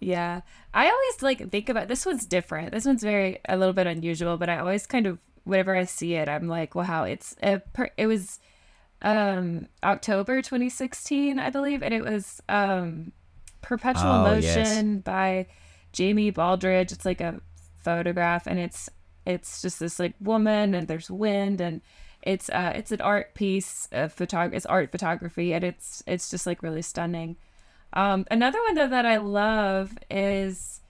Yeah. 0.00 0.42
I 0.74 0.90
always 0.90 1.22
like 1.22 1.50
think 1.50 1.68
about 1.68 1.88
this 1.88 2.04
one's 2.04 2.26
different. 2.26 2.72
This 2.72 2.84
one's 2.84 3.02
very 3.02 3.38
a 3.48 3.56
little 3.56 3.72
bit 3.72 3.86
unusual, 3.86 4.36
but 4.36 4.48
I 4.48 4.58
always 4.58 4.86
kind 4.86 5.06
of 5.06 5.18
whenever 5.46 5.74
I 5.74 5.84
see 5.84 6.14
it, 6.14 6.28
I'm 6.28 6.48
like, 6.48 6.74
wow, 6.74 7.04
it's 7.04 7.34
a 7.42 7.60
per- 7.72 7.90
it 7.96 8.06
was 8.06 8.38
um 9.02 9.68
October 9.82 10.42
2016, 10.42 11.38
I 11.38 11.50
believe, 11.50 11.82
and 11.82 11.94
it 11.94 12.02
was 12.04 12.42
um 12.48 13.12
Perpetual 13.62 14.10
Oh, 14.10 14.22
Motion 14.24 14.94
yes. 14.94 15.02
by 15.02 15.46
Jamie 15.92 16.30
Baldridge. 16.30 16.92
It's 16.92 17.04
like 17.04 17.20
a 17.20 17.40
photograph 17.82 18.46
and 18.46 18.58
it's 18.58 18.88
it's 19.24 19.62
just 19.62 19.80
this 19.80 19.98
like 19.98 20.14
woman 20.20 20.74
and 20.74 20.88
there's 20.88 21.10
wind 21.10 21.60
and 21.60 21.80
it's 22.22 22.48
uh 22.50 22.72
it's 22.74 22.90
an 22.90 23.00
art 23.00 23.32
piece 23.34 23.88
of 23.92 24.12
photography 24.12 24.56
it's 24.56 24.66
art 24.66 24.90
photography 24.90 25.54
and 25.54 25.62
it's 25.62 26.02
it's 26.06 26.28
just 26.28 26.46
like 26.48 26.64
really 26.64 26.82
stunning 26.82 27.36
um, 27.92 28.26
another 28.30 28.58
one 28.66 28.74
though 28.74 28.88
that 28.88 29.06
I 29.06 29.16
love 29.18 29.96
is 30.10 30.80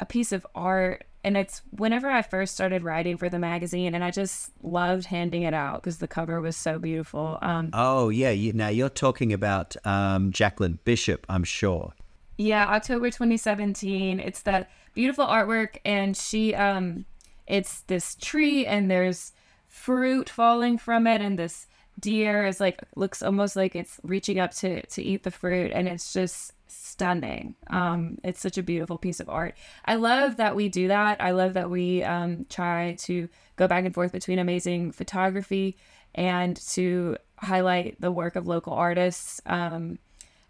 a 0.00 0.06
piece 0.06 0.32
of 0.32 0.46
art, 0.54 1.04
and 1.22 1.36
it's 1.36 1.62
whenever 1.70 2.08
I 2.08 2.22
first 2.22 2.54
started 2.54 2.82
writing 2.82 3.16
for 3.16 3.28
the 3.28 3.38
magazine, 3.38 3.94
and 3.94 4.02
I 4.02 4.10
just 4.10 4.50
loved 4.62 5.06
handing 5.06 5.42
it 5.42 5.54
out 5.54 5.82
because 5.82 5.98
the 5.98 6.08
cover 6.08 6.40
was 6.40 6.56
so 6.56 6.78
beautiful. 6.78 7.38
Um, 7.42 7.70
Oh, 7.72 8.08
yeah. 8.08 8.30
You, 8.30 8.52
now 8.52 8.68
you're 8.68 8.88
talking 8.88 9.32
about 9.32 9.76
um, 9.86 10.32
Jacqueline 10.32 10.78
Bishop, 10.84 11.26
I'm 11.28 11.44
sure. 11.44 11.92
yeah, 12.38 12.66
October 12.66 13.06
2017. 13.10 14.18
It's 14.20 14.42
that 14.42 14.70
beautiful 14.94 15.26
artwork, 15.26 15.76
and 15.84 16.16
she, 16.16 16.54
um, 16.54 17.04
it's 17.46 17.82
this 17.82 18.14
tree, 18.14 18.64
and 18.66 18.90
there's 18.90 19.32
fruit 19.68 20.28
falling 20.30 20.78
from 20.78 21.06
it, 21.06 21.20
and 21.20 21.38
this 21.38 21.66
deer 21.98 22.46
is 22.46 22.60
like 22.60 22.80
looks 22.96 23.22
almost 23.22 23.56
like 23.56 23.76
it's 23.76 24.00
reaching 24.02 24.38
up 24.38 24.52
to 24.54 24.80
to 24.86 25.02
eat 25.02 25.22
the 25.22 25.30
fruit, 25.30 25.70
and 25.74 25.86
it's 25.86 26.12
just 26.14 26.54
stunning. 26.70 27.54
Um, 27.68 28.18
it's 28.24 28.40
such 28.40 28.58
a 28.58 28.62
beautiful 28.62 28.98
piece 28.98 29.20
of 29.20 29.28
art. 29.28 29.54
I 29.84 29.96
love 29.96 30.36
that 30.36 30.56
we 30.56 30.68
do 30.68 30.88
that. 30.88 31.20
I 31.20 31.32
love 31.32 31.54
that 31.54 31.70
we 31.70 32.02
um, 32.02 32.46
try 32.48 32.96
to 33.00 33.28
go 33.56 33.66
back 33.66 33.84
and 33.84 33.94
forth 33.94 34.12
between 34.12 34.38
amazing 34.38 34.92
photography 34.92 35.76
and 36.14 36.56
to 36.68 37.16
highlight 37.36 38.00
the 38.00 38.10
work 38.10 38.36
of 38.36 38.46
local 38.46 38.72
artists. 38.72 39.40
Um, 39.46 39.98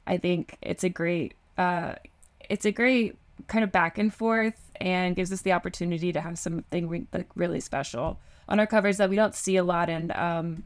I 0.06 0.18
think 0.18 0.56
it's 0.62 0.84
a 0.84 0.88
great 0.88 1.34
uh, 1.58 1.94
it's 2.48 2.64
a 2.64 2.72
great 2.72 3.16
kind 3.46 3.64
of 3.64 3.72
back 3.72 3.98
and 3.98 4.12
forth 4.12 4.70
and 4.80 5.14
gives 5.14 5.32
us 5.32 5.42
the 5.42 5.52
opportunity 5.52 6.12
to 6.12 6.20
have 6.20 6.38
something 6.38 6.88
re- 6.88 7.06
like 7.12 7.28
really 7.34 7.60
special 7.60 8.18
on 8.48 8.58
our 8.58 8.66
covers 8.66 8.96
that 8.96 9.10
we 9.10 9.16
don't 9.16 9.34
see 9.34 9.56
a 9.56 9.64
lot 9.64 9.88
in 9.88 10.10
um, 10.14 10.64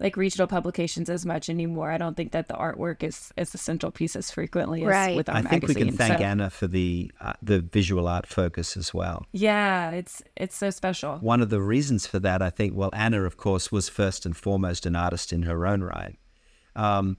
like 0.00 0.16
regional 0.16 0.46
publications 0.46 1.10
as 1.10 1.24
much 1.26 1.48
anymore. 1.50 1.90
I 1.92 1.98
don't 1.98 2.16
think 2.16 2.32
that 2.32 2.48
the 2.48 2.54
artwork 2.54 3.02
is 3.02 3.32
is 3.36 3.50
the 3.50 3.58
central 3.58 3.92
piece 3.92 4.16
as 4.16 4.30
frequently 4.30 4.80
as 4.82 4.88
Right. 4.88 5.16
with 5.16 5.28
our 5.28 5.36
I 5.36 5.42
think 5.42 5.68
we 5.68 5.74
can 5.74 5.92
thank 5.92 6.18
So, 6.18 6.24
Anna 6.24 6.50
for 6.50 6.66
the 6.66 7.12
uh, 7.20 7.34
the 7.42 7.60
visual 7.60 8.08
art 8.08 8.26
focus 8.26 8.76
as 8.76 8.92
well. 8.94 9.26
Yeah, 9.32 9.90
it's 9.90 10.22
it's 10.36 10.56
so 10.56 10.70
special. 10.70 11.18
One 11.18 11.40
of 11.42 11.50
the 11.50 11.60
reasons 11.60 12.06
for 12.06 12.18
that, 12.20 12.40
I 12.42 12.50
think, 12.50 12.74
well, 12.74 12.90
Anna, 12.92 13.22
of 13.24 13.36
course, 13.36 13.70
was 13.70 13.88
first 13.88 14.24
and 14.26 14.36
foremost 14.36 14.86
an 14.86 14.96
artist 14.96 15.32
in 15.32 15.42
her 15.42 15.66
own 15.66 15.82
right. 15.82 16.18
Um, 16.74 17.18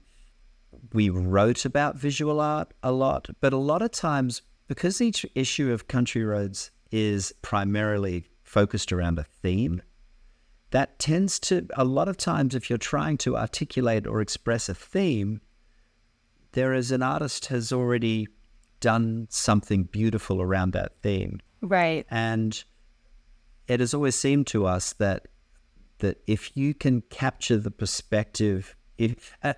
we 0.92 1.08
wrote 1.08 1.64
about 1.64 1.96
visual 1.96 2.40
art 2.40 2.72
a 2.82 2.90
lot, 2.92 3.28
but 3.40 3.52
a 3.52 3.56
lot 3.58 3.82
of 3.82 3.92
times, 3.92 4.42
because 4.66 5.00
each 5.00 5.24
issue 5.34 5.70
of 5.70 5.86
Country 5.86 6.24
Roads 6.24 6.70
is 6.90 7.32
primarily 7.42 8.24
focused 8.42 8.92
around 8.92 9.18
a 9.18 9.24
theme, 9.24 9.82
that 10.72 10.98
tends 10.98 11.38
to, 11.38 11.66
a 11.76 11.84
lot 11.84 12.08
of 12.08 12.16
times, 12.16 12.54
if 12.54 12.68
you're 12.68 12.78
trying 12.78 13.16
to 13.18 13.36
articulate 13.36 14.06
or 14.06 14.20
express 14.20 14.68
a 14.68 14.74
theme, 14.74 15.40
there 16.52 16.74
is 16.74 16.90
an 16.90 17.02
artist 17.02 17.46
has 17.46 17.72
already 17.72 18.28
done 18.80 19.26
something 19.30 19.84
beautiful 19.84 20.42
around 20.42 20.72
that 20.72 20.92
theme. 21.02 21.40
Right. 21.60 22.04
And 22.10 22.62
it 23.68 23.80
has 23.80 23.94
always 23.94 24.16
seemed 24.16 24.46
to 24.48 24.66
us 24.66 24.92
that 24.94 25.28
that 25.98 26.20
if 26.26 26.56
you 26.56 26.74
can 26.74 27.00
capture 27.02 27.56
the 27.58 27.70
perspective, 27.70 28.74
if 28.98 29.32
uh, 29.44 29.54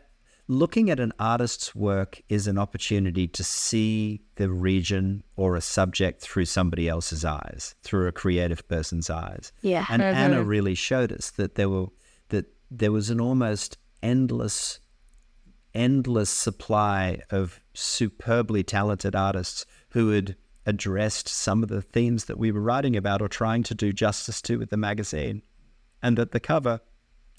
looking 0.46 0.90
at 0.90 1.00
an 1.00 1.12
artist's 1.18 1.74
work 1.74 2.20
is 2.28 2.46
an 2.46 2.58
opportunity 2.58 3.26
to 3.28 3.42
see 3.44 4.20
the 4.36 4.50
region 4.50 5.22
or 5.36 5.56
a 5.56 5.60
subject 5.60 6.20
through 6.20 6.44
somebody 6.44 6.88
else's 6.88 7.24
eyes, 7.24 7.74
through 7.82 8.06
a 8.06 8.12
creative 8.12 8.66
person's 8.68 9.08
eyes. 9.08 9.52
Yeah. 9.62 9.86
And 9.88 10.02
Mhm. 10.02 10.14
Anna 10.14 10.44
really 10.44 10.74
showed 10.74 11.12
us 11.12 11.30
that 11.32 11.54
there 11.54 11.68
were 11.68 11.86
that 12.28 12.46
there 12.70 12.92
was 12.92 13.10
an 13.10 13.20
almost 13.20 13.78
endless 14.02 14.80
endless 15.74 16.30
supply 16.30 17.20
of 17.30 17.60
superbly 17.74 18.62
talented 18.62 19.16
artists 19.16 19.66
who 19.90 20.10
had 20.10 20.36
addressed 20.66 21.28
some 21.28 21.62
of 21.64 21.68
the 21.68 21.82
themes 21.82 22.26
that 22.26 22.38
we 22.38 22.52
were 22.52 22.60
writing 22.60 22.94
about 22.96 23.20
or 23.20 23.28
trying 23.28 23.62
to 23.64 23.74
do 23.74 23.92
justice 23.92 24.40
to 24.40 24.56
with 24.56 24.70
the 24.70 24.76
magazine. 24.76 25.42
And 26.02 26.16
that 26.16 26.30
the 26.32 26.38
cover 26.40 26.80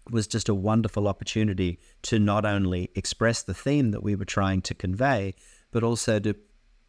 was 0.09 0.27
just 0.27 0.49
a 0.49 0.55
wonderful 0.55 1.07
opportunity 1.07 1.79
to 2.03 2.19
not 2.19 2.45
only 2.45 2.89
express 2.95 3.41
the 3.41 3.53
theme 3.53 3.91
that 3.91 4.03
we 4.03 4.15
were 4.15 4.25
trying 4.25 4.61
to 4.63 4.73
convey, 4.73 5.33
but 5.71 5.83
also 5.83 6.19
to 6.19 6.35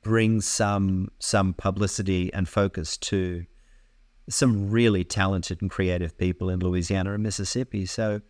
bring 0.02 0.40
some 0.40 1.08
some 1.18 1.52
publicity 1.52 2.32
and 2.32 2.48
focus 2.48 2.96
to 2.96 3.44
some 4.28 4.70
really 4.70 5.02
talented 5.02 5.60
and 5.60 5.70
creative 5.70 6.16
people 6.16 6.48
in 6.50 6.60
Louisiana 6.60 7.14
and 7.14 7.22
Mississippi. 7.22 7.86
So 7.86 8.20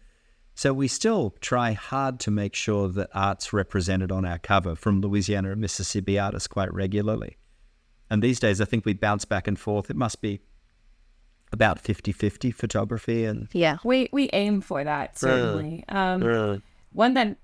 so 0.55 0.73
we 0.73 0.89
still 0.89 1.35
try 1.41 1.73
hard 1.73 2.19
to 2.21 2.31
make 2.31 2.55
sure 2.55 2.89
that 2.89 3.11
art's 3.13 3.53
represented 3.53 4.11
on 4.11 4.25
our 4.25 4.39
cover 4.39 4.75
from 4.75 5.03
Louisiana 5.03 5.53
and 5.53 5.61
Mississippi 5.61 6.19
artists 6.19 6.49
quite 6.49 6.73
regularly. 6.73 7.37
And 8.09 8.23
these 8.23 8.41
days 8.41 8.61
I 8.61 8.65
think 8.65 8.87
we 8.87 8.95
bounce 8.95 9.25
back 9.25 9.47
and 9.47 9.59
forth. 9.59 9.91
It 9.91 9.97
must 9.97 10.23
be 10.23 10.41
about 11.53 11.83
50-50 11.83 12.55
photography 12.55 13.25
and 13.25 13.49
Yeah. 13.53 13.79
We 13.85 14.09
we 14.13 14.29
aim 14.33 14.61
for 14.61 14.83
that 14.85 15.19
certainly. 15.19 15.85
Um, 15.89 16.63
one 16.93 17.15
that 17.15 17.37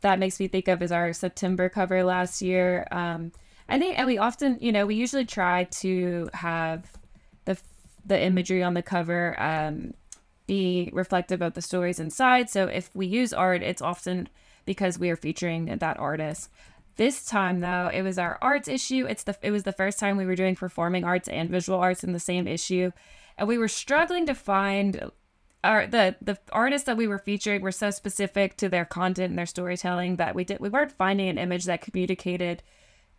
that 0.00 0.18
makes 0.18 0.40
me 0.40 0.48
think 0.48 0.68
of 0.68 0.82
is 0.82 0.92
our 0.92 1.12
September 1.12 1.68
cover 1.68 2.02
last 2.04 2.40
year. 2.40 2.86
Um, 2.90 3.32
I 3.68 3.78
think, 3.78 3.98
and 3.98 4.06
we 4.06 4.18
often, 4.18 4.58
you 4.60 4.72
know, 4.72 4.86
we 4.86 4.94
usually 4.94 5.24
try 5.24 5.64
to 5.64 6.28
have 6.34 6.90
the 7.44 7.58
the 8.04 8.20
imagery 8.20 8.62
on 8.62 8.74
the 8.74 8.82
cover 8.82 9.40
um, 9.40 9.94
be 10.46 10.90
reflective 10.92 11.42
of 11.42 11.54
the 11.54 11.62
stories 11.62 12.00
inside. 12.00 12.50
So 12.50 12.66
if 12.66 12.90
we 12.94 13.06
use 13.06 13.32
art, 13.32 13.62
it's 13.62 13.82
often 13.82 14.28
because 14.64 14.98
we 14.98 15.10
are 15.10 15.16
featuring 15.16 15.66
that 15.66 15.98
artist. 15.98 16.50
This 16.96 17.24
time, 17.24 17.60
though, 17.60 17.88
it 17.92 18.02
was 18.02 18.18
our 18.18 18.36
arts 18.42 18.68
issue. 18.68 19.06
It's 19.08 19.22
the 19.22 19.36
it 19.42 19.52
was 19.52 19.62
the 19.62 19.72
first 19.72 19.98
time 19.98 20.16
we 20.16 20.26
were 20.26 20.34
doing 20.34 20.56
performing 20.56 21.04
arts 21.04 21.28
and 21.28 21.48
visual 21.48 21.78
arts 21.78 22.02
in 22.02 22.12
the 22.12 22.18
same 22.18 22.48
issue, 22.48 22.90
and 23.40 23.48
we 23.48 23.58
were 23.58 23.66
struggling 23.66 24.26
to 24.26 24.34
find 24.34 25.10
our 25.64 25.88
the 25.88 26.14
the 26.22 26.38
artists 26.52 26.86
that 26.86 26.96
we 26.96 27.08
were 27.08 27.18
featuring 27.18 27.60
were 27.60 27.72
so 27.72 27.90
specific 27.90 28.56
to 28.58 28.68
their 28.68 28.84
content 28.84 29.30
and 29.30 29.38
their 29.38 29.46
storytelling 29.46 30.16
that 30.16 30.36
we 30.36 30.44
did 30.44 30.60
we 30.60 30.68
weren't 30.68 30.92
finding 30.92 31.28
an 31.28 31.38
image 31.38 31.64
that 31.64 31.80
communicated 31.80 32.62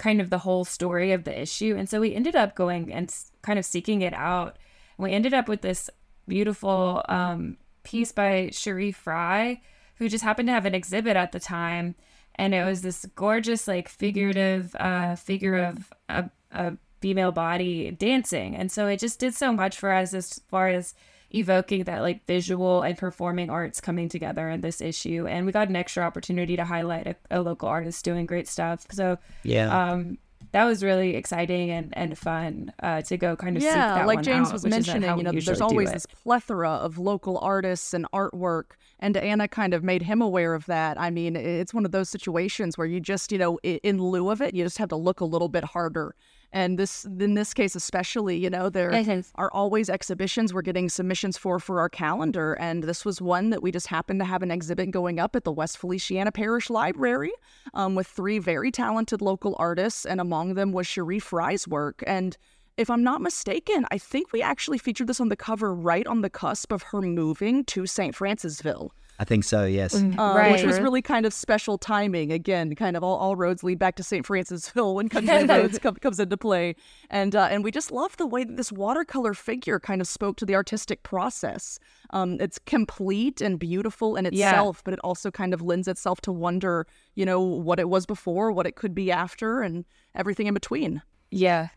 kind 0.01 0.19
of 0.19 0.31
the 0.31 0.39
whole 0.39 0.65
story 0.65 1.11
of 1.11 1.25
the 1.25 1.41
issue. 1.41 1.75
And 1.77 1.87
so 1.87 1.99
we 1.99 2.15
ended 2.15 2.35
up 2.35 2.55
going 2.55 2.91
and 2.91 3.13
kind 3.43 3.59
of 3.59 3.65
seeking 3.65 4.01
it 4.01 4.15
out. 4.15 4.57
And 4.97 5.03
we 5.03 5.11
ended 5.11 5.31
up 5.31 5.47
with 5.47 5.61
this 5.61 5.91
beautiful 6.27 7.03
um, 7.07 7.57
piece 7.83 8.11
by 8.11 8.49
Cherie 8.51 8.91
Fry 8.91 9.61
who 9.97 10.09
just 10.09 10.23
happened 10.23 10.47
to 10.47 10.53
have 10.53 10.65
an 10.65 10.73
exhibit 10.73 11.15
at 11.15 11.31
the 11.31 11.39
time. 11.39 11.93
And 12.33 12.55
it 12.55 12.65
was 12.65 12.81
this 12.81 13.05
gorgeous 13.13 13.67
like 13.67 13.87
figurative 13.87 14.75
uh, 14.79 15.15
figure 15.15 15.57
of 15.57 15.93
a, 16.09 16.31
a 16.51 16.77
female 17.01 17.31
body 17.31 17.91
dancing 17.91 18.55
and 18.55 18.71
so 18.71 18.87
it 18.87 18.99
just 18.99 19.19
did 19.19 19.33
so 19.33 19.51
much 19.51 19.77
for 19.77 19.91
us 19.91 20.13
as 20.13 20.39
far 20.47 20.67
as 20.67 20.93
evoking 21.33 21.83
that 21.85 22.01
like 22.01 22.25
visual 22.25 22.81
and 22.81 22.97
performing 22.97 23.49
arts 23.49 23.81
coming 23.81 24.07
together 24.07 24.49
in 24.49 24.61
this 24.61 24.81
issue 24.81 25.25
and 25.27 25.45
we 25.45 25.51
got 25.51 25.69
an 25.69 25.75
extra 25.75 26.03
opportunity 26.03 26.55
to 26.55 26.65
highlight 26.65 27.07
a, 27.07 27.15
a 27.31 27.41
local 27.41 27.67
artist 27.67 28.03
doing 28.05 28.25
great 28.25 28.47
stuff 28.47 28.85
so 28.91 29.17
yeah. 29.43 29.91
um 29.91 30.17
that 30.51 30.65
was 30.65 30.83
really 30.83 31.15
exciting 31.15 31.71
and, 31.71 31.95
and 31.97 32.17
fun 32.17 32.73
uh, 32.83 33.01
to 33.03 33.17
go 33.17 33.35
kind 33.35 33.55
of 33.55 33.63
seek 33.63 33.71
yeah, 33.71 33.95
that 33.95 34.07
like 34.07 34.17
one 34.17 34.23
James 34.23 34.47
out, 34.47 34.53
was 34.53 34.65
mentioning, 34.65 35.17
you 35.17 35.23
know, 35.23 35.31
there's 35.31 35.61
always 35.61 35.91
this 35.91 36.05
plethora 36.05 36.71
of 36.71 36.97
local 36.97 37.37
artists 37.39 37.93
and 37.93 38.05
artwork, 38.11 38.71
and 38.99 39.15
Anna 39.15 39.47
kind 39.47 39.73
of 39.73 39.83
made 39.83 40.01
him 40.01 40.21
aware 40.21 40.53
of 40.53 40.65
that. 40.65 40.99
I 40.99 41.09
mean, 41.09 41.35
it's 41.35 41.73
one 41.73 41.85
of 41.85 41.91
those 41.91 42.09
situations 42.09 42.77
where 42.77 42.87
you 42.87 42.99
just, 42.99 43.31
you 43.31 43.37
know, 43.37 43.59
in 43.63 44.01
lieu 44.01 44.29
of 44.29 44.41
it, 44.41 44.53
you 44.53 44.63
just 44.63 44.77
have 44.77 44.89
to 44.89 44.97
look 44.97 45.21
a 45.21 45.25
little 45.25 45.49
bit 45.49 45.63
harder. 45.63 46.15
And 46.53 46.77
this, 46.77 47.05
in 47.05 47.35
this 47.35 47.53
case 47.53 47.75
especially, 47.75 48.37
you 48.37 48.49
know, 48.49 48.69
there 48.69 48.91
are 49.35 49.51
always 49.53 49.89
exhibitions 49.89 50.53
we're 50.53 50.61
getting 50.61 50.89
submissions 50.89 51.37
for 51.37 51.59
for 51.59 51.79
our 51.79 51.89
calendar, 51.89 52.53
and 52.53 52.83
this 52.83 53.05
was 53.05 53.21
one 53.21 53.51
that 53.51 53.63
we 53.63 53.71
just 53.71 53.87
happened 53.87 54.19
to 54.19 54.25
have 54.25 54.43
an 54.43 54.51
exhibit 54.51 54.91
going 54.91 55.19
up 55.19 55.35
at 55.35 55.43
the 55.43 55.51
West 55.51 55.77
Feliciana 55.77 56.31
Parish 56.31 56.69
Library 56.69 57.31
um, 57.73 57.95
with 57.95 58.07
three 58.07 58.39
very 58.39 58.71
talented 58.71 59.21
local 59.21 59.55
artists, 59.59 60.05
and 60.05 60.19
among 60.19 60.55
them 60.55 60.71
was 60.71 60.87
Cherie 60.87 61.19
Fry's 61.19 61.67
work. 61.67 62.03
And 62.05 62.37
if 62.77 62.89
I'm 62.89 63.03
not 63.03 63.21
mistaken, 63.21 63.85
I 63.91 63.97
think 63.97 64.31
we 64.31 64.41
actually 64.41 64.77
featured 64.77 65.07
this 65.07 65.19
on 65.19 65.29
the 65.29 65.35
cover 65.35 65.73
right 65.73 66.07
on 66.07 66.21
the 66.21 66.29
cusp 66.29 66.71
of 66.71 66.83
her 66.83 67.01
moving 67.01 67.63
to 67.65 67.85
St. 67.85 68.15
Francisville, 68.15 68.89
I 69.21 69.23
think 69.23 69.43
so, 69.43 69.65
yes. 69.65 69.93
uh, 69.93 70.07
Right. 70.17 70.51
which 70.51 70.63
was 70.63 70.79
really 70.79 71.03
kind 71.03 71.27
of 71.27 71.33
special 71.33 71.77
timing. 71.77 72.31
Again, 72.31 72.73
kind 72.73 72.97
of 72.97 73.03
all, 73.03 73.17
all 73.17 73.35
roads 73.35 73.63
lead 73.63 73.77
back 73.77 73.95
to 73.97 74.03
St. 74.03 74.25
Francisville 74.25 74.95
when 74.97 75.09
Country 75.09 75.43
Roads 75.45 75.77
come, 75.77 75.93
comes 75.93 76.19
into 76.19 76.37
play, 76.37 76.75
and 77.11 77.35
uh, 77.35 77.47
and 77.51 77.63
we 77.63 77.69
just 77.69 77.91
love 77.91 78.17
the 78.17 78.25
way 78.25 78.43
that 78.43 78.57
this 78.57 78.71
watercolor 78.71 79.35
figure 79.35 79.79
kind 79.79 80.01
of 80.01 80.07
spoke 80.07 80.37
to 80.37 80.45
the 80.45 80.55
artistic 80.55 81.03
process. 81.03 81.77
Um, 82.09 82.37
it's 82.39 82.57
complete 82.57 83.41
and 83.41 83.59
beautiful 83.59 84.15
in 84.15 84.25
Yeah. 84.31 84.49
itself, 84.49 84.81
but 84.83 84.95
it 84.95 84.99
also 85.03 85.29
kind 85.29 85.53
of 85.53 85.61
lends 85.61 85.87
itself 85.87 86.19
to 86.21 86.31
wonder, 86.31 86.87
you 87.13 87.23
know, 87.27 87.39
what 87.41 87.79
it 87.79 87.89
was 87.89 88.07
before, 88.07 88.51
what 88.51 88.65
it 88.65 88.75
could 88.75 88.95
be 88.95 89.11
after, 89.11 89.61
and 89.61 89.85
everything 90.15 90.47
in 90.47 90.55
between. 90.55 91.03
Yeah. 91.29 91.67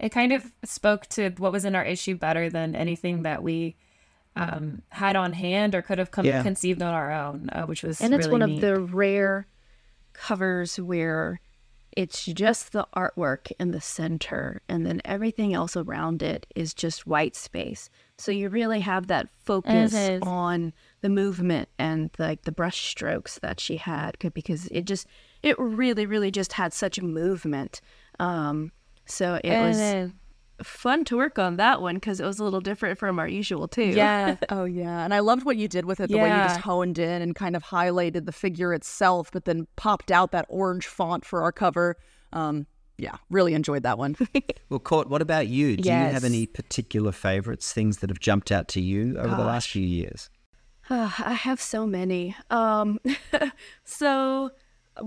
It 0.00 0.10
kind 0.10 0.32
of 0.32 0.50
spoke 0.64 1.08
to 1.08 1.28
what 1.36 1.52
was 1.52 1.66
in 1.66 1.74
our 1.76 1.84
issue 1.84 2.16
better 2.16 2.48
than 2.48 2.74
anything 2.74 3.22
that 3.24 3.42
we 3.42 3.76
um, 4.36 4.82
had 4.90 5.16
on 5.16 5.32
hand 5.32 5.74
or 5.74 5.82
could 5.82 5.98
have 5.98 6.10
come 6.10 6.24
Yeah. 6.26 6.42
conceived 6.42 6.82
on 6.82 6.92
our 6.94 7.10
own, 7.12 7.48
uh, 7.52 7.64
which 7.64 7.82
was 7.82 8.00
and 8.00 8.14
it's 8.14 8.26
really 8.26 8.40
one 8.40 8.50
neat. 8.50 8.54
of 8.56 8.60
the 8.60 8.80
rare 8.80 9.46
covers 10.12 10.78
where 10.78 11.40
it's 11.96 12.26
just 12.26 12.72
the 12.72 12.86
artwork 12.94 13.50
in 13.58 13.70
the 13.70 13.80
center 13.80 14.60
and 14.68 14.84
then 14.84 15.00
everything 15.04 15.54
else 15.54 15.76
around 15.76 16.22
it 16.22 16.46
is 16.54 16.74
just 16.74 17.06
white 17.06 17.34
space 17.34 17.88
so 18.18 18.30
you 18.30 18.48
really 18.48 18.80
have 18.80 19.06
that 19.06 19.28
focus 19.44 19.94
on 20.22 20.72
the 21.00 21.08
movement 21.08 21.68
and 21.78 22.10
like 22.18 22.42
the 22.42 22.52
brush 22.52 22.86
strokes 22.90 23.38
that 23.38 23.60
she 23.60 23.76
had 23.78 24.16
because 24.34 24.66
it 24.68 24.84
just 24.84 25.06
it 25.42 25.58
really 25.58 26.04
really 26.06 26.30
just 26.30 26.54
had 26.54 26.72
such 26.72 27.00
movement 27.00 27.80
um 28.18 28.72
so 29.06 29.38
it 29.44 29.60
was 29.60 29.78
is. 29.78 30.10
Fun 30.62 31.04
to 31.04 31.16
work 31.16 31.38
on 31.38 31.56
that 31.56 31.82
one 31.82 31.96
because 31.96 32.18
it 32.20 32.24
was 32.24 32.38
a 32.38 32.44
little 32.44 32.60
different 32.60 32.98
from 32.98 33.18
our 33.18 33.28
usual 33.28 33.68
too 33.68 33.82
Yeah. 33.84 34.36
Oh 34.48 34.64
yeah, 34.64 35.04
and 35.04 35.12
I 35.12 35.20
loved 35.20 35.44
what 35.44 35.56
you 35.56 35.68
did 35.68 35.84
with 35.84 36.00
it. 36.00 36.08
The 36.10 36.16
way 36.18 36.28
you 36.30 36.34
just 36.48 36.60
honed 36.60 36.98
in 36.98 37.22
and 37.22 37.34
kind 37.34 37.54
of 37.56 37.64
highlighted 37.64 38.24
the 38.26 38.32
figure 38.32 38.72
itself, 38.72 39.30
but 39.32 39.44
then 39.44 39.66
popped 39.76 40.10
out 40.10 40.32
that 40.32 40.46
orange 40.48 40.86
font 40.86 41.24
for 41.24 41.42
our 41.42 41.52
cover. 41.52 41.96
Um, 42.32 42.66
yeah, 42.98 43.16
really 43.30 43.52
enjoyed 43.54 43.82
that 43.82 43.98
one. 43.98 44.16
Well, 44.68 44.80
Court, 44.80 45.08
what 45.08 45.22
about 45.22 45.46
you? 45.46 45.76
Do 45.76 45.88
you 45.88 45.94
have 45.94 46.24
any 46.24 46.44
particular 46.46 47.12
favorites, 47.12 47.72
things 47.72 47.98
that 47.98 48.10
have 48.10 48.18
jumped 48.18 48.50
out 48.50 48.66
to 48.68 48.80
you 48.80 49.16
over 49.18 49.36
the 49.36 49.44
last 49.44 49.68
few 49.68 49.82
years? 49.86 50.28
Ah, 50.90 51.14
I 51.24 51.34
have 51.34 51.60
so 51.60 51.86
many. 51.86 52.34
Um, 52.50 52.98
so 53.84 54.50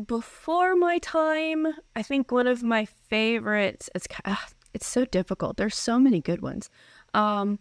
before 0.05 0.75
my 0.75 0.99
time, 0.99 1.67
I 1.95 2.03
think 2.03 2.31
one 2.31 2.47
of 2.47 2.63
my 2.63 2.85
favorites. 2.85 3.89
It's 3.95 4.07
ki- 4.07 4.15
ah, 4.25 4.47
it's 4.73 4.87
so 4.87 5.05
difficult. 5.05 5.57
There's 5.57 5.75
so 5.77 5.99
many 5.99 6.21
good 6.21 6.41
ones. 6.41 6.69
Um, 7.13 7.59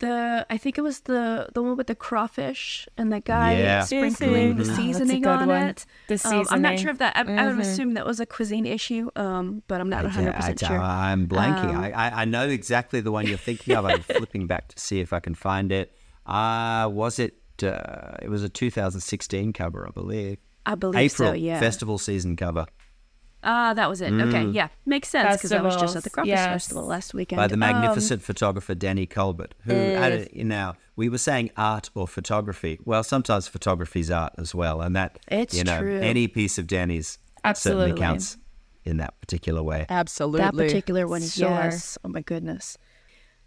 the 0.00 0.44
I 0.50 0.56
think 0.58 0.76
it 0.76 0.80
was 0.80 1.00
the 1.02 1.48
the 1.54 1.62
one 1.62 1.76
with 1.76 1.86
the 1.86 1.94
crawfish 1.94 2.88
and 2.98 3.12
the 3.12 3.20
guy 3.20 3.56
Yeah. 3.58 3.84
sprinkling 3.84 4.56
the 4.56 4.64
Mhm. 4.64 4.66
Oh, 4.66 4.66
that's 4.66 4.68
a 4.70 4.74
seasoning 4.74 5.22
good 5.22 5.30
on 5.30 5.48
one. 5.48 5.62
it. 5.68 5.86
The 6.08 6.20
Um, 6.28 6.46
I'm 6.50 6.62
not 6.62 6.78
sure 6.80 6.90
if 6.90 6.98
that. 6.98 7.16
I, 7.16 7.20
I 7.20 7.46
would 7.46 7.60
assume 7.60 7.94
that 7.94 8.04
was 8.04 8.18
a 8.18 8.26
cuisine 8.26 8.66
issue. 8.66 9.08
Um, 9.14 9.62
but 9.68 9.80
I'm 9.80 9.88
not 9.88 10.02
100 10.04 10.34
percent 10.34 10.62
I, 10.64 10.66
sure. 10.66 10.80
am 10.82 11.28
blanking. 11.28 11.70
Um, 11.74 11.76
I, 11.76 11.92
I, 11.92 12.22
I 12.22 12.24
know 12.24 12.48
exactly 12.48 13.00
the 13.00 13.12
one 13.12 13.26
you're 13.28 13.38
thinking 13.38 13.76
of. 13.76 13.84
I'm 13.84 14.00
flipping 14.16 14.48
back 14.48 14.68
to 14.74 14.80
see 14.80 14.98
if 15.00 15.12
I 15.12 15.20
can 15.20 15.34
find 15.36 15.70
it. 15.70 15.94
Uh, 16.26 16.88
was 16.92 17.18
it? 17.20 17.36
Uh, 17.62 18.16
it 18.20 18.28
was 18.28 18.42
a 18.42 18.48
2016 18.48 19.52
cover, 19.52 19.86
I 19.88 19.92
believe. 19.92 20.38
I 20.66 20.74
believe 20.74 20.98
April 21.12 21.28
so. 21.30 21.34
Yeah. 21.34 21.60
festival 21.60 21.98
season 21.98 22.34
cover. 22.36 22.66
Ah, 23.44 23.74
that 23.74 23.88
was 23.88 24.00
it. 24.00 24.12
Okay, 24.12 24.46
yeah, 24.46 24.68
makes 24.86 25.08
sense 25.08 25.36
because 25.36 25.52
I 25.52 25.60
was 25.60 25.76
just 25.76 25.94
at 25.96 26.02
the 26.02 26.10
Festivals, 26.10 26.14
Crawfish 26.14 26.28
yes. 26.28 26.46
Festival 26.48 26.86
last 26.86 27.14
weekend. 27.14 27.36
by 27.36 27.46
the 27.46 27.54
Um, 27.54 27.60
magnificent 27.60 28.22
photographer 28.22 28.74
Danny 28.74 29.06
Colbert, 29.06 29.54
who 29.64 29.72
had 29.74 30.12
a, 30.32 30.44
now 30.44 30.76
we 30.96 31.08
were 31.08 31.18
saying 31.18 31.50
art 31.56 31.90
or 31.94 32.08
photography. 32.08 32.78
Well, 32.84 33.02
sometimes 33.04 33.46
photography's 33.48 34.10
art 34.10 34.32
as 34.38 34.54
well, 34.54 34.80
and 34.80 34.96
that 34.96 35.18
It's 35.28 35.54
you 35.54 35.64
know 35.64 35.80
true. 35.80 36.00
any 36.00 36.26
piece 36.26 36.56
of 36.58 36.66
Danny's 36.66 37.18
certainly 37.54 37.90
Absolutely. 37.90 38.00
counts 38.00 38.38
in 38.84 38.96
that 38.98 39.20
particular 39.20 39.62
way. 39.62 39.86
Absolutely. 39.88 40.40
that 40.40 40.54
particular 40.56 41.06
one, 41.06 41.22
Sure. 41.22 41.48
yes. 41.50 41.98
Oh 42.04 42.08
my 42.08 42.22
goodness. 42.22 42.78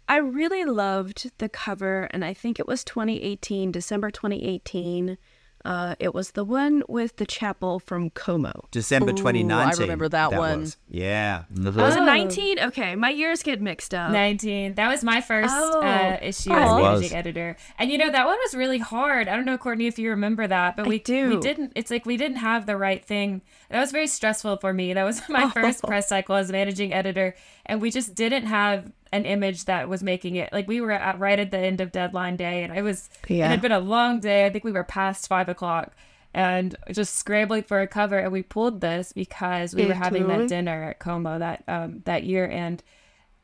I 0.08 0.16
really 0.16 0.64
loved 0.64 1.30
the 1.38 1.48
cover, 1.48 2.04
and 2.12 2.24
I 2.24 2.32
think 2.32 2.58
it 2.58 2.66
was 2.66 2.82
2018, 2.84 3.70
December 3.72 4.10
2018. 4.10 5.18
Uh, 5.64 5.94
it 5.98 6.14
was 6.14 6.30
the 6.32 6.44
one 6.44 6.82
with 6.88 7.16
the 7.16 7.26
chapel 7.26 7.78
from 7.80 8.10
Como. 8.10 8.66
December 8.70 9.12
Ooh, 9.12 9.26
I 9.28 9.70
remember 9.82 10.08
that 10.08 10.32
one. 10.32 10.60
was. 10.60 10.76
Yeah. 10.88 11.44
Was 11.54 11.76
Oh. 11.96 12.02
it 12.02 12.04
19? 12.06 12.58
Okay, 12.60 12.94
my 12.94 13.10
years 13.10 13.42
get 13.42 13.60
mixed 13.60 13.92
up. 13.92 14.10
19. 14.12 14.74
That 14.74 14.88
was 14.88 15.02
my 15.02 15.20
first 15.20 15.52
Oh. 15.56 15.80
uh, 15.82 16.18
issue 16.22 16.50
Oh. 16.52 16.54
as 16.56 16.70
It 16.70 16.74
was. 16.74 17.00
managing 17.00 17.16
editor. 17.18 17.56
And 17.78 17.90
you 17.90 17.98
know, 17.98 18.10
that 18.10 18.26
one 18.26 18.38
was 18.44 18.54
really 18.54 18.78
hard. 18.78 19.28
I 19.28 19.34
don't 19.36 19.44
know, 19.44 19.58
Kourtney, 19.58 19.88
if 19.88 19.98
you 19.98 20.10
remember 20.10 20.46
that, 20.46 20.76
but 20.76 20.86
I 20.86 20.88
we 20.88 20.98
do. 21.00 21.30
we 21.30 21.36
didn't 21.40 21.72
it's 21.74 21.90
like 21.90 22.06
we 22.06 22.16
didn't 22.16 22.38
have 22.38 22.66
the 22.66 22.76
right 22.76 23.04
thing. 23.04 23.42
That 23.70 23.80
was 23.80 23.90
very 23.92 24.06
stressful 24.06 24.58
for 24.58 24.72
me. 24.72 24.92
That 24.94 25.04
was 25.04 25.22
my 25.28 25.50
first 25.50 25.80
Oh. 25.84 25.88
press 25.88 26.08
cycle 26.08 26.36
as 26.36 26.50
managing 26.52 26.92
editor. 26.92 27.34
And 27.66 27.82
we 27.82 27.90
just 27.90 28.14
didn't 28.14 28.46
have 28.46 28.90
an 29.12 29.24
image 29.24 29.64
that 29.66 29.88
was 29.88 30.02
making 30.02 30.36
it 30.36 30.52
like 30.52 30.68
we 30.68 30.80
were 30.80 30.92
at, 30.92 31.18
right 31.18 31.38
at 31.38 31.50
the 31.50 31.58
end 31.58 31.80
of 31.80 31.92
deadline 31.92 32.36
day 32.36 32.62
and 32.62 32.72
I 32.72 32.82
was 32.82 33.08
Yeah. 33.28 33.46
it 33.46 33.50
had 33.50 33.60
been 33.62 33.72
a 33.72 33.80
long 33.80 34.20
day. 34.20 34.46
I 34.46 34.50
think 34.50 34.64
we 34.64 34.72
were 34.72 34.84
past 34.84 35.28
five 35.28 35.48
o'clock 35.48 35.94
and 36.34 36.76
just 36.92 37.16
scrambling 37.16 37.62
for 37.62 37.80
a 37.80 37.86
cover 37.88 38.18
and 38.18 38.30
we 38.32 38.42
pulled 38.42 38.80
this 38.80 39.12
because 39.12 39.74
we 39.74 39.86
were 39.86 39.94
having 39.94 40.22
Totally. 40.24 40.40
that 40.42 40.48
dinner 40.48 40.84
at 40.90 40.98
Como 40.98 41.38
that 41.38 41.64
um 41.68 42.02
that 42.04 42.24
year 42.24 42.46
and 42.46 42.82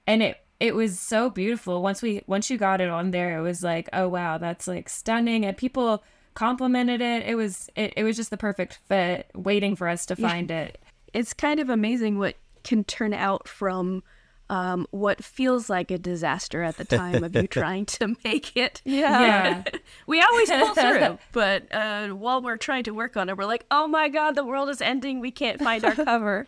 and 0.07 0.23
it 0.23 0.37
it 0.61 0.75
was 0.75 0.99
so 1.01 1.31
beautiful 1.31 1.83
once 1.83 2.03
we 2.03 2.23
once 2.27 2.51
you 2.51 2.59
got 2.59 2.81
it 2.81 2.89
on 2.91 3.11
there 3.11 3.39
it 3.39 3.43
was 3.43 3.63
like 3.63 3.89
oh 3.93 4.07
wow 4.09 4.39
that's 4.39 4.69
like 4.69 4.89
stunning 4.89 5.45
and 5.47 5.57
people 5.57 6.03
complimented 6.35 7.01
it 7.01 7.23
it 7.27 7.37
was 7.37 7.71
it, 7.77 7.93
it 7.97 8.05
was 8.05 8.17
just 8.17 8.31
the 8.31 8.37
perfect 8.37 8.79
fit 8.87 9.31
waiting 9.35 9.75
for 9.77 9.89
us 9.89 10.05
to 10.07 10.15
find 10.17 10.51
it 10.51 10.79
It's 11.13 11.33
kind 11.33 11.61
of 11.61 11.71
amazing 11.71 12.19
what 12.19 12.35
can 12.65 12.83
turn 12.85 13.15
out 13.15 13.47
from 13.49 14.03
um, 14.51 14.87
what 14.91 15.25
feels 15.25 15.71
like 15.71 15.91
a 15.91 15.99
disaster 15.99 16.63
at 16.63 16.77
the 16.77 16.85
time 16.85 17.25
of 17.25 17.35
you 17.35 17.47
trying 17.49 17.87
to 17.87 18.15
make 18.25 18.57
it. 18.57 18.83
yeah 18.85 19.63
We 20.07 20.21
always 20.21 20.51
pull 20.51 20.75
through, 20.75 21.19
but 21.33 21.75
uh, 21.75 22.09
while 22.09 22.43
we're 22.43 22.57
trying 22.59 22.85
to 22.85 22.93
work 22.93 23.17
on 23.17 23.29
it, 23.29 23.37
we're 23.37 23.47
like, 23.47 23.65
oh 23.71 23.87
my 23.87 24.09
God, 24.09 24.35
the 24.35 24.45
world 24.45 24.69
is 24.69 24.81
ending. 24.81 25.21
We 25.21 25.31
can't 25.31 25.61
find 25.63 25.85
our 25.85 25.95
cover. 25.95 26.47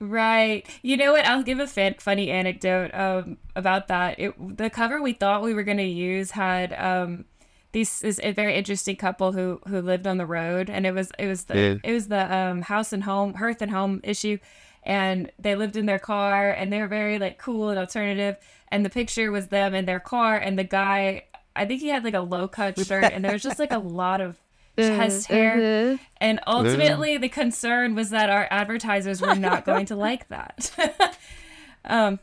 Right. 0.00 0.66
You 0.82 0.96
know 0.96 1.12
what? 1.12 1.24
I'll 1.26 1.44
give 1.44 1.60
a 1.60 1.66
fan- 1.68 1.94
funny 2.00 2.28
anecdote 2.28 2.90
um, 2.92 3.38
about 3.54 3.86
that. 3.86 4.18
It, 4.18 4.56
the 4.56 4.68
cover 4.68 5.00
we 5.00 5.12
thought 5.12 5.42
we 5.42 5.54
were 5.54 5.62
going 5.62 5.76
to 5.76 5.84
use 5.84 6.32
had 6.32 6.72
um, 6.72 7.24
these 7.70 8.02
is 8.02 8.20
a 8.24 8.32
very 8.32 8.56
interesting 8.56 8.96
couple 8.96 9.30
who 9.30 9.60
who 9.68 9.80
lived 9.80 10.08
on 10.08 10.16
the 10.18 10.26
road, 10.26 10.68
and 10.68 10.86
it 10.86 10.92
was 10.92 11.12
it 11.20 11.28
was 11.28 11.44
the 11.44 11.56
Yeah. 11.56 11.74
it 11.84 11.92
was 11.92 12.08
the 12.08 12.34
um, 12.36 12.62
house 12.62 12.92
and 12.92 13.04
home 13.04 13.34
hearth 13.34 13.62
and 13.62 13.70
home 13.70 14.00
issue, 14.02 14.38
and 14.82 15.30
they 15.38 15.54
lived 15.54 15.76
in 15.76 15.86
their 15.86 15.98
car, 15.98 16.50
and 16.50 16.72
they 16.72 16.80
were 16.80 16.88
very 16.88 17.18
like 17.18 17.38
cool 17.38 17.70
and 17.70 17.78
alternative. 17.78 18.36
And 18.68 18.84
the 18.84 18.90
picture 18.90 19.30
was 19.30 19.48
them 19.48 19.74
in 19.74 19.84
their 19.84 20.00
car, 20.00 20.36
and 20.36 20.58
the 20.58 20.64
guy, 20.64 21.24
I 21.54 21.66
think 21.66 21.80
he 21.80 21.88
had 21.88 22.04
like 22.04 22.14
a 22.14 22.20
low 22.20 22.48
cut 22.48 22.78
shirt, 22.78 23.04
and 23.12 23.24
there 23.24 23.32
was 23.32 23.42
just 23.50 23.58
like 23.58 23.72
a 23.72 23.78
lot 23.78 24.20
of 24.20 24.38
chest 24.78 25.26
hair. 25.26 25.98
And 26.16 26.40
ultimately, 26.46 27.18
the 27.18 27.28
concern 27.28 27.94
was 27.94 28.10
that 28.10 28.30
our 28.30 28.48
advertisers 28.50 29.20
were 29.20 29.34
not 29.34 29.64
going 29.66 29.86
to 29.86 29.96
like 29.96 30.28
that. 30.28 30.70
um, 31.84 32.18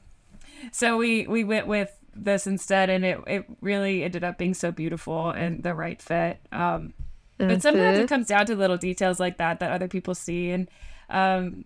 so 0.72 0.98
we 0.98 1.28
we 1.28 1.44
went 1.44 1.68
with 1.68 1.92
this 2.14 2.46
instead, 2.48 2.90
and 2.90 3.06
it 3.06 3.20
it 3.28 3.46
really 3.62 4.04
ended 4.04 4.24
up 4.24 4.38
being 4.38 4.54
so 4.54 4.72
beautiful 4.72 5.30
and 5.30 5.64
the 5.64 5.74
right 5.74 6.02
fit. 6.02 6.40
Um, 6.52 6.94
but 7.38 7.62
sometimes 7.62 8.00
it 8.00 8.10
comes 8.10 8.28
down 8.28 8.48
to 8.48 8.56
little 8.56 8.76
details 8.76 9.18
like 9.18 9.38
that 9.38 9.62
that 9.62 9.72
other 9.72 9.88
people 9.88 10.14
see, 10.14 10.50
and 10.50 10.70
um, 11.10 11.64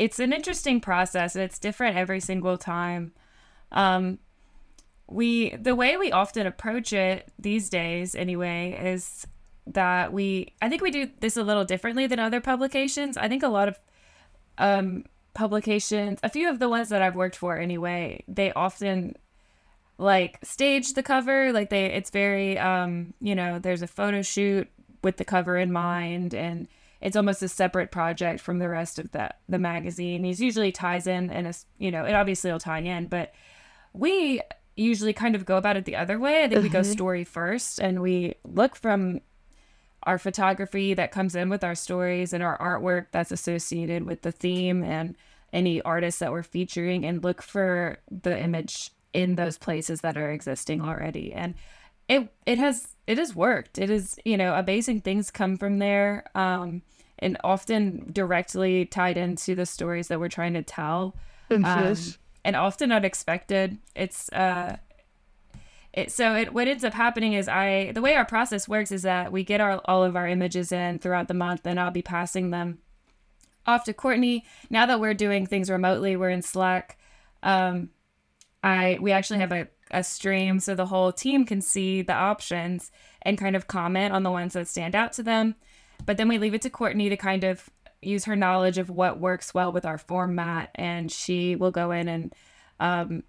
it's 0.00 0.18
an 0.18 0.32
interesting 0.32 0.80
process. 0.80 1.36
and 1.36 1.44
It's 1.44 1.58
different 1.58 1.98
every 1.98 2.20
single 2.20 2.56
time. 2.56 3.12
Um, 3.70 4.18
we 5.06 5.50
the 5.56 5.74
way 5.74 5.98
we 5.98 6.10
often 6.10 6.46
approach 6.46 6.94
it 6.94 7.30
these 7.38 7.68
days, 7.68 8.14
anyway, 8.14 8.80
is 8.82 9.26
that 9.66 10.10
we 10.12 10.54
I 10.62 10.70
think 10.70 10.80
we 10.80 10.90
do 10.90 11.10
this 11.20 11.36
a 11.36 11.42
little 11.42 11.66
differently 11.66 12.06
than 12.06 12.18
other 12.18 12.40
publications. 12.40 13.18
I 13.18 13.28
think 13.28 13.42
a 13.42 13.48
lot 13.48 13.68
of 13.68 13.78
um, 14.56 15.04
publications, 15.34 16.18
a 16.22 16.30
few 16.30 16.48
of 16.48 16.60
the 16.60 16.70
ones 16.70 16.88
that 16.88 17.02
I've 17.02 17.14
worked 17.14 17.36
for 17.36 17.58
anyway, 17.58 18.24
they 18.26 18.52
often 18.52 19.16
like 19.98 20.38
stage 20.42 20.94
the 20.94 21.02
cover 21.02 21.52
like 21.52 21.68
they 21.68 21.84
it's 21.84 22.08
very 22.08 22.58
um 22.58 23.12
you 23.20 23.34
know 23.34 23.58
there's 23.58 23.82
a 23.82 23.86
photo 23.86 24.22
shoot 24.22 24.66
with 25.04 25.18
the 25.18 25.26
cover 25.26 25.58
in 25.58 25.70
mind 25.70 26.32
and 26.32 26.68
it's 27.00 27.16
almost 27.16 27.42
a 27.42 27.48
separate 27.48 27.90
project 27.90 28.40
from 28.40 28.58
the 28.58 28.68
rest 28.68 28.98
of 28.98 29.12
the 29.12 29.30
the 29.48 29.58
magazine. 29.58 30.24
It 30.24 30.38
usually 30.38 30.72
ties 30.72 31.06
in 31.06 31.30
and 31.30 31.56
you 31.78 31.90
know 31.90 32.04
it 32.04 32.14
obviously 32.14 32.52
will 32.52 32.58
tie 32.58 32.80
in 32.80 33.06
but 33.06 33.32
we 33.92 34.40
usually 34.76 35.12
kind 35.12 35.34
of 35.34 35.44
go 35.44 35.56
about 35.56 35.76
it 35.76 35.84
the 35.84 35.96
other 35.96 36.18
way. 36.18 36.44
I 36.44 36.48
think 36.48 36.62
we 36.62 36.68
go 36.68 36.80
uh-huh. 36.80 36.90
story 36.90 37.24
first 37.24 37.78
and 37.78 38.00
we 38.00 38.34
look 38.44 38.76
from 38.76 39.20
our 40.04 40.18
photography 40.18 40.94
that 40.94 41.12
comes 41.12 41.34
in 41.34 41.50
with 41.50 41.62
our 41.62 41.74
stories 41.74 42.32
and 42.32 42.42
our 42.42 42.58
artwork 42.58 43.06
that's 43.12 43.32
associated 43.32 44.04
with 44.04 44.22
the 44.22 44.32
theme 44.32 44.82
and 44.82 45.16
any 45.52 45.82
artists 45.82 46.20
that 46.20 46.32
we're 46.32 46.42
featuring 46.42 47.04
and 47.04 47.22
look 47.22 47.42
for 47.42 47.98
the 48.10 48.38
image 48.38 48.90
in 49.12 49.34
those 49.34 49.58
places 49.58 50.00
that 50.00 50.16
are 50.16 50.30
existing 50.30 50.80
already. 50.80 51.32
And 51.32 51.54
it 52.10 52.28
it 52.44 52.58
has 52.58 52.88
it 53.06 53.16
has 53.16 53.34
worked. 53.34 53.78
It 53.78 53.88
is 53.88 54.18
you 54.24 54.36
know 54.36 54.54
amazing 54.54 55.00
things 55.00 55.30
come 55.30 55.56
from 55.56 55.78
there 55.78 56.24
um 56.34 56.82
and 57.18 57.38
often 57.44 58.10
directly 58.12 58.84
tied 58.84 59.16
into 59.16 59.54
the 59.54 59.64
stories 59.64 60.08
that 60.08 60.18
we're 60.18 60.28
trying 60.28 60.54
to 60.54 60.62
tell. 60.62 61.14
Um, 62.12 62.20
and 62.44 62.56
often 62.56 62.92
unexpected. 62.92 63.78
It's 63.94 64.30
uh 64.32 64.76
it, 65.92 66.12
so 66.12 66.34
it 66.34 66.52
what 66.52 66.68
ends 66.68 66.84
up 66.84 66.94
happening 66.94 67.32
is 67.32 67.48
I 67.48 67.92
the 67.92 68.02
way 68.02 68.14
our 68.14 68.24
process 68.24 68.68
works 68.68 68.92
is 68.92 69.02
that 69.02 69.32
we 69.32 69.44
get 69.44 69.60
our 69.60 69.80
all 69.84 70.02
of 70.02 70.16
our 70.16 70.28
images 70.28 70.72
in 70.72 70.98
throughout 70.98 71.28
the 71.28 71.34
month 71.34 71.64
and 71.64 71.78
I'll 71.78 71.90
be 71.90 72.02
passing 72.02 72.50
them 72.50 72.78
off 73.66 73.84
to 73.84 73.92
Kourtney. 73.92 74.42
Now 74.68 74.86
that 74.86 74.98
we're 74.98 75.14
doing 75.14 75.46
things 75.46 75.70
remotely, 75.70 76.16
we're 76.16 76.30
in 76.30 76.42
Slack. 76.42 76.98
Um, 77.42 77.90
I 78.62 78.98
we 79.00 79.12
actually 79.12 79.40
have 79.40 79.52
a, 79.52 79.68
a 79.90 80.02
stream 80.04 80.60
so 80.60 80.74
the 80.74 80.86
whole 80.86 81.12
team 81.12 81.44
can 81.44 81.60
see 81.60 82.02
the 82.02 82.12
options 82.14 82.90
and 83.22 83.36
kind 83.38 83.56
of 83.56 83.66
comment 83.66 84.12
on 84.14 84.22
the 84.22 84.30
ones 84.30 84.52
that 84.54 84.68
stand 84.68 84.94
out 84.94 85.12
to 85.14 85.22
them. 85.22 85.54
But 86.06 86.16
then 86.16 86.28
we 86.28 86.38
leave 86.38 86.54
it 86.54 86.62
to 86.62 86.70
Kourtney 86.70 87.08
to 87.08 87.16
kind 87.16 87.44
of 87.44 87.68
use 88.02 88.24
her 88.24 88.36
knowledge 88.36 88.78
of 88.78 88.88
what 88.88 89.20
works 89.20 89.52
well 89.52 89.70
with 89.72 89.84
our 89.84 89.98
format, 89.98 90.70
and 90.74 91.12
she 91.12 91.54
will 91.56 91.70
go 91.70 91.90
in 91.90 92.08
and 92.08 92.34
um, 92.80 93.22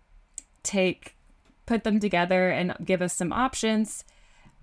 take 0.64 1.16
put 1.66 1.84
them 1.84 2.00
together 2.00 2.50
and 2.50 2.74
give 2.84 3.02
us 3.02 3.14
some 3.14 3.32
options. 3.32 4.04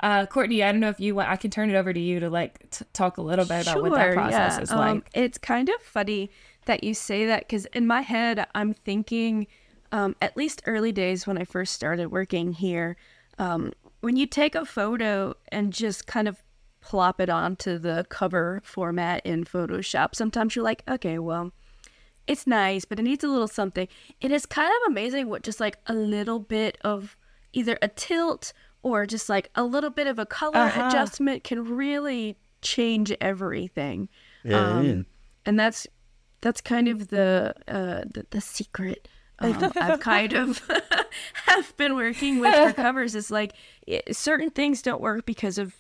Uh, 0.01 0.27
Kourtney, 0.27 0.63
I 0.65 0.71
don't 0.71 0.81
know 0.81 0.89
if 0.91 1.01
you 1.01 1.15
want. 1.15 1.29
I 1.29 1.37
can 1.37 1.51
turn 1.51 1.71
it 1.71 1.75
over 1.75 1.93
to 1.93 2.01
you 2.01 2.21
to 2.21 2.31
like 2.31 2.71
t- 2.71 2.85
talk 2.93 3.19
a 3.19 3.23
little 3.23 3.45
bit 3.45 3.67
about 3.67 3.83
what 3.83 3.93
that 3.93 4.15
process 4.15 4.59
is 4.63 4.71
Um, 4.71 4.79
like. 4.79 5.11
it's 5.15 5.39
kind 5.39 5.69
of 5.69 5.81
funny 5.83 6.31
that 6.67 6.85
you 6.85 6.95
say 6.95 7.27
that 7.27 7.41
because 7.41 7.65
in 7.67 7.87
my 7.87 8.03
head, 8.03 8.47
I'm 8.55 8.75
thinking, 8.75 9.47
um, 9.93 10.17
at 10.21 10.37
least 10.37 10.63
early 10.67 10.93
days 10.93 11.27
when 11.27 11.39
I 11.39 11.45
first 11.45 11.73
started 11.75 12.11
working 12.11 12.53
here, 12.53 12.97
um, 13.39 13.73
when 14.01 14.17
you 14.17 14.27
take 14.27 14.55
a 14.55 14.65
photo 14.65 15.35
and 15.51 15.73
just 15.73 16.07
kind 16.07 16.29
of 16.29 16.43
plop 16.81 17.21
it 17.21 17.29
onto 17.29 17.79
the 17.79 18.07
cover 18.09 18.61
format 18.65 19.25
in 19.27 19.45
Photoshop, 19.45 20.15
sometimes 20.15 20.55
you're 20.55 20.65
like, 20.65 20.83
okay, 20.89 21.19
well, 21.19 21.53
it's 22.27 22.47
nice, 22.47 22.85
but 22.85 22.99
it 22.99 23.03
needs 23.03 23.25
a 23.25 23.29
little 23.29 23.49
something. 23.49 23.89
It 24.21 24.31
is 24.31 24.47
kind 24.47 24.71
of 24.71 24.91
amazing 24.93 25.29
what 25.29 25.43
just 25.43 25.61
like 25.61 25.79
a 25.87 25.95
little 25.95 26.39
bit 26.39 26.79
of 26.83 27.17
either 27.53 27.79
a 27.83 27.89
tilt 27.89 28.53
or 28.83 29.07
just 29.07 29.29
like 29.29 29.51
a 29.55 29.65
little 29.65 29.91
bit 29.91 30.07
of 30.07 30.19
a 30.19 30.27
color 30.27 30.59
Uh-huh. 30.59 30.87
adjustment 30.89 31.43
can 31.43 31.65
really 31.65 32.37
change 32.63 33.13
everything. 33.21 34.09
Yeah, 34.45 34.79
Um, 34.79 34.85
yeah. 34.87 35.03
And 35.47 35.59
that's 35.59 35.87
that's 36.41 36.61
kind 36.61 36.87
of 36.89 37.09
the 37.09 37.55
uh, 37.67 38.05
the, 38.13 38.27
the 38.31 38.41
secret. 38.41 39.09
Um, 39.41 39.71
I've 39.77 40.01
kind 40.01 40.33
of 40.33 40.63
have 41.47 41.77
been 41.77 41.95
working 41.95 42.41
with 42.41 42.55
for 42.55 42.73
covers 42.83 43.15
is 43.15 43.31
like 43.31 43.55
it, 43.87 44.17
certain 44.17 44.51
things 44.51 44.83
don't 44.83 45.01
work 45.01 45.27
because 45.27 45.59
of 45.59 45.75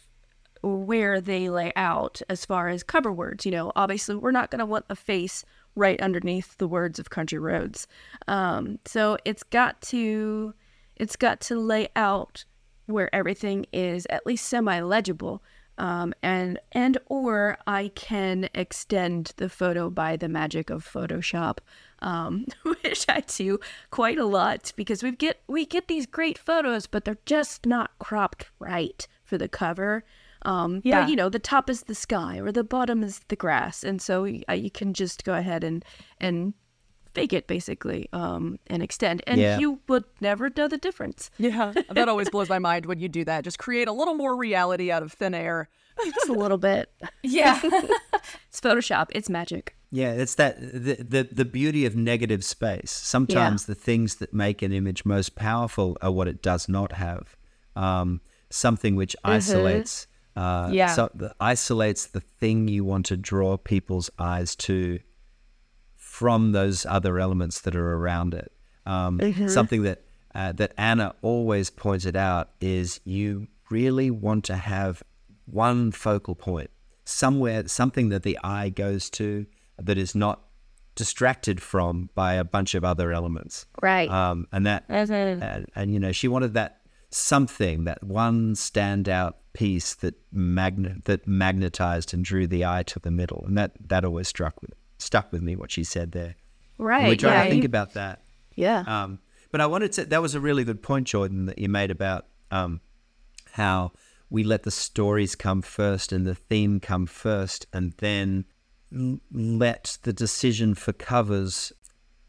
where 0.63 1.21
they 1.21 1.49
lay 1.49 1.73
out 1.77 2.21
as 2.29 2.45
far 2.45 2.69
as 2.69 2.83
cover 2.83 3.13
words. 3.13 3.45
You 3.47 3.53
know, 3.53 3.73
obviously 3.77 4.17
we're 4.17 4.33
not 4.33 4.51
going 4.51 4.59
to 4.61 4.67
want 4.67 4.87
a 4.89 4.97
face 4.97 5.45
right 5.75 6.01
underneath 6.01 6.57
the 6.59 6.69
words 6.69 6.99
of 6.99 7.11
country 7.11 7.39
roads. 7.39 7.87
Um, 8.27 8.79
so 8.85 9.17
it's 9.25 9.43
got 9.43 9.81
to 9.83 10.55
it's 10.97 11.17
got 11.17 11.41
to 11.43 11.59
lay 11.59 11.89
out 11.95 12.45
where 12.87 13.15
everything 13.15 13.67
is 13.73 14.07
at 14.11 14.27
least 14.27 14.47
semi 14.49 14.81
legible. 14.81 15.43
Um, 15.79 16.13
and 16.23 16.59
and 16.73 16.99
or 17.07 17.57
I 17.67 17.93
can 17.95 18.49
extend 18.55 19.33
the 19.37 19.49
photo 19.49 19.89
by 19.91 20.17
the 20.17 20.29
magic 20.29 20.71
of 20.71 20.85
Photoshop, 20.85 21.59
um, 22.01 22.47
which 22.83 23.07
I 23.09 23.21
do 23.21 23.59
quite 23.91 24.19
a 24.19 24.25
lot 24.27 24.73
because 24.77 25.03
we 25.03 25.13
get 25.13 25.41
we 25.47 25.65
get 25.65 25.89
these 25.89 26.07
great 26.07 26.37
photos, 26.37 26.87
but 26.87 27.05
they're 27.05 27.19
just 27.27 27.65
not 27.65 27.93
cropped 27.99 28.47
right 28.59 29.07
for 29.25 29.39
the 29.39 29.49
cover. 29.49 30.05
Um, 30.43 30.81
Yeah. 30.85 31.03
But 31.03 31.11
you 31.11 31.17
know, 31.17 31.29
the 31.29 31.39
top 31.39 31.69
is 31.71 31.85
the 31.85 31.95
sky 31.95 32.39
or 32.39 32.53
the 32.53 32.65
bottom 32.65 33.03
is 33.03 33.21
the 33.29 33.37
grass, 33.37 33.85
and 33.85 34.01
so 34.03 34.23
y- 34.23 34.43
uh, 34.49 34.53
you 34.55 34.71
can 34.71 34.95
just 34.95 35.25
go 35.25 35.35
ahead 35.35 35.63
and 35.65 35.85
and 36.21 36.55
fake 37.15 37.33
it 37.33 37.47
basically 37.47 38.09
um, 38.13 38.59
and 38.69 38.83
extend, 38.83 39.23
and 39.27 39.41
Yeah. 39.41 39.59
you 39.59 39.81
would 39.89 40.05
never 40.21 40.51
know 40.57 40.69
the 40.69 40.79
difference. 40.79 41.31
Yeah, 41.39 41.73
that 41.91 42.09
always 42.09 42.31
blows 42.31 42.49
my 42.49 42.59
mind 42.59 42.87
when 42.87 42.99
you 43.01 43.09
do 43.09 43.25
that. 43.25 43.45
Just 43.45 43.59
create 43.59 43.89
a 43.89 43.93
little 43.93 44.15
more 44.15 44.37
reality 44.37 44.91
out 44.91 45.03
of 45.03 45.13
thin 45.13 45.35
air. 45.35 45.69
Just 46.15 46.29
a 46.29 46.33
little 46.33 46.59
bit. 46.59 46.91
Yeah. 47.23 47.61
It's 48.49 48.61
Photoshop. 48.61 49.07
It's 49.11 49.29
magic. 49.31 49.75
Yeah, 49.91 50.13
it's 50.13 50.35
that 50.37 50.61
the, 50.61 50.95
the 51.03 51.29
the 51.31 51.45
beauty 51.45 51.87
of 51.87 51.95
negative 51.97 52.45
space. 52.45 52.91
Sometimes 52.91 53.67
the 53.67 53.75
things 53.75 54.17
that 54.17 54.33
make 54.35 54.61
an 54.63 54.73
image 54.73 55.05
most 55.05 55.35
powerful 55.35 55.97
are 56.03 56.11
what 56.11 56.29
it 56.29 56.43
does 56.43 56.69
not 56.69 56.93
have. 56.93 57.37
Um, 57.77 58.21
something 58.51 58.97
which 58.97 59.15
isolates, 59.25 60.07
uh, 60.37 60.71
Yeah. 60.73 60.89
so, 60.89 61.11
that 61.15 61.37
isolates 61.41 62.07
the 62.07 62.21
thing 62.21 62.69
you 62.69 62.85
want 62.85 63.07
to 63.07 63.17
draw 63.17 63.57
people's 63.57 64.11
eyes 64.19 64.57
to 64.57 64.99
from 66.19 66.51
those 66.51 66.85
other 66.87 67.21
elements 67.21 67.61
that 67.61 67.77
are 67.77 67.93
around 67.95 68.35
it. 68.35 68.51
Um, 68.85 69.21
Something 69.49 69.83
that 69.83 70.03
uh, 70.35 70.53
that 70.53 70.73
Anna 70.77 71.15
always 71.23 71.71
pointed 71.71 72.17
out 72.17 72.51
is 72.61 73.01
you 73.05 73.47
really 73.71 74.11
want 74.11 74.45
to 74.47 74.57
have 74.57 75.03
one 75.47 75.93
focal 75.93 76.35
point 76.35 76.71
somewhere, 77.05 77.69
something 77.69 78.09
that 78.09 78.25
the 78.25 78.37
eye 78.43 78.69
goes 78.69 79.09
to 79.11 79.47
that 79.79 79.97
is 79.97 80.15
not 80.15 80.41
distracted 80.97 81.63
from 81.63 82.11
by 82.17 82.35
a 82.35 82.45
bunch 82.45 82.75
of 82.75 82.85
other 82.85 83.13
elements. 83.13 83.67
Right. 83.81 84.11
Um, 84.11 84.49
and 84.51 84.67
that, 84.67 84.85
and, 85.41 85.67
and 85.77 85.93
you 85.95 86.01
know, 86.01 86.11
she 86.11 86.27
wanted 86.27 86.55
that 86.55 86.81
something, 87.11 87.85
that 87.85 88.03
one 88.03 88.55
standout 88.55 89.35
piece 89.53 89.95
that 89.95 90.15
magnet 90.33 91.05
that 91.05 91.29
magnetized 91.29 92.13
and 92.13 92.25
drew 92.25 92.49
the 92.49 92.65
eye 92.65 92.83
to 92.85 92.99
the 92.99 93.13
middle, 93.13 93.45
and 93.47 93.57
that 93.57 93.73
that 93.89 94.05
always 94.05 94.27
struck 94.27 94.61
with 94.61 94.75
stuck 94.99 95.33
with 95.33 95.43
me 95.43 95.57
what 95.57 95.71
she 95.71 95.85
said 95.85 96.13
there. 96.13 96.37
right. 96.77 97.01
And 97.01 97.09
we 97.09 97.17
try 97.17 97.33
yeah. 97.33 97.45
to 97.45 97.51
think 97.51 97.65
about 97.65 97.95
that. 97.95 98.23
yeah. 98.55 98.85
Um, 98.87 99.21
but 99.51 99.61
I 99.61 99.67
wanted 99.67 99.93
to. 99.93 100.05
That 100.05 100.21
was 100.21 100.35
a 100.35 100.41
really 100.41 100.65
good 100.65 100.83
point, 100.83 101.07
Jordan, 101.07 101.47
that 101.47 101.59
you 101.59 101.69
made 101.69 101.91
about 101.91 102.27
um, 102.51 102.81
how 103.53 103.93
we 104.29 104.45
let 104.45 104.65
the 104.65 104.71
stories 104.71 105.35
come 105.35 105.63
first 105.63 106.13
and 106.13 106.27
the 106.27 106.35
theme 106.35 106.81
come 106.81 107.07
first, 107.07 107.67
and 107.73 107.95
then 107.99 108.45
l- 108.95 109.21
let 109.33 109.97
the 110.03 110.13
decision 110.13 110.75
for 110.75 110.93
covers 110.93 111.73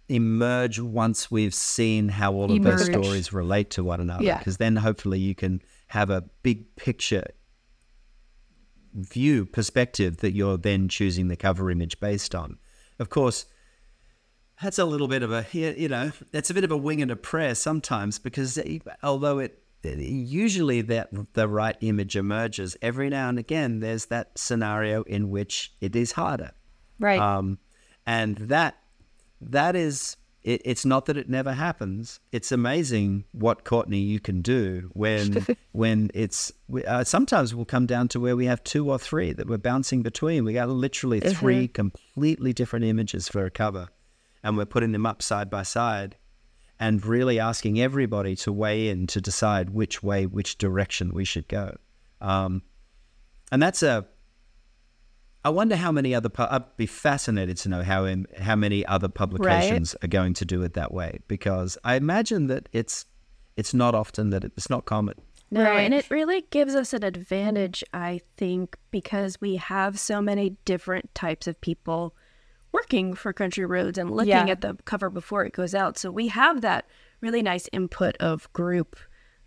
emerge 0.07 0.80
once 0.80 1.30
we've 1.30 1.53
seen 1.53 2.09
how 2.09 2.34
all 2.34 2.51
of 2.51 2.63
those 2.63 2.86
stories 2.86 3.34
relate 3.34 3.70
to 3.72 3.84
one 3.84 3.99
another. 3.99 4.24
Yeah. 4.24 4.38
Because 4.38 4.57
then 4.57 4.78
hopefully 4.78 5.20
you 5.20 5.36
can 5.36 5.61
have 5.88 6.09
a 6.09 6.24
big 6.41 6.76
picture 6.76 7.26
view 8.93 9.45
perspective 9.45 10.17
that 10.17 10.31
you're 10.31 10.57
then 10.57 10.87
choosing 10.87 11.27
the 11.27 11.35
cover 11.35 11.69
image 11.69 11.99
based 11.99 12.33
on. 12.33 12.57
Of 12.99 13.09
course, 13.09 13.45
that's 14.61 14.79
a 14.79 14.85
little 14.85 15.07
bit 15.07 15.23
of 15.23 15.31
a 15.31 15.45
you 15.51 15.73
you 15.77 15.87
know 15.87 16.11
that's 16.31 16.49
a 16.49 16.53
bit 16.53 16.63
of 16.63 16.71
a 16.71 16.77
wing 16.77 17.01
and 17.01 17.11
a 17.11 17.15
prayer 17.15 17.55
sometimes 17.55 18.19
because 18.19 18.57
e, 18.57 18.81
although 19.03 19.39
it 19.39 19.63
usually 19.83 20.81
that 20.81 21.09
the 21.33 21.47
right 21.47 21.77
image 21.81 22.17
emerges 22.17 22.75
every 22.81 23.09
now 23.09 23.29
and 23.29 23.39
again 23.39 23.79
there's 23.79 24.07
that 24.07 24.37
scenario 24.37 25.03
in 25.03 25.29
which 25.29 25.73
it 25.79 25.95
is 25.95 26.11
harder 26.13 26.51
right. 26.99 27.19
um, 27.19 27.57
and 28.05 28.35
that 28.37 28.75
that 29.39 29.75
is 29.75 30.17
it, 30.43 30.61
it's 30.65 30.85
not 30.85 31.05
that 31.07 31.17
it 31.17 31.29
never 31.29 31.53
happens. 31.53 32.19
It's 32.31 32.51
amazing 32.51 33.25
what 33.31 33.65
kourtney 33.65 34.05
you 34.05 34.19
can 34.19 34.41
do 34.41 34.89
when 34.93 35.45
when 35.71 36.09
it's 36.13 36.51
we- 36.67 36.85
uh, 36.85 37.03
sometimes 37.03 37.53
we'll 37.53 37.65
come 37.65 37.85
down 37.85 38.07
to 38.09 38.19
where 38.19 38.35
we 38.35 38.45
have 38.45 38.63
two 38.63 38.89
or 38.89 38.97
three 38.99 39.33
that 39.33 39.47
we're 39.47 39.57
bouncing 39.57 40.01
between. 40.01 40.45
We 40.45 40.53
got 40.53 40.69
literally 40.69 41.19
three 41.19 41.67
completely 41.67 42.53
different 42.53 42.85
images 42.85 43.27
for 43.27 43.45
a 43.45 43.51
cover 43.51 43.89
and 44.43 44.55
we're 44.55 44.65
putting 44.65 44.91
them 44.93 45.05
up 45.05 45.21
side 45.21 45.49
by 45.49 45.63
side 45.63 46.15
and 46.79 47.05
really 47.05 47.39
asking 47.39 47.79
everybody 47.79 48.35
to 48.37 48.53
weigh 48.53 48.87
in 48.87 49.05
to 49.07 49.19
decide 49.19 49.71
which 49.71 50.01
way 50.01 50.25
which 50.25 50.57
direction 50.57 51.13
we 51.13 51.25
should 51.25 51.47
go. 51.49 51.75
Um, 52.21 52.63
and 53.51 53.61
that's 53.61 53.83
a 53.83 54.05
I 55.45 55.49
wonder 55.49 55.75
how 55.77 55.91
many 55.91 56.13
other. 56.13 56.29
Pu- 56.29 56.47
I'd 56.49 56.75
be 56.77 56.85
fascinated 56.85 57.57
to 57.57 57.69
know 57.69 57.81
how 57.81 58.03
in, 58.05 58.27
how 58.39 58.55
many 58.55 58.85
other 58.85 59.07
publications 59.07 59.95
are 60.03 60.07
going 60.07 60.33
to 60.35 60.45
do 60.45 60.61
it 60.63 60.73
that 60.73 60.93
way 60.93 61.19
because 61.27 61.77
I 61.83 61.95
imagine 61.95 62.47
that 62.47 62.67
it's 62.73 63.05
it's 63.55 63.73
not 63.73 63.95
often 63.95 64.29
that 64.31 64.43
it's 64.43 64.69
not 64.69 64.85
common. 64.85 65.15
No, 65.51 65.63
Right. 65.63 65.79
and 65.79 65.93
it 65.93 66.09
really 66.11 66.45
gives 66.51 66.75
us 66.75 66.93
an 66.93 67.03
advantage, 67.03 67.83
I 67.93 68.21
think, 68.37 68.77
because 68.91 69.41
we 69.41 69.55
have 69.55 69.99
so 69.99 70.21
many 70.21 70.51
different 70.65 71.13
types 71.15 71.47
of 71.47 71.59
people 71.59 72.15
working 72.71 73.15
for 73.15 73.33
Country 73.33 73.65
Roads 73.65 73.97
and 73.97 74.11
looking 74.11 74.29
Yeah. 74.29 74.47
at 74.51 74.61
the 74.61 74.75
cover 74.85 75.09
before 75.09 75.43
it 75.45 75.53
goes 75.53 75.73
out. 75.73 75.97
So 75.97 76.11
we 76.11 76.27
have 76.27 76.61
that 76.61 76.85
really 77.21 77.41
nice 77.41 77.67
input 77.73 78.15
of 78.17 78.51
group 78.53 78.95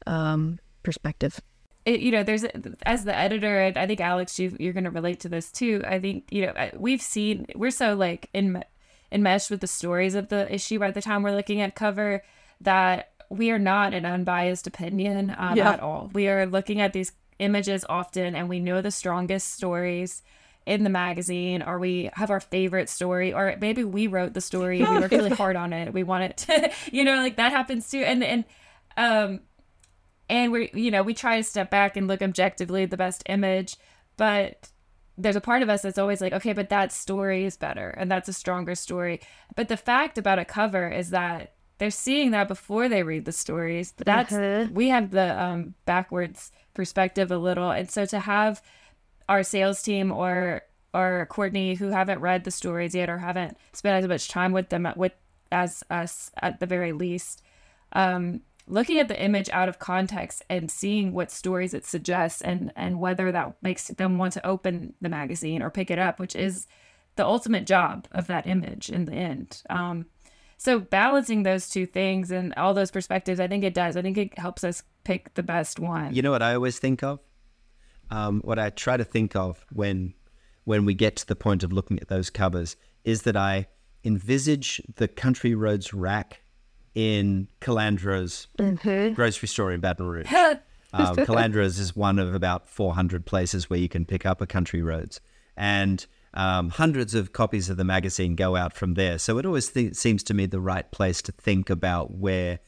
um, 0.06 0.58
perspective. 0.82 1.40
It, 1.84 2.00
you 2.00 2.10
know, 2.12 2.22
there's 2.22 2.44
as 2.84 3.04
the 3.04 3.16
editor, 3.16 3.60
and 3.60 3.76
I 3.76 3.86
think 3.86 4.00
Alex, 4.00 4.38
you, 4.38 4.56
you're 4.60 4.72
going 4.72 4.84
to 4.84 4.90
relate 4.90 5.20
to 5.20 5.28
this 5.28 5.50
too. 5.50 5.82
I 5.86 5.98
think 5.98 6.26
you 6.30 6.46
know 6.46 6.70
we've 6.76 7.02
seen 7.02 7.46
we're 7.54 7.70
so 7.70 7.94
like 7.94 8.28
in 8.32 8.62
enmeshed 9.10 9.50
with 9.50 9.60
the 9.60 9.66
stories 9.66 10.14
of 10.14 10.28
the 10.28 10.52
issue 10.52 10.78
by 10.78 10.90
the 10.90 11.02
time 11.02 11.22
we're 11.22 11.34
looking 11.36 11.60
at 11.60 11.74
cover 11.74 12.22
that 12.60 13.10
we 13.28 13.50
are 13.50 13.58
not 13.58 13.92
an 13.94 14.06
unbiased 14.06 14.66
opinion 14.66 15.34
um, 15.38 15.56
Yeah. 15.56 15.70
at 15.72 15.80
all. 15.80 16.10
We 16.14 16.28
are 16.28 16.46
looking 16.46 16.80
at 16.80 16.92
these 16.92 17.12
images 17.38 17.84
often, 17.88 18.34
and 18.36 18.48
we 18.48 18.60
know 18.60 18.80
the 18.80 18.90
strongest 18.90 19.52
stories 19.52 20.22
in 20.64 20.84
the 20.84 20.90
magazine, 20.90 21.60
or 21.62 21.78
we 21.78 22.08
have 22.14 22.30
our 22.30 22.38
favorite 22.40 22.88
story, 22.88 23.32
or 23.32 23.56
maybe 23.60 23.82
we 23.82 24.06
wrote 24.06 24.32
the 24.34 24.40
story, 24.40 24.78
we 24.78 24.84
worked 25.00 25.10
really 25.12 25.30
hard 25.30 25.56
on 25.56 25.72
it, 25.72 25.92
we 25.92 26.04
want 26.04 26.22
it 26.24 26.36
to, 26.36 26.70
you 26.92 27.02
know, 27.04 27.16
like 27.16 27.36
that 27.36 27.50
happens 27.52 27.90
too, 27.90 27.98
and 27.98 28.22
and 28.22 28.44
um 28.96 29.40
and 30.32 30.50
we're 30.50 30.68
you 30.72 30.90
know 30.90 31.02
we 31.02 31.14
try 31.14 31.36
to 31.36 31.42
step 31.44 31.70
back 31.70 31.96
and 31.96 32.08
look 32.08 32.22
objectively 32.22 32.82
at 32.84 32.90
the 32.90 32.96
best 32.96 33.22
image 33.26 33.76
but 34.16 34.70
there's 35.18 35.36
a 35.36 35.40
part 35.40 35.62
of 35.62 35.68
us 35.68 35.82
that's 35.82 35.98
always 35.98 36.20
like 36.20 36.32
okay 36.32 36.52
but 36.54 36.70
that 36.70 36.90
story 36.90 37.44
is 37.44 37.56
better 37.56 37.90
and 37.90 38.10
that's 38.10 38.28
a 38.28 38.32
stronger 38.32 38.74
story 38.74 39.20
but 39.54 39.68
the 39.68 39.76
fact 39.76 40.16
about 40.18 40.38
a 40.38 40.44
cover 40.44 40.88
is 40.88 41.10
that 41.10 41.52
they're 41.78 41.90
seeing 41.90 42.30
that 42.30 42.48
before 42.48 42.88
they 42.88 43.02
read 43.02 43.24
the 43.26 43.32
stories 43.32 43.92
but 43.96 44.06
that's 44.06 44.32
Mhm. 44.32 44.72
we 44.72 44.88
have 44.88 45.10
the 45.10 45.40
um 45.40 45.74
backwards 45.84 46.50
perspective 46.74 47.30
a 47.30 47.38
little 47.38 47.70
and 47.70 47.90
so 47.90 48.06
to 48.06 48.18
have 48.20 48.62
our 49.28 49.42
sales 49.42 49.82
team 49.82 50.10
or 50.10 50.62
or 50.94 51.26
Courtney 51.30 51.74
who 51.74 51.88
haven't 51.88 52.20
read 52.20 52.44
the 52.44 52.50
stories 52.50 52.94
yet 52.94 53.08
or 53.10 53.18
haven't 53.18 53.56
spent 53.72 54.02
as 54.02 54.08
much 54.08 54.28
time 54.28 54.52
with 54.52 54.68
them 54.70 54.88
with 54.96 55.12
as 55.50 55.82
us 55.90 56.30
at 56.40 56.60
the 56.60 56.66
very 56.66 56.92
least 56.92 57.42
um, 57.94 58.40
looking 58.66 58.98
at 58.98 59.08
the 59.08 59.22
image 59.22 59.48
out 59.50 59.68
of 59.68 59.78
context 59.78 60.42
and 60.48 60.70
seeing 60.70 61.12
what 61.12 61.30
stories 61.30 61.74
it 61.74 61.84
suggests 61.84 62.40
and 62.40 62.72
and 62.76 63.00
whether 63.00 63.32
that 63.32 63.56
makes 63.62 63.88
them 63.88 64.18
want 64.18 64.32
to 64.34 64.46
open 64.46 64.94
the 65.00 65.08
magazine 65.08 65.62
or 65.62 65.70
pick 65.70 65.90
it 65.90 65.98
up, 65.98 66.18
which 66.18 66.36
is 66.36 66.66
the 67.16 67.26
ultimate 67.26 67.66
job 67.66 68.06
of 68.12 68.26
that 68.26 68.46
image 68.46 68.88
in 68.88 69.04
the 69.04 69.12
end. 69.12 69.62
Um, 69.68 70.06
so 70.56 70.78
balancing 70.78 71.42
those 71.42 71.68
two 71.68 71.86
things 71.86 72.30
and 72.30 72.54
all 72.56 72.72
those 72.72 72.90
perspectives, 72.90 73.40
I 73.40 73.48
think 73.48 73.64
it 73.64 73.74
does. 73.74 73.96
I 73.96 74.02
think 74.02 74.16
it 74.16 74.38
helps 74.38 74.62
us 74.62 74.84
pick 75.04 75.34
the 75.34 75.42
best 75.42 75.80
one. 75.80 76.14
You 76.14 76.22
know 76.22 76.30
what 76.30 76.42
I 76.42 76.54
always 76.54 76.78
think 76.78 77.02
of? 77.02 77.18
Um, 78.10 78.40
what 78.44 78.58
I 78.58 78.70
try 78.70 78.96
to 78.96 79.04
think 79.04 79.34
of 79.34 79.64
when 79.72 80.14
when 80.64 80.84
we 80.84 80.94
get 80.94 81.16
to 81.16 81.26
the 81.26 81.34
point 81.34 81.64
of 81.64 81.72
looking 81.72 81.98
at 81.98 82.08
those 82.08 82.30
covers 82.30 82.76
is 83.04 83.22
that 83.22 83.36
I 83.36 83.66
envisage 84.04 84.80
the 84.96 85.08
Country 85.08 85.54
Roads 85.54 85.92
rack 85.92 86.41
in 86.94 87.48
Calandro's 87.60 88.48
grocery 89.14 89.48
store 89.48 89.72
in 89.72 89.80
Baton 89.80 90.06
Rouge. 90.06 90.32
um, 90.92 91.16
Calandro's 91.16 91.78
is 91.78 91.96
one 91.96 92.18
of 92.18 92.34
about 92.34 92.68
400 92.68 93.24
places 93.24 93.70
where 93.70 93.78
you 93.78 93.88
can 93.88 94.04
pick 94.04 94.26
up 94.26 94.40
a 94.40 94.46
Country 94.46 94.82
Roads, 94.82 95.20
and 95.56 96.06
um, 96.34 96.70
hundreds 96.70 97.14
of 97.14 97.32
copies 97.32 97.68
of 97.68 97.76
the 97.76 97.84
magazine 97.84 98.34
go 98.34 98.56
out 98.56 98.72
from 98.72 98.94
there. 98.94 99.18
So 99.18 99.38
it 99.38 99.46
always 99.46 99.70
th- 99.70 99.94
seems 99.94 100.22
to 100.24 100.34
me 100.34 100.46
the 100.46 100.60
right 100.60 100.90
place 100.90 101.22
to 101.22 101.32
think 101.32 101.70
about 101.70 102.12
where 102.12 102.60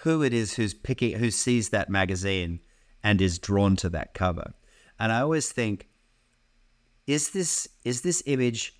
who 0.00 0.22
it 0.22 0.32
is 0.32 0.54
who's 0.54 0.74
picking 0.74 1.18
who 1.18 1.30
sees 1.30 1.70
that 1.70 1.90
magazine 1.90 2.60
and 3.02 3.20
is 3.20 3.38
drawn 3.38 3.76
to 3.76 3.88
that 3.90 4.14
cover. 4.14 4.54
And 4.98 5.12
I 5.12 5.20
always 5.20 5.50
think, 5.50 5.88
is 7.06 7.30
this 7.30 7.68
is 7.84 8.02
this 8.02 8.22
image 8.26 8.74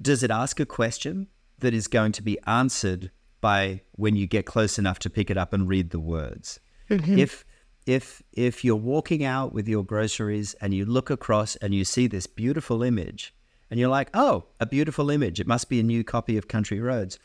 does 0.00 0.22
it 0.22 0.30
ask 0.30 0.60
a 0.60 0.66
question 0.66 1.28
that 1.60 1.72
is 1.72 1.88
going 1.88 2.12
to 2.12 2.22
be 2.22 2.38
answered 2.46 3.10
by 3.40 3.82
when 3.92 4.16
you 4.16 4.26
get 4.26 4.46
close 4.46 4.78
enough 4.78 4.98
to 5.00 5.10
pick 5.10 5.30
it 5.30 5.36
up 5.36 5.52
and 5.52 5.68
read 5.68 5.90
the 5.90 6.00
words? 6.00 6.60
Mm-hmm. 6.90 7.18
If 7.18 7.44
if 7.86 8.22
if 8.32 8.64
you're 8.64 8.76
walking 8.76 9.24
out 9.24 9.52
with 9.52 9.68
your 9.68 9.84
groceries 9.84 10.54
and 10.60 10.74
you 10.74 10.84
look 10.84 11.08
across 11.08 11.56
and 11.56 11.74
you 11.74 11.84
see 11.84 12.06
this 12.06 12.26
beautiful 12.26 12.82
image 12.82 13.32
and 13.70 13.78
you're 13.78 13.88
like, 13.88 14.10
"Oh, 14.14 14.46
a 14.60 14.66
beautiful 14.66 15.10
image. 15.10 15.40
It 15.40 15.46
must 15.46 15.68
be 15.68 15.80
a 15.80 15.84
new 15.84 16.04
copy 16.04 16.36
of 16.36 16.48
Country 16.48 16.80
Roads." 16.80 17.18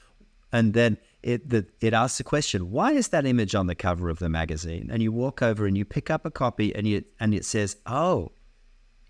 And 0.54 0.74
then 0.74 0.98
it 1.24 1.50
the, 1.50 1.66
it 1.80 1.94
asks 1.94 2.18
the 2.18 2.24
question, 2.24 2.72
"Why 2.72 2.92
is 2.92 3.10
that 3.10 3.26
image 3.26 3.56
on 3.56 3.68
the 3.68 3.76
cover 3.76 4.10
of 4.10 4.20
the 4.20 4.30
magazine?" 4.30 4.90
And 4.92 5.02
you 5.02 5.12
walk 5.12 5.42
over 5.42 5.66
and 5.66 5.78
you 5.78 5.86
pick 5.86 6.10
up 6.10 6.26
a 6.26 6.32
copy 6.32 6.76
and 6.76 6.88
you 6.88 7.04
and 7.20 7.34
it 7.34 7.46
says, 7.46 7.78
"Oh, 7.86 8.32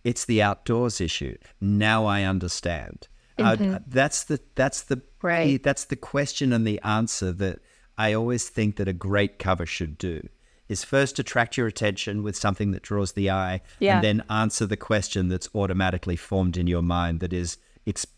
it's 0.03 0.25
the 0.25 0.41
outdoors 0.41 1.01
issue. 1.01 1.37
Now 1.59 2.05
I 2.05 2.23
understand." 2.23 3.07
Uh, 3.45 3.79
that's 3.87 4.23
the 4.25 4.39
that's 4.55 4.81
the 4.83 5.01
Right. 5.21 5.61
that's 5.61 5.85
the 5.85 5.95
question 5.95 6.51
and 6.53 6.65
the 6.65 6.79
answer 6.81 7.31
that 7.33 7.59
I 7.97 8.13
always 8.13 8.49
think 8.49 8.77
that 8.77 8.87
a 8.87 8.93
great 8.93 9.37
cover 9.39 9.65
should 9.65 9.97
do 9.97 10.27
is 10.67 10.83
first 10.83 11.19
attract 11.19 11.57
your 11.57 11.67
attention 11.67 12.23
with 12.23 12.35
something 12.35 12.71
that 12.71 12.81
draws 12.81 13.11
the 13.11 13.29
eye 13.29 13.61
Yeah. 13.79 13.95
and 13.95 14.03
then 14.03 14.23
answer 14.29 14.65
the 14.65 14.77
question 14.77 15.27
that's 15.27 15.49
automatically 15.53 16.15
formed 16.15 16.57
in 16.57 16.65
your 16.67 16.81
mind 16.81 17.19
that 17.19 17.33
is 17.33 17.57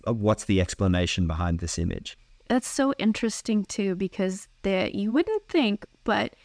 uh, 0.07 0.13
what's 0.13 0.45
the 0.45 0.61
explanation 0.61 1.25
behind 1.27 1.59
this 1.59 1.77
image 1.79 2.17
That's 2.47 2.67
so 2.67 2.93
interesting 2.99 3.65
too, 3.65 3.95
because 3.95 4.47
that 4.61 4.93
you 4.95 5.11
wouldn't 5.11 5.47
think, 5.49 5.85
but 6.03 6.35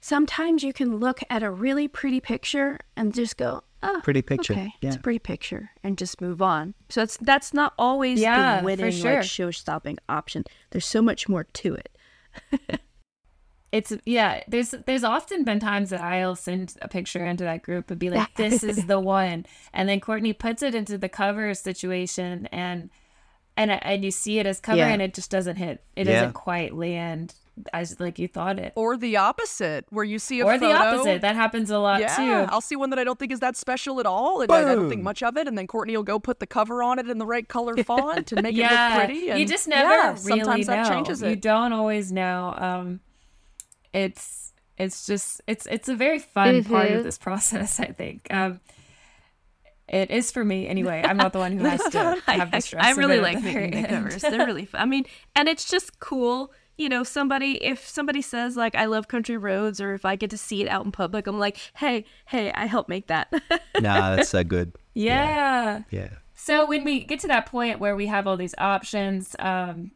sometimes 0.00 0.62
you 0.62 0.72
can 0.72 0.96
look 0.96 1.20
at 1.30 1.42
a 1.42 1.50
really 1.50 1.88
pretty 1.88 2.20
picture 2.20 2.78
and 2.96 3.14
just 3.14 3.36
go, 3.36 3.62
"Oh, 3.82 4.00
Pretty 4.02 4.22
picture, 4.22 4.52
Okay, 4.52 4.74
yeah. 4.80 4.88
it's 4.88 4.96
a 4.96 5.00
pretty 5.00 5.18
picture," 5.18 5.70
and 5.82 5.98
just 5.98 6.20
move 6.20 6.40
on. 6.42 6.74
So 6.88 7.00
that's 7.02 7.16
that's 7.18 7.52
not 7.54 7.72
always 7.78 8.20
Yeah, 8.20 8.60
the 8.60 8.64
winning 8.64 8.90
sure. 8.92 9.16
like 9.16 9.24
show-stopping 9.24 9.98
option. 10.08 10.44
There's 10.70 10.86
so 10.86 11.02
much 11.02 11.28
more 11.28 11.44
to 11.44 11.74
it. 11.74 11.98
it's 13.72 13.92
yeah 14.04 14.42
there's 14.48 14.74
there's 14.86 15.02
often 15.04 15.44
been 15.44 15.58
times 15.58 15.90
that 15.90 16.00
i'll 16.02 16.36
send 16.36 16.74
a 16.82 16.88
picture 16.88 17.24
into 17.24 17.42
that 17.44 17.62
group 17.62 17.90
and 17.90 17.98
be 17.98 18.10
like 18.10 18.28
this 18.36 18.62
is 18.62 18.86
the 18.86 19.00
one 19.00 19.46
and 19.72 19.88
then 19.88 19.98
kourtney 20.00 20.38
puts 20.38 20.62
it 20.62 20.74
into 20.74 20.98
the 20.98 21.08
cover 21.08 21.54
situation 21.54 22.46
and 22.52 22.90
and 23.56 23.70
and 23.70 24.04
you 24.04 24.10
see 24.10 24.38
it 24.38 24.46
as 24.46 24.60
cover 24.60 24.78
Yeah. 24.78 24.88
and 24.88 25.00
it 25.00 25.14
just 25.14 25.30
doesn't 25.30 25.56
hit 25.56 25.82
it 25.96 26.06
Yeah. 26.06 26.14
doesn't 26.20 26.32
quite 26.34 26.74
land 26.74 27.34
as 27.72 28.00
like 28.00 28.18
you 28.18 28.26
thought 28.28 28.58
it 28.58 28.72
Or 28.76 28.96
the 28.96 29.16
opposite, 29.18 29.84
where 29.90 30.04
you 30.04 30.18
see 30.18 30.40
a 30.40 30.46
or 30.46 30.54
photo. 30.58 30.68
the 30.68 30.74
opposite 30.74 31.20
that 31.20 31.36
happens 31.36 31.70
a 31.70 31.78
lot 31.78 32.00
yeah, 32.00 32.16
too 32.16 32.52
I'll 32.52 32.60
see 32.62 32.76
one 32.76 32.88
that 32.90 32.98
I 32.98 33.04
don't 33.04 33.18
think 33.18 33.30
is 33.30 33.40
that 33.40 33.56
special 33.56 34.00
at 34.00 34.06
all, 34.06 34.40
and 34.40 34.50
I, 34.50 34.70
I 34.70 34.74
don't 34.74 34.88
think 34.88 35.02
much 35.02 35.22
of 35.22 35.36
it. 35.36 35.46
And 35.46 35.58
then 35.58 35.66
Kourtney 35.66 35.94
will 35.94 36.02
go 36.02 36.18
put 36.18 36.40
the 36.40 36.46
cover 36.46 36.82
on 36.82 36.98
it 36.98 37.08
in 37.10 37.18
the 37.18 37.26
right 37.26 37.46
color 37.46 37.76
font 37.84 38.32
and 38.32 38.42
make 38.42 38.56
it 38.56 38.62
look 38.62 39.06
pretty. 39.06 39.28
And 39.30 39.38
you 39.40 39.46
just 39.46 39.68
never 39.68 39.90
yeah, 39.90 40.08
really 40.24 40.40
sometimes 40.40 40.66
know 40.68 40.74
that 40.74 40.88
changes 40.88 41.22
you 41.22 41.36
don't 41.36 41.72
always 41.74 42.10
know 42.10 42.54
um 42.56 43.00
it's 43.92 44.54
it's 44.78 45.06
just 45.06 45.42
it's 45.46 45.66
it's 45.66 45.88
a 45.88 45.94
very 45.94 46.18
fun 46.18 46.64
part 46.64 46.90
of 46.90 47.00
Mhm. 47.00 47.04
this 47.04 47.18
process 47.18 47.78
i 47.78 47.86
think 47.86 48.26
um 48.32 48.58
it 49.88 50.10
is 50.10 50.30
for 50.32 50.42
me 50.44 50.66
anyway 50.66 51.02
i'm 51.04 51.18
not 51.18 51.32
the 51.34 51.38
one 51.38 51.52
who 51.52 51.64
has 51.64 51.82
to 51.90 51.98
have 52.26 52.50
the 52.50 52.60
stress 52.60 52.84
I 52.84 52.90
of 52.92 52.96
really 52.96 53.20
like 53.20 53.42
making 53.42 53.82
the 53.82 53.88
covers. 53.88 54.22
They're 54.22 54.46
really 54.46 54.64
fun. 54.64 54.80
I 54.80 54.86
mean, 54.86 55.04
and 55.36 55.48
it's 55.48 55.68
just 55.68 56.00
cool. 56.00 56.52
You 56.82 56.88
know, 56.88 57.04
somebody 57.04 57.62
if 57.64 57.88
somebody 57.88 58.20
says 58.20 58.56
like 58.56 58.74
I 58.74 58.86
love 58.86 59.06
country 59.06 59.36
roads, 59.36 59.80
or 59.80 59.94
if 59.94 60.04
I 60.04 60.16
get 60.16 60.30
to 60.30 60.36
see 60.36 60.62
it 60.62 60.68
out 60.68 60.84
in 60.84 60.90
public, 60.90 61.28
I'm 61.28 61.38
like, 61.38 61.56
hey, 61.76 62.04
hey, 62.26 62.50
I 62.52 62.66
helped 62.66 62.88
make 62.88 63.06
that. 63.06 63.32
nah 63.80 64.16
that's 64.16 64.30
so 64.30 64.42
good 64.42 64.72
yeah 64.94 65.82
yeah 65.90 66.08
So 66.34 66.66
when 66.66 66.82
we 66.82 67.04
get 67.04 67.20
to 67.20 67.28
that 67.28 67.46
point 67.46 67.78
where 67.78 67.94
we 67.94 68.06
have 68.06 68.26
all 68.26 68.36
these 68.36 68.54
options, 68.58 69.36
um, 69.38 69.92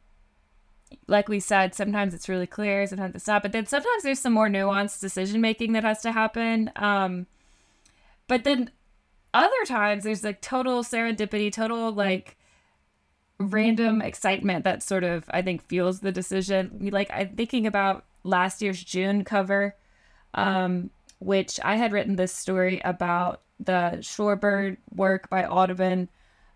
like 1.08 1.28
we 1.28 1.40
said, 1.40 1.74
sometimes 1.74 2.14
it's 2.14 2.28
really 2.28 2.46
clear, 2.46 2.86
sometimes 2.86 3.16
it's 3.16 3.26
not. 3.26 3.42
But 3.42 3.50
then 3.50 3.66
sometimes 3.66 4.04
there's 4.04 4.20
some 4.20 4.32
more 4.32 4.48
nuanced 4.48 5.00
decision 5.00 5.40
making 5.40 5.72
that 5.72 5.82
has 5.82 6.00
to 6.02 6.12
happen. 6.12 6.70
Um, 6.76 7.26
but 8.28 8.44
then 8.44 8.70
other 9.34 9.64
times 9.66 10.04
there's 10.04 10.22
like 10.22 10.40
total 10.40 10.84
serendipity, 10.84 11.52
total 11.52 11.90
like 11.92 12.36
random 13.38 14.00
excitement 14.00 14.64
that 14.64 14.82
sort 14.82 15.04
of 15.04 15.24
I 15.30 15.42
think 15.42 15.66
fuels 15.66 16.00
the 16.00 16.12
decision. 16.12 16.88
Like 16.92 17.10
I'm 17.12 17.36
thinking 17.36 17.66
about 17.66 18.04
last 18.24 18.62
year's 18.62 18.82
June 18.82 19.24
cover, 19.24 19.74
um, 20.34 20.90
which 21.18 21.60
I 21.62 21.76
had 21.76 21.92
written 21.92 22.16
this 22.16 22.32
story 22.32 22.80
about 22.84 23.42
the 23.58 23.98
shorebird 24.00 24.76
work 24.94 25.30
by 25.30 25.44
Audubon, 25.44 26.08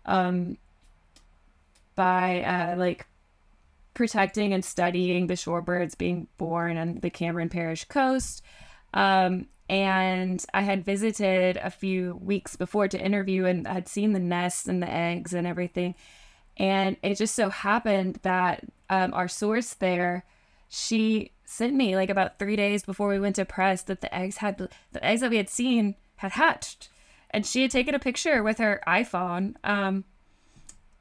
um, 0.05 0.57
by 1.95 2.41
uh, 2.43 2.75
like 2.77 3.07
protecting 3.93 4.53
and 4.53 4.63
studying 4.63 5.27
the 5.27 5.33
shorebirds 5.33 5.97
being 5.97 6.27
born 6.37 6.77
on 6.77 6.99
the 7.01 7.09
Cameron 7.09 7.49
Parish 7.49 7.85
coast. 7.85 8.43
Um, 8.93 9.47
and 9.69 10.43
I 10.53 10.61
had 10.61 10.83
visited 10.83 11.57
a 11.57 11.69
few 11.69 12.19
weeks 12.21 12.55
before 12.55 12.87
to 12.89 12.99
interview 12.99 13.45
and 13.45 13.65
had 13.65 13.87
seen 13.87 14.11
the 14.11 14.19
nests 14.19 14.67
and 14.67 14.83
the 14.83 14.91
eggs 14.91 15.33
and 15.33 15.47
everything. 15.47 15.95
And 16.57 16.97
it 17.01 17.15
just 17.15 17.33
so 17.35 17.49
happened 17.49 18.19
that 18.23 18.65
um, 18.89 19.13
our 19.13 19.27
source 19.27 19.73
there, 19.73 20.25
she 20.69 21.31
sent 21.45 21.73
me 21.73 21.95
like 21.95 22.09
about 22.09 22.39
three 22.39 22.55
days 22.55 22.83
before 22.83 23.07
we 23.09 23.19
went 23.19 23.35
to 23.37 23.45
press 23.45 23.81
that 23.83 24.01
the 24.01 24.13
eggs 24.15 24.37
had 24.37 24.57
the 24.91 25.03
eggs 25.05 25.21
that 25.21 25.29
we 25.31 25.37
had 25.37 25.49
seen 25.49 25.95
had 26.17 26.33
hatched, 26.33 26.89
and 27.31 27.45
she 27.45 27.63
had 27.63 27.71
taken 27.71 27.95
a 27.95 27.99
picture 27.99 28.43
with 28.43 28.57
her 28.59 28.81
iPhone. 28.87 29.55
Um, 29.63 30.03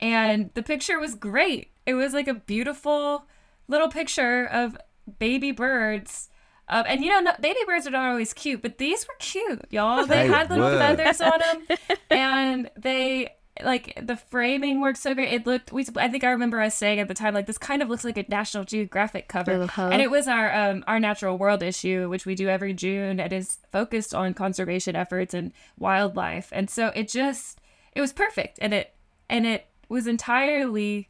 and 0.01 0.51
the 0.55 0.63
picture 0.63 0.99
was 0.99 1.15
great. 1.15 1.69
It 1.87 1.95
was 1.95 2.15
like 2.15 2.29
a 2.29 2.35
beautiful 2.35 3.27
little 3.69 3.89
picture 3.89 4.47
of 4.47 4.77
baby 5.19 5.53
birds. 5.53 6.29
Um, 6.69 6.85
and 6.89 7.03
you 7.05 7.11
know, 7.11 7.21
no, 7.21 7.33
baby 7.41 7.59
birds 7.67 7.87
are 7.87 7.91
not 7.91 8.11
always 8.11 8.33
cute, 8.33 8.63
but 8.63 8.79
these 8.79 9.07
were 9.07 9.15
cute, 9.19 9.65
y'all. 9.71 10.07
They 10.07 10.23
They 10.23 10.29
had 10.29 10.49
little 10.51 10.71
were. 10.71 10.79
feathers 10.79 11.21
on 11.21 11.33
them, 11.39 11.79
and 12.11 12.71
they 12.77 13.35
like 13.63 13.99
the 14.01 14.17
framing 14.17 14.81
worked 14.81 14.99
so 14.99 15.15
great. 15.15 15.33
It 15.33 15.47
looked. 15.47 15.73
We, 15.73 15.85
I 15.97 16.09
think 16.09 16.25
I 16.25 16.31
remember 16.31 16.61
us 16.61 16.77
saying 16.77 16.99
at 17.01 17.09
the 17.09 17.15
time, 17.15 17.35
like 17.35 17.47
this 17.47 17.59
kind 17.59 17.83
of 17.83 17.89
looks 17.89 18.05
like 18.05 18.17
a 18.17 18.25
National 18.29 18.65
Geographic 18.65 19.29
cover, 19.29 19.53
Uh-huh. 19.53 19.89
and 19.93 20.01
it 20.01 20.11
was 20.11 20.29
our 20.29 20.55
um, 20.55 20.85
our 20.87 20.99
Natural 21.01 21.37
World 21.37 21.63
issue, 21.63 22.09
which 22.09 22.25
we 22.27 22.35
do 22.35 22.49
every 22.49 22.73
June. 22.73 23.21
and 23.21 23.33
is 23.33 23.59
focused 23.73 24.15
on 24.15 24.35
conservation 24.35 24.97
efforts 24.97 25.35
and 25.35 25.53
wildlife, 25.79 26.49
and 26.53 26.71
so 26.71 26.89
it 26.95 27.09
just 27.09 27.59
it 27.93 28.01
was 28.01 28.13
perfect, 28.13 28.59
and 28.63 28.73
it 28.73 28.95
and 29.29 29.47
it 29.47 29.67
was 29.89 30.07
entirely 30.07 31.09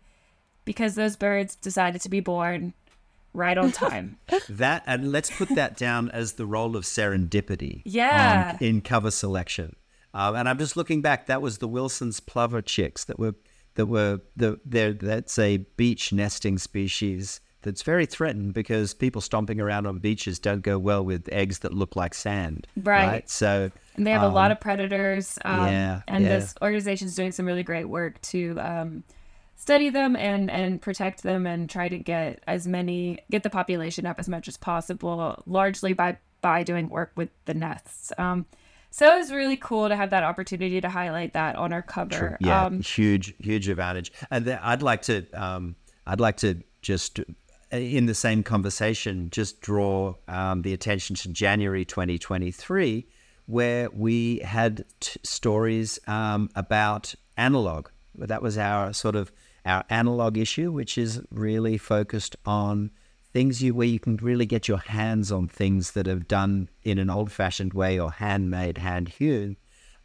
because 0.65 0.95
those 0.95 1.17
birds 1.17 1.55
decided 1.57 2.01
to 2.01 2.09
be 2.09 2.21
born 2.21 2.73
right 3.33 3.59
on 3.59 3.71
time. 3.71 4.19
that 4.49 4.83
and 4.87 5.13
let's 5.13 5.31
put 5.31 5.49
that 5.55 5.77
down 5.77 6.11
as 6.11 6.33
the 6.33 6.47
role 6.47 6.75
of 6.77 6.85
serendipity 6.85 7.83
Yeah. 7.85 8.53
on- 8.61 8.65
in 8.67 8.81
cover 8.81 9.11
selection 9.11 9.77
um, 10.15 10.35
and 10.37 10.49
i'm 10.49 10.59
just 10.59 10.77
looking 10.77 11.01
back 11.01 11.27
that 11.27 11.43
was 11.43 11.59
the 11.59 11.69
wilson's 11.69 12.21
plover 12.21 12.63
chicks 12.63 13.05
that 13.05 13.19
were 13.19 13.35
that 13.75 13.87
were 13.87 14.21
the 14.37 14.59
there 14.65 14.93
that's 14.93 15.39
a 15.39 15.59
beach 15.77 16.13
nesting 16.13 16.59
species 16.59 17.41
that's 17.63 17.83
very 17.83 18.07
threatened 18.07 18.55
because 18.55 18.95
people 18.95 19.21
stomping 19.21 19.61
around 19.61 19.87
on 19.87 19.99
beaches 19.99 20.39
don't 20.39 20.63
go 20.63 20.79
well 20.79 21.05
with 21.05 21.29
eggs 21.31 21.59
that 21.61 21.75
look 21.75 21.95
like 21.95 22.15
sand 22.15 22.67
Right. 22.77 23.29
so 23.29 23.71
And 23.97 24.07
they 24.07 24.13
have 24.13 24.23
a 24.23 24.29
lot 24.29 24.51
of 24.51 24.61
predators. 24.61 25.39
Um, 25.45 25.67
yeah, 25.67 26.03
and 26.09 26.25
yeah. 26.25 26.39
this 26.39 26.55
organization 26.63 27.09
is 27.09 27.15
doing 27.15 27.33
some 27.33 27.45
really 27.45 27.63
great 27.63 27.87
work 27.87 28.19
to 28.23 28.59
um, 28.59 29.05
study 29.57 29.91
them 29.91 30.17
and, 30.17 30.51
and 30.51 30.81
protect 30.81 31.23
them 31.23 31.47
and 31.47 31.69
try 31.69 31.89
to 31.89 31.99
get 31.99 32.43
as 32.47 32.67
many, 32.67 33.19
get 33.31 33.43
the 33.43 33.51
population 33.51 34.07
up 34.07 34.19
as 34.19 34.27
much 34.27 34.49
as 34.49 34.57
possible, 34.57 35.43
largely 35.47 35.93
by, 35.93 36.17
by 36.41 36.63
doing 36.63 36.89
work 36.89 37.13
with 37.15 37.29
the 37.45 37.53
nests. 37.53 38.11
Um, 38.17 38.47
so 38.91 39.15
it 39.15 39.19
was 39.19 39.33
really 39.33 39.57
cool 39.57 39.89
to 39.89 39.97
have 39.97 40.11
that 40.11 40.23
opportunity 40.25 40.81
to 40.81 40.89
highlight 40.89 41.33
that 41.35 41.57
on 41.57 41.73
our 41.73 41.83
cover. 41.83 42.37
Yeah, 42.41 42.65
Um, 42.67 42.81
huge, 42.83 43.35
huge 43.39 43.69
advantage. 43.69 44.13
And 44.31 44.45
th- 44.45 44.59
I'd 44.63 44.83
like 44.83 45.03
to, 45.03 45.27
um, 45.33 45.77
I'd 46.07 46.21
like 46.21 46.37
to 46.39 46.63
just, 46.83 47.21
uh, 47.21 47.77
in 47.77 48.07
the 48.07 48.15
same 48.15 48.43
conversation, 48.43 49.31
just 49.31 49.61
draw 49.61 50.15
um, 50.29 50.63
the 50.63 50.73
attention 50.73 51.17
to 51.17 51.29
January 51.29 51.85
2023, 51.85 53.07
where 53.47 53.89
we 53.91 54.39
had 54.41 54.85
t- 55.01 55.21
stories 55.23 55.99
um, 56.07 56.51
about 56.55 57.15
analog. 57.37 57.89
That 58.17 58.43
was 58.43 58.59
our 58.59 58.93
sort 58.93 59.17
of 59.17 59.33
our 59.65 59.85
analog 59.91 60.37
issue, 60.37 60.73
which 60.73 60.97
is 60.99 61.21
really 61.31 61.79
focused 61.79 62.35
on 62.47 62.91
things 63.33 63.63
you 63.63 63.75
where 63.75 63.87
you 63.87 64.01
can 64.01 64.17
really 64.17 64.47
get 64.47 64.69
your 64.69 64.79
hands 64.79 65.31
on 65.31 65.49
things 65.49 65.93
that 65.93 66.09
are 66.09 66.19
done 66.19 66.69
in 66.83 66.99
an 66.99 67.11
old-fashioned 67.11 67.73
way 67.73 67.99
or 67.99 68.11
handmade, 68.11 68.79
hand-hewn. 68.79 69.57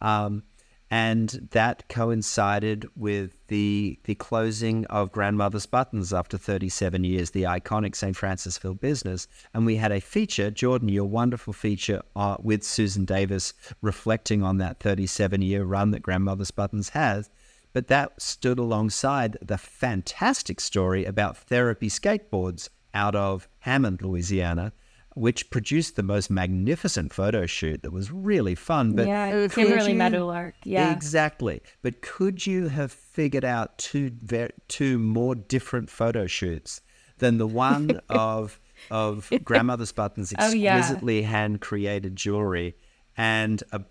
Um, 0.02 0.44
and 0.92 1.50
that 1.52 1.90
coincided 1.90 2.88
with 2.96 3.48
the 3.48 4.00
the 4.04 4.14
closing 4.16 4.86
of 4.86 5.12
Grandmother's 5.12 5.66
Buttons 5.66 6.14
after 6.14 6.38
37 6.38 7.04
years, 7.04 7.32
the 7.32 7.44
iconic 7.44 7.96
St. 7.96 8.16
Francisville 8.16 8.80
business. 8.80 9.28
And 9.54 9.66
we 9.66 9.78
had 9.78 9.92
a 9.92 10.00
feature, 10.00 10.52
Jordan, 10.52 10.90
your 10.90 11.06
wonderful 11.06 11.54
feature 11.54 12.04
uh, 12.16 12.38
with 12.40 12.64
Susan 12.64 13.04
Davis, 13.04 13.54
reflecting 13.82 14.44
on 14.44 14.58
that 14.60 14.80
37 14.80 15.42
year 15.42 15.64
run 15.64 15.90
that 15.92 16.04
Grandmother's 16.04 16.52
Buttons 16.52 16.90
has. 16.90 17.30
But 17.74 17.88
that 17.88 18.22
stood 18.22 18.60
alongside 18.60 19.38
the 19.42 19.58
fantastic 19.58 20.62
story 20.62 21.04
about 21.04 21.36
therapy 21.36 21.90
skateboards 21.90 22.70
out 22.96 23.14
of 23.16 23.48
Hammond, 23.60 24.02
Louisiana, 24.02 24.72
which 25.14 25.50
produced 25.50 25.96
the 25.96 26.04
most 26.04 26.30
magnificent 26.32 27.14
photo 27.14 27.46
shoot 27.46 27.84
that 27.84 27.92
was 27.92 28.12
really 28.12 28.56
fun. 28.56 28.94
But 28.96 29.08
yeah, 29.08 29.30
could 29.32 29.52
Kimberly 29.52 29.92
you- 29.92 29.98
Meadowlark. 29.98 30.56
Yeah. 30.64 30.92
Exactly. 30.92 31.62
But 31.84 32.02
could 32.02 32.48
you 32.48 32.70
have 32.70 32.92
figured 32.92 33.46
out 33.46 33.78
two 33.78 34.12
ver- 34.24 34.50
two 34.68 34.98
more 34.98 35.36
different 35.36 35.90
photo 35.90 36.26
shoots 36.26 36.82
than 37.20 37.38
the 37.38 37.48
one 37.48 38.02
of 38.10 38.60
of 38.92 39.32
grandmother's 39.44 39.92
buttons 39.94 40.34
Oh, 40.38 40.52
yeah. 40.52 40.78
exquisitely 40.78 41.22
hand 41.22 41.62
created 41.62 42.16
jewelry 42.16 42.76
and 43.16 43.64
a 43.72 43.82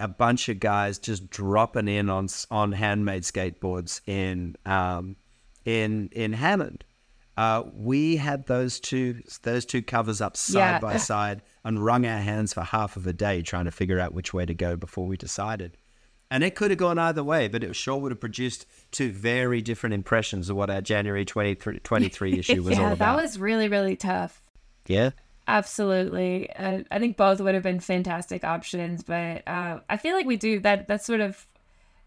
a 0.00 0.08
bunch 0.08 0.48
of 0.48 0.58
guys 0.58 0.98
just 0.98 1.28
dropping 1.30 1.86
in 1.86 2.08
on 2.08 2.28
on 2.50 2.72
handmade 2.72 3.22
skateboards 3.24 4.00
in 4.06 4.56
um 4.64 5.16
in 5.66 6.08
in 6.12 6.32
Hammond. 6.32 6.82
Uh, 7.36 7.62
we 7.74 8.16
had 8.16 8.46
those 8.46 8.78
two 8.78 9.22
those 9.42 9.64
two 9.64 9.80
covers 9.82 10.20
up 10.20 10.36
side 10.36 10.58
Yeah. 10.58 10.78
by 10.80 10.96
side 11.12 11.42
and 11.64 11.82
wrung 11.84 12.04
our 12.04 12.18
hands 12.20 12.52
for 12.52 12.60
half 12.62 12.96
of 12.96 13.06
a 13.06 13.12
day 13.12 13.40
trying 13.42 13.64
to 13.64 13.70
figure 13.70 13.98
out 13.98 14.12
which 14.12 14.34
way 14.34 14.44
to 14.44 14.54
go 14.54 14.76
before 14.76 15.06
we 15.06 15.16
decided. 15.16 15.76
And 16.30 16.42
it 16.42 16.54
could 16.54 16.70
have 16.70 16.78
gone 16.78 16.98
either 16.98 17.22
way, 17.22 17.48
but 17.48 17.62
it 17.62 17.74
sure 17.76 17.98
would 17.98 18.10
have 18.12 18.20
produced 18.20 18.66
two 18.90 19.12
very 19.12 19.60
different 19.60 19.92
impressions 19.94 20.48
of 20.48 20.56
what 20.56 20.70
our 20.70 20.80
January 20.80 21.24
23, 21.26 21.78
23 21.80 22.38
issue 22.38 22.62
was 22.62 22.78
all 22.78 22.84
yeah, 22.84 22.92
about. 22.92 23.16
that 23.16 23.22
was 23.22 23.38
really, 23.38 23.68
really 23.68 23.96
tough. 23.96 24.42
yeah. 24.86 25.10
Absolutely. 25.48 26.50
Uh, 26.52 26.82
I 26.90 26.98
think 26.98 27.16
both 27.16 27.40
would 27.40 27.54
have 27.54 27.62
been 27.64 27.80
fantastic 27.80 28.44
options, 28.44 29.02
but 29.02 29.42
uh, 29.46 29.80
I 29.90 29.96
feel 29.96 30.14
like 30.14 30.24
we 30.24 30.36
do 30.36 30.60
that. 30.60 30.86
That 30.88 31.04
sort 31.04 31.20
of 31.20 31.46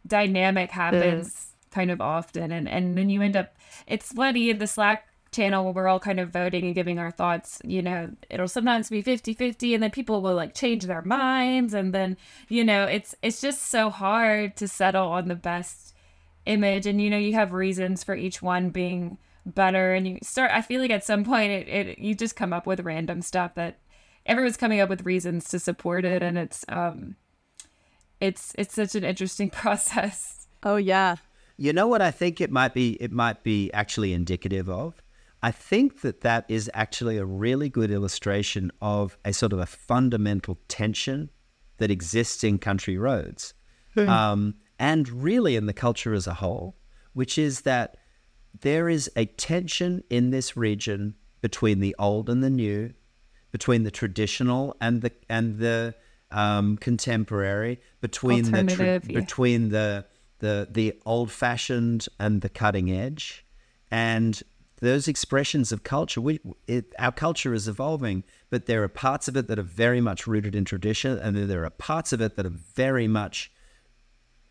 dynamic 0.08 0.72
happens 0.72 1.48
kind 1.72 1.92
of 1.92 2.00
often, 2.02 2.52
and 2.52 2.68
and 2.68 2.98
then 2.98 3.10
you 3.10 3.22
end 3.22 3.36
up. 3.36 3.56
It's 3.88 4.12
funny 4.14 4.50
in 4.50 4.58
the 4.60 4.68
Slack 4.68 5.06
channel 5.36 5.64
where 5.64 5.74
we're 5.74 5.88
all 5.88 6.00
kind 6.00 6.20
of 6.20 6.30
voting 6.30 6.66
and 6.66 6.76
giving 6.76 7.00
our 7.00 7.12
thoughts. 7.12 7.62
You 7.64 7.82
know, 7.82 8.12
it'll 8.30 8.48
sometimes 8.48 8.90
be 8.90 9.04
50-50 9.04 9.74
and 9.74 9.84
then 9.84 9.92
people 9.92 10.22
will 10.22 10.36
like 10.36 10.54
change 10.54 10.86
their 10.86 11.02
minds, 11.02 11.74
and 11.74 11.94
then 11.94 12.18
you 12.50 12.64
know, 12.64 12.86
it's 12.86 13.16
it's 13.22 13.42
just 13.42 13.64
so 13.64 13.90
hard 13.90 14.56
to 14.58 14.68
settle 14.68 15.08
on 15.08 15.28
the 15.28 15.36
best 15.36 15.94
image 16.46 16.86
and 16.86 17.02
you 17.02 17.10
know 17.10 17.18
you 17.18 17.34
have 17.34 17.54
reasons 17.54 18.04
for 18.04 18.14
each 18.14 18.40
one 18.40 18.70
being 18.70 19.18
better 19.48 19.96
and 19.96 20.08
you 20.08 20.20
start 20.22 20.52
i 20.54 20.62
feel 20.62 20.80
like 20.80 20.92
at 20.92 21.04
some 21.04 21.24
point 21.24 21.52
it, 21.52 21.68
it 21.68 21.98
you 21.98 22.14
just 22.14 22.36
come 22.36 22.54
up 22.54 22.68
with 22.68 22.82
random 22.82 23.20
stuff 23.20 23.56
that 23.56 23.80
everyone's 24.28 24.56
coming 24.56 24.80
up 24.80 24.88
with 24.88 25.08
reasons 25.08 25.50
to 25.50 25.58
support 25.58 26.06
it 26.06 26.22
and 26.22 26.38
it's 26.38 26.64
um 26.70 27.16
it's 28.22 28.54
it's 28.60 28.76
such 28.76 28.94
an 28.94 29.04
interesting 29.04 29.50
process 29.64 30.36
Oh 30.66 30.78
yeah. 30.78 31.18
You 31.58 31.72
know 31.72 31.88
what 31.88 32.02
I 32.02 32.12
think 32.12 32.42
it 32.42 32.52
might 32.52 32.74
be 32.74 32.94
it 33.00 33.12
might 33.12 33.44
be 33.44 33.72
actually 33.72 34.12
indicative 34.12 34.68
of? 34.68 35.02
I 35.46 35.52
think 35.52 36.02
that 36.02 36.22
that 36.22 36.46
is 36.48 36.72
actually 36.74 37.18
a 37.18 37.26
really 37.26 37.70
good 37.70 37.92
illustration 37.92 38.72
of 38.82 39.16
a 39.24 39.32
sort 39.32 39.54
of 39.54 39.60
a 39.60 39.68
fundamental 39.68 40.58
tension 40.68 41.30
that 41.78 41.92
exists 41.92 42.44
in 42.44 42.58
country 42.58 42.98
roads. 42.98 43.54
Um, 44.10 44.56
and 44.80 45.08
really 45.08 45.56
in 45.56 45.68
the 45.68 45.74
culture 45.74 46.16
as 46.16 46.26
a 46.26 46.34
whole, 46.34 46.76
which 47.14 47.38
is 47.38 47.62
that 47.62 47.98
there 48.62 48.90
is 48.90 49.12
a 49.16 49.26
tension 49.26 50.04
in 50.10 50.32
this 50.32 50.58
region 50.58 51.14
between 51.42 51.80
the 51.80 51.96
old 52.00 52.28
and 52.28 52.44
the 52.44 52.50
new, 52.50 52.96
between 53.52 53.84
the 53.84 53.92
traditional 53.92 54.76
and 54.82 55.04
the 55.04 55.12
and 55.30 55.60
the 55.60 55.94
um, 56.32 56.76
contemporary, 56.78 57.80
between 58.02 58.52
the 58.52 58.64
tra- 58.64 58.86
yeah. 58.86 59.00
between 59.00 59.70
the 59.70 60.08
the 60.40 60.68
the 60.72 61.00
old 61.06 61.32
fashioned 61.32 62.08
and 62.20 62.42
the 62.42 62.50
cutting 62.50 62.90
edge, 62.90 63.46
and 63.92 64.42
those 64.82 65.08
expressions 65.08 65.72
of 65.72 65.84
culture. 65.84 66.22
We 66.22 66.40
it, 66.68 66.94
our 67.00 67.12
culture 67.12 67.54
is 67.54 67.68
evolving, 67.68 68.24
but 68.50 68.66
there 68.66 68.84
are 68.84 68.88
parts 68.90 69.28
of 69.28 69.38
it 69.38 69.48
that 69.48 69.60
are 69.60 69.64
very 69.64 70.02
much 70.02 70.28
rooted 70.28 70.56
in 70.56 70.66
tradition, 70.66 71.18
and 71.18 71.36
then 71.36 71.48
there 71.48 71.64
are 71.66 71.70
parts 71.70 72.12
of 72.14 72.22
it 72.22 72.36
that 72.36 72.46
are 72.46 72.50
very 72.50 73.08
much 73.08 73.52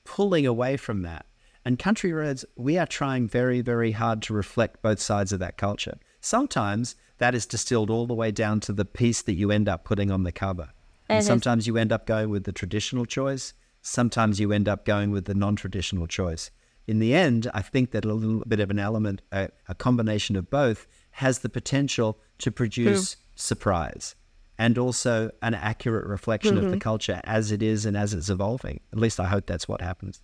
pulling 0.05 0.47
away 0.47 0.77
from 0.77 1.03
that. 1.03 1.27
And 1.65 1.79
country 1.79 2.13
roads, 2.13 2.45
we 2.57 2.77
are 2.77 2.87
trying 2.87 3.27
very, 3.27 3.63
very 3.63 3.93
hard 3.93 4.21
to 4.23 4.35
reflect 4.35 4.83
both 4.83 5.01
sides 5.01 5.33
of 5.33 5.41
that 5.41 5.57
culture. 5.57 5.99
Sometimes 6.21 6.95
that 7.19 7.35
is 7.35 7.47
distilled 7.47 7.91
all 7.91 8.07
the 8.07 8.15
way 8.15 8.31
down 8.31 8.61
to 8.61 8.73
the 8.73 8.85
piece 8.85 9.23
that 9.23 9.35
you 9.35 9.51
end 9.51 9.69
up 9.69 9.85
putting 9.85 10.11
on 10.11 10.25
the 10.25 10.33
cover. 10.33 10.71
And 11.09 11.19
it's- 11.19 11.27
sometimes 11.27 11.67
you 11.67 11.77
end 11.77 11.93
up 11.93 12.07
going 12.07 12.29
with 12.31 12.45
the 12.45 12.53
traditional 12.53 13.07
choice. 13.07 13.55
Sometimes 13.81 14.41
you 14.41 14.53
end 14.53 14.69
up 14.69 14.85
going 14.85 15.11
with 15.11 15.27
the 15.27 15.35
non 15.35 15.57
traditional 15.57 16.07
choice. 16.07 16.51
In 16.87 16.99
the 16.99 17.15
end, 17.15 17.51
I 17.55 17.63
think 17.63 17.93
that 17.93 18.05
a 18.05 18.13
little 18.13 18.45
bit 18.47 18.61
of 18.61 18.71
an 18.71 18.79
element, 18.79 19.23
a, 19.33 19.49
a 19.69 19.75
combination 19.75 20.37
of 20.37 20.51
both, 20.51 20.87
has 21.13 21.39
the 21.41 21.49
potential 21.49 22.19
to 22.39 22.51
produce 22.51 23.17
surprise 23.35 24.15
and 24.59 24.77
also 24.79 25.31
an 25.43 25.55
accurate 25.55 26.07
reflection 26.07 26.59
of 26.59 26.71
the 26.71 26.79
culture 26.79 27.21
as 27.25 27.51
it 27.51 27.63
is 27.63 27.87
and 27.87 27.97
as 27.97 28.13
it's 28.15 28.29
evolving. 28.29 28.81
At 28.93 28.99
least 28.99 29.19
I 29.19 29.25
hope 29.27 29.47
that's 29.47 29.67
what 29.67 29.81
happens. 29.81 30.23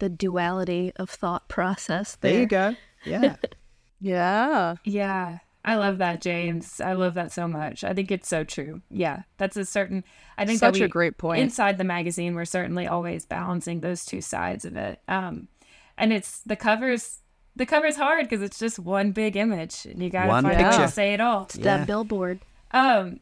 The 0.00 0.08
duality 0.08 0.92
of 0.96 1.08
thought 1.10 1.48
process. 1.48 2.16
There 2.16 2.32
There, 2.32 2.40
you 2.40 2.46
go. 2.46 2.76
Yeah. 3.04 3.36
Yeah. 4.02 4.76
yeah 4.84 5.38
i 5.62 5.74
love 5.76 5.98
that 5.98 6.22
james 6.22 6.80
i 6.80 6.94
love 6.94 7.12
that 7.12 7.30
so 7.32 7.46
much 7.46 7.84
i 7.84 7.92
think 7.92 8.10
it's 8.10 8.26
so 8.30 8.44
true 8.44 8.80
yeah 8.90 9.24
that's 9.36 9.58
a 9.58 9.66
certain 9.66 10.04
i 10.38 10.46
think 10.46 10.58
Such 10.58 10.78
that 10.78 10.84
a 10.84 10.88
great 10.88 11.18
point. 11.18 11.42
inside 11.42 11.76
the 11.76 11.84
magazine 11.84 12.34
we're 12.34 12.46
certainly 12.46 12.86
always 12.86 13.26
balancing 13.26 13.80
those 13.80 14.06
two 14.06 14.22
sides 14.22 14.64
of 14.64 14.74
it 14.74 15.00
um 15.06 15.48
and 16.00 16.12
it's 16.12 16.40
the 16.40 16.56
covers 16.56 17.18
the 17.56 17.66
cover's 17.66 17.96
hard 17.96 18.24
because 18.28 18.42
it's 18.42 18.58
just 18.58 18.78
one 18.78 19.12
big 19.12 19.36
image 19.36 19.84
and 19.86 20.02
you 20.02 20.08
gotta 20.10 20.28
One 20.28 20.44
find 20.44 20.54
a 20.60 20.64
way 20.64 20.70
picture. 20.70 20.86
to 20.86 20.92
say 20.92 21.12
it 21.14 21.20
all 21.20 21.44
That 21.54 21.58
Yeah. 21.80 21.84
billboard. 21.84 22.40
Um, 22.72 23.20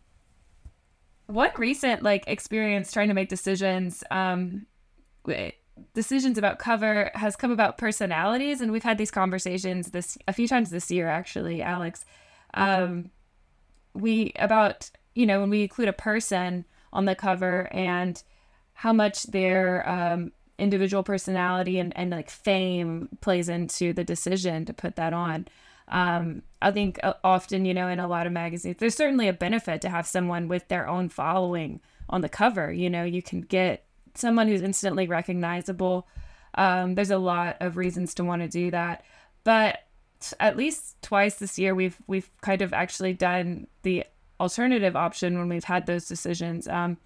what 1.26 1.58
recent 1.58 2.02
like 2.02 2.24
experience 2.26 2.92
trying 2.92 3.08
to 3.08 3.14
make 3.14 3.28
decisions, 3.28 4.02
um, 4.10 4.66
decisions 5.94 6.38
about 6.38 6.58
cover 6.58 7.10
has 7.14 7.36
come 7.36 7.50
about 7.50 7.78
personalities, 7.78 8.60
and 8.60 8.72
we've 8.72 8.82
had 8.82 8.98
these 8.98 9.10
conversations 9.10 9.90
this 9.90 10.16
a 10.26 10.32
few 10.32 10.48
times 10.48 10.70
this 10.70 10.90
year, 10.90 11.08
actually, 11.08 11.62
Alex. 11.62 12.04
Um, 12.54 13.10
we 13.94 14.32
about 14.38 14.90
you 15.14 15.26
know 15.26 15.40
when 15.40 15.50
we 15.50 15.62
include 15.62 15.88
a 15.88 15.92
person 15.92 16.64
on 16.92 17.04
the 17.04 17.14
cover 17.14 17.68
and 17.72 18.22
how 18.72 18.92
much 18.92 19.24
their 19.24 19.86
um, 19.88 20.32
individual 20.58 21.02
personality 21.02 21.78
and, 21.78 21.96
and 21.96 22.10
like 22.10 22.30
fame 22.30 23.08
plays 23.20 23.48
into 23.48 23.92
the 23.92 24.04
decision 24.04 24.64
to 24.64 24.72
put 24.72 24.96
that 24.96 25.12
on. 25.12 25.46
Um, 25.88 26.42
I 26.60 26.70
think 26.70 26.98
uh, 27.02 27.14
often, 27.24 27.64
you 27.64 27.72
know, 27.72 27.88
in 27.88 28.00
a 28.00 28.08
lot 28.08 28.26
of 28.26 28.32
magazines, 28.32 28.76
there's 28.78 28.94
certainly 28.94 29.28
a 29.28 29.32
benefit 29.32 29.80
to 29.82 29.88
have 29.88 30.06
someone 30.06 30.48
with 30.48 30.68
their 30.68 30.86
own 30.86 31.08
following 31.08 31.80
on 32.10 32.20
the 32.20 32.28
cover. 32.28 32.72
You 32.72 32.90
know, 32.90 33.04
you 33.04 33.22
can 33.22 33.40
get 33.40 33.84
someone 34.14 34.48
who's 34.48 34.62
instantly 34.62 35.06
recognizable. 35.06 36.06
Um, 36.54 36.94
there's 36.94 37.10
a 37.10 37.18
lot 37.18 37.56
of 37.60 37.76
reasons 37.76 38.14
to 38.14 38.24
want 38.24 38.42
to 38.42 38.48
do 38.48 38.70
that, 38.70 39.04
but 39.44 39.84
at 40.40 40.56
least 40.56 41.00
twice 41.02 41.36
this 41.36 41.58
year, 41.58 41.74
we've 41.74 41.96
we've 42.06 42.28
kind 42.40 42.60
of 42.60 42.72
actually 42.72 43.12
done 43.12 43.66
the 43.82 44.04
alternative 44.40 44.96
option 44.96 45.38
when 45.38 45.48
we've 45.48 45.64
had 45.64 45.86
those 45.86 46.06
decisions. 46.06 46.66
Um, 46.66 46.98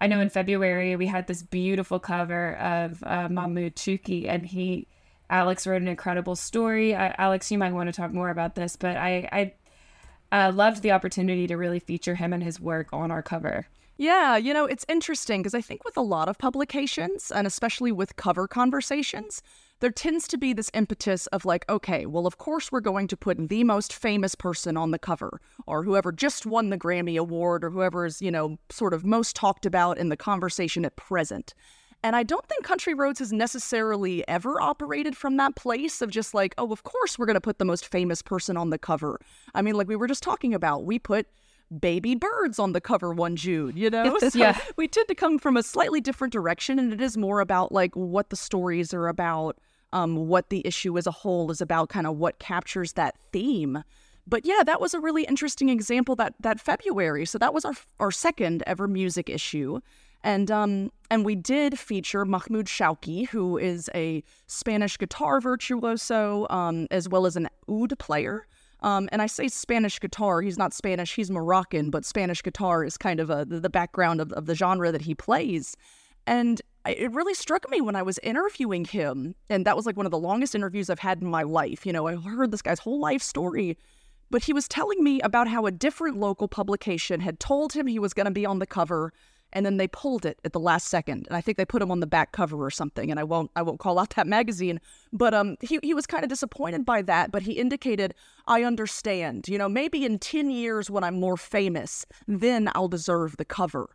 I 0.00 0.06
know 0.06 0.20
in 0.20 0.30
February 0.30 0.96
we 0.96 1.06
had 1.06 1.26
this 1.26 1.42
beautiful 1.42 1.98
cover 1.98 2.56
of 2.56 3.02
uh, 3.04 3.28
Mahmoud 3.28 3.76
Chouki, 3.76 4.28
and 4.28 4.46
he, 4.46 4.86
Alex 5.28 5.66
wrote 5.66 5.82
an 5.82 5.88
incredible 5.88 6.36
story. 6.36 6.94
Alex, 6.94 7.50
you 7.50 7.58
might 7.58 7.72
want 7.72 7.88
to 7.88 7.92
talk 7.92 8.12
more 8.12 8.30
about 8.30 8.54
this, 8.54 8.76
but 8.76 8.96
I, 8.96 9.28
I 9.30 9.54
uh, 10.32 10.52
loved 10.52 10.82
the 10.82 10.92
opportunity 10.92 11.46
to 11.46 11.56
really 11.56 11.80
feature 11.80 12.14
him 12.14 12.32
and 12.32 12.42
his 12.42 12.58
work 12.58 12.88
on 12.92 13.10
our 13.10 13.22
cover. 13.22 13.66
Yeah, 13.98 14.38
you 14.38 14.54
know, 14.54 14.64
it's 14.64 14.86
interesting 14.88 15.42
because 15.42 15.54
I 15.54 15.60
think 15.60 15.84
with 15.84 15.98
a 15.98 16.02
lot 16.02 16.28
of 16.28 16.38
publications, 16.38 17.30
and 17.30 17.46
especially 17.46 17.92
with 17.92 18.16
cover 18.16 18.48
conversations, 18.48 19.42
there 19.80 19.90
tends 19.90 20.28
to 20.28 20.38
be 20.38 20.52
this 20.52 20.70
impetus 20.74 21.26
of 21.28 21.44
like, 21.44 21.64
okay, 21.68 22.06
well, 22.06 22.26
of 22.26 22.38
course 22.38 22.70
we're 22.70 22.80
going 22.80 23.08
to 23.08 23.16
put 23.16 23.48
the 23.48 23.64
most 23.64 23.92
famous 23.92 24.34
person 24.34 24.76
on 24.76 24.90
the 24.90 24.98
cover, 24.98 25.40
or 25.66 25.82
whoever 25.82 26.12
just 26.12 26.46
won 26.46 26.70
the 26.70 26.78
Grammy 26.78 27.18
Award, 27.18 27.64
or 27.64 27.70
whoever 27.70 28.04
is, 28.04 28.20
you 28.22 28.30
know, 28.30 28.58
sort 28.70 28.94
of 28.94 29.04
most 29.04 29.34
talked 29.34 29.66
about 29.66 29.98
in 29.98 30.10
the 30.10 30.16
conversation 30.16 30.84
at 30.84 30.96
present. 30.96 31.54
And 32.02 32.16
I 32.16 32.22
don't 32.22 32.46
think 32.46 32.64
Country 32.64 32.94
Roads 32.94 33.18
has 33.18 33.32
necessarily 33.32 34.26
ever 34.26 34.60
operated 34.60 35.16
from 35.16 35.36
that 35.36 35.54
place 35.54 36.00
of 36.00 36.10
just 36.10 36.32
like, 36.32 36.54
oh, 36.56 36.72
of 36.72 36.82
course 36.82 37.18
we're 37.18 37.26
going 37.26 37.34
to 37.34 37.40
put 37.42 37.58
the 37.58 37.64
most 37.66 37.86
famous 37.86 38.22
person 38.22 38.56
on 38.56 38.70
the 38.70 38.78
cover. 38.78 39.20
I 39.54 39.60
mean, 39.60 39.74
like 39.74 39.88
we 39.88 39.96
were 39.96 40.06
just 40.06 40.22
talking 40.22 40.54
about, 40.54 40.84
we 40.84 40.98
put 40.98 41.26
baby 41.78 42.14
birds 42.14 42.58
on 42.58 42.72
the 42.72 42.80
cover 42.80 43.12
one 43.12 43.36
June, 43.36 43.76
you 43.76 43.90
know? 43.90 44.18
So 44.20 44.38
Yeah. 44.38 44.58
we 44.76 44.88
tend 44.88 45.08
to 45.08 45.14
come 45.14 45.38
from 45.38 45.56
a 45.56 45.62
slightly 45.62 46.00
different 46.00 46.32
direction, 46.32 46.78
and 46.78 46.92
it 46.92 47.00
is 47.00 47.16
more 47.16 47.40
about 47.40 47.70
like 47.70 47.94
what 47.94 48.30
the 48.30 48.36
stories 48.36 48.94
are 48.94 49.08
about, 49.08 49.58
um, 49.92 50.28
what 50.28 50.50
the 50.50 50.66
issue 50.66 50.96
as 50.98 51.06
a 51.06 51.10
whole 51.10 51.50
is 51.50 51.60
about, 51.60 51.88
kind 51.88 52.06
of 52.06 52.16
what 52.16 52.38
captures 52.38 52.92
that 52.94 53.16
theme. 53.32 53.82
But 54.26 54.44
yeah, 54.44 54.62
that 54.64 54.80
was 54.80 54.94
a 54.94 55.00
really 55.00 55.24
interesting 55.24 55.68
example 55.68 56.14
that 56.16 56.34
that 56.40 56.60
February. 56.60 57.26
So 57.26 57.38
that 57.38 57.52
was 57.52 57.64
our 57.64 57.74
our 57.98 58.10
second 58.10 58.62
ever 58.66 58.86
music 58.86 59.28
issue. 59.28 59.80
And 60.22 60.50
um 60.50 60.92
and 61.10 61.24
we 61.24 61.34
did 61.34 61.78
feature 61.78 62.24
Mahmoud 62.24 62.66
Chouki, 62.66 63.28
who 63.28 63.58
is 63.58 63.90
a 63.94 64.22
Spanish 64.46 64.98
guitar 64.98 65.40
virtuoso, 65.40 66.46
um, 66.50 66.86
as 66.90 67.08
well 67.08 67.26
as 67.26 67.36
an 67.36 67.48
oud 67.68 67.98
player. 67.98 68.46
Um, 68.82 69.08
and 69.12 69.20
I 69.20 69.26
say 69.26 69.48
Spanish 69.48 70.00
guitar. 70.00 70.40
He's 70.40 70.56
not 70.56 70.72
Spanish, 70.72 71.14
he's 71.14 71.30
Moroccan, 71.30 71.90
but 71.90 72.04
Spanish 72.04 72.42
guitar 72.42 72.84
is 72.84 72.96
kind 72.96 73.20
of 73.20 73.28
a, 73.28 73.44
the 73.44 73.68
background 73.68 74.20
of, 74.20 74.32
of 74.32 74.46
the 74.46 74.54
genre 74.54 74.90
that 74.92 75.02
he 75.02 75.14
plays. 75.14 75.76
And 76.26 76.62
it 76.86 77.12
really 77.12 77.34
struck 77.34 77.68
me 77.70 77.80
when 77.80 77.96
I 77.96 78.02
was 78.02 78.18
interviewing 78.22 78.84
him. 78.84 79.34
And 79.48 79.66
that 79.66 79.76
was 79.76 79.86
like 79.86 79.96
one 79.96 80.06
of 80.06 80.12
the 80.12 80.18
longest 80.18 80.54
interviews 80.54 80.88
I've 80.88 80.98
had 80.98 81.20
in 81.20 81.28
my 81.28 81.42
life. 81.42 81.84
You 81.84 81.92
know, 81.92 82.06
I 82.06 82.16
heard 82.16 82.50
this 82.50 82.62
guy's 82.62 82.78
whole 82.78 83.00
life 83.00 83.22
story. 83.22 83.76
But 84.30 84.44
he 84.44 84.52
was 84.52 84.68
telling 84.68 85.02
me 85.02 85.20
about 85.20 85.48
how 85.48 85.66
a 85.66 85.72
different 85.72 86.16
local 86.16 86.46
publication 86.46 87.20
had 87.20 87.40
told 87.40 87.72
him 87.72 87.86
he 87.86 87.98
was 87.98 88.14
going 88.14 88.26
to 88.26 88.30
be 88.30 88.46
on 88.46 88.60
the 88.60 88.66
cover 88.66 89.12
and 89.52 89.66
then 89.66 89.76
they 89.76 89.88
pulled 89.88 90.24
it 90.24 90.38
at 90.44 90.52
the 90.52 90.60
last 90.60 90.88
second 90.88 91.26
and 91.26 91.36
i 91.36 91.40
think 91.40 91.56
they 91.56 91.64
put 91.64 91.82
him 91.82 91.90
on 91.90 92.00
the 92.00 92.06
back 92.06 92.32
cover 92.32 92.64
or 92.64 92.70
something 92.70 93.10
and 93.10 93.18
i 93.18 93.24
won't 93.24 93.50
i 93.56 93.62
won't 93.62 93.80
call 93.80 93.98
out 93.98 94.10
that 94.10 94.26
magazine 94.26 94.80
but 95.12 95.34
um 95.34 95.56
he, 95.60 95.78
he 95.82 95.94
was 95.94 96.06
kind 96.06 96.22
of 96.22 96.30
disappointed 96.30 96.84
by 96.84 97.02
that 97.02 97.30
but 97.30 97.42
he 97.42 97.52
indicated 97.52 98.14
i 98.46 98.62
understand 98.62 99.48
you 99.48 99.58
know 99.58 99.68
maybe 99.68 100.04
in 100.04 100.18
10 100.18 100.50
years 100.50 100.90
when 100.90 101.04
i'm 101.04 101.18
more 101.18 101.36
famous 101.36 102.06
then 102.26 102.70
i'll 102.74 102.88
deserve 102.88 103.36
the 103.36 103.44
cover 103.44 103.88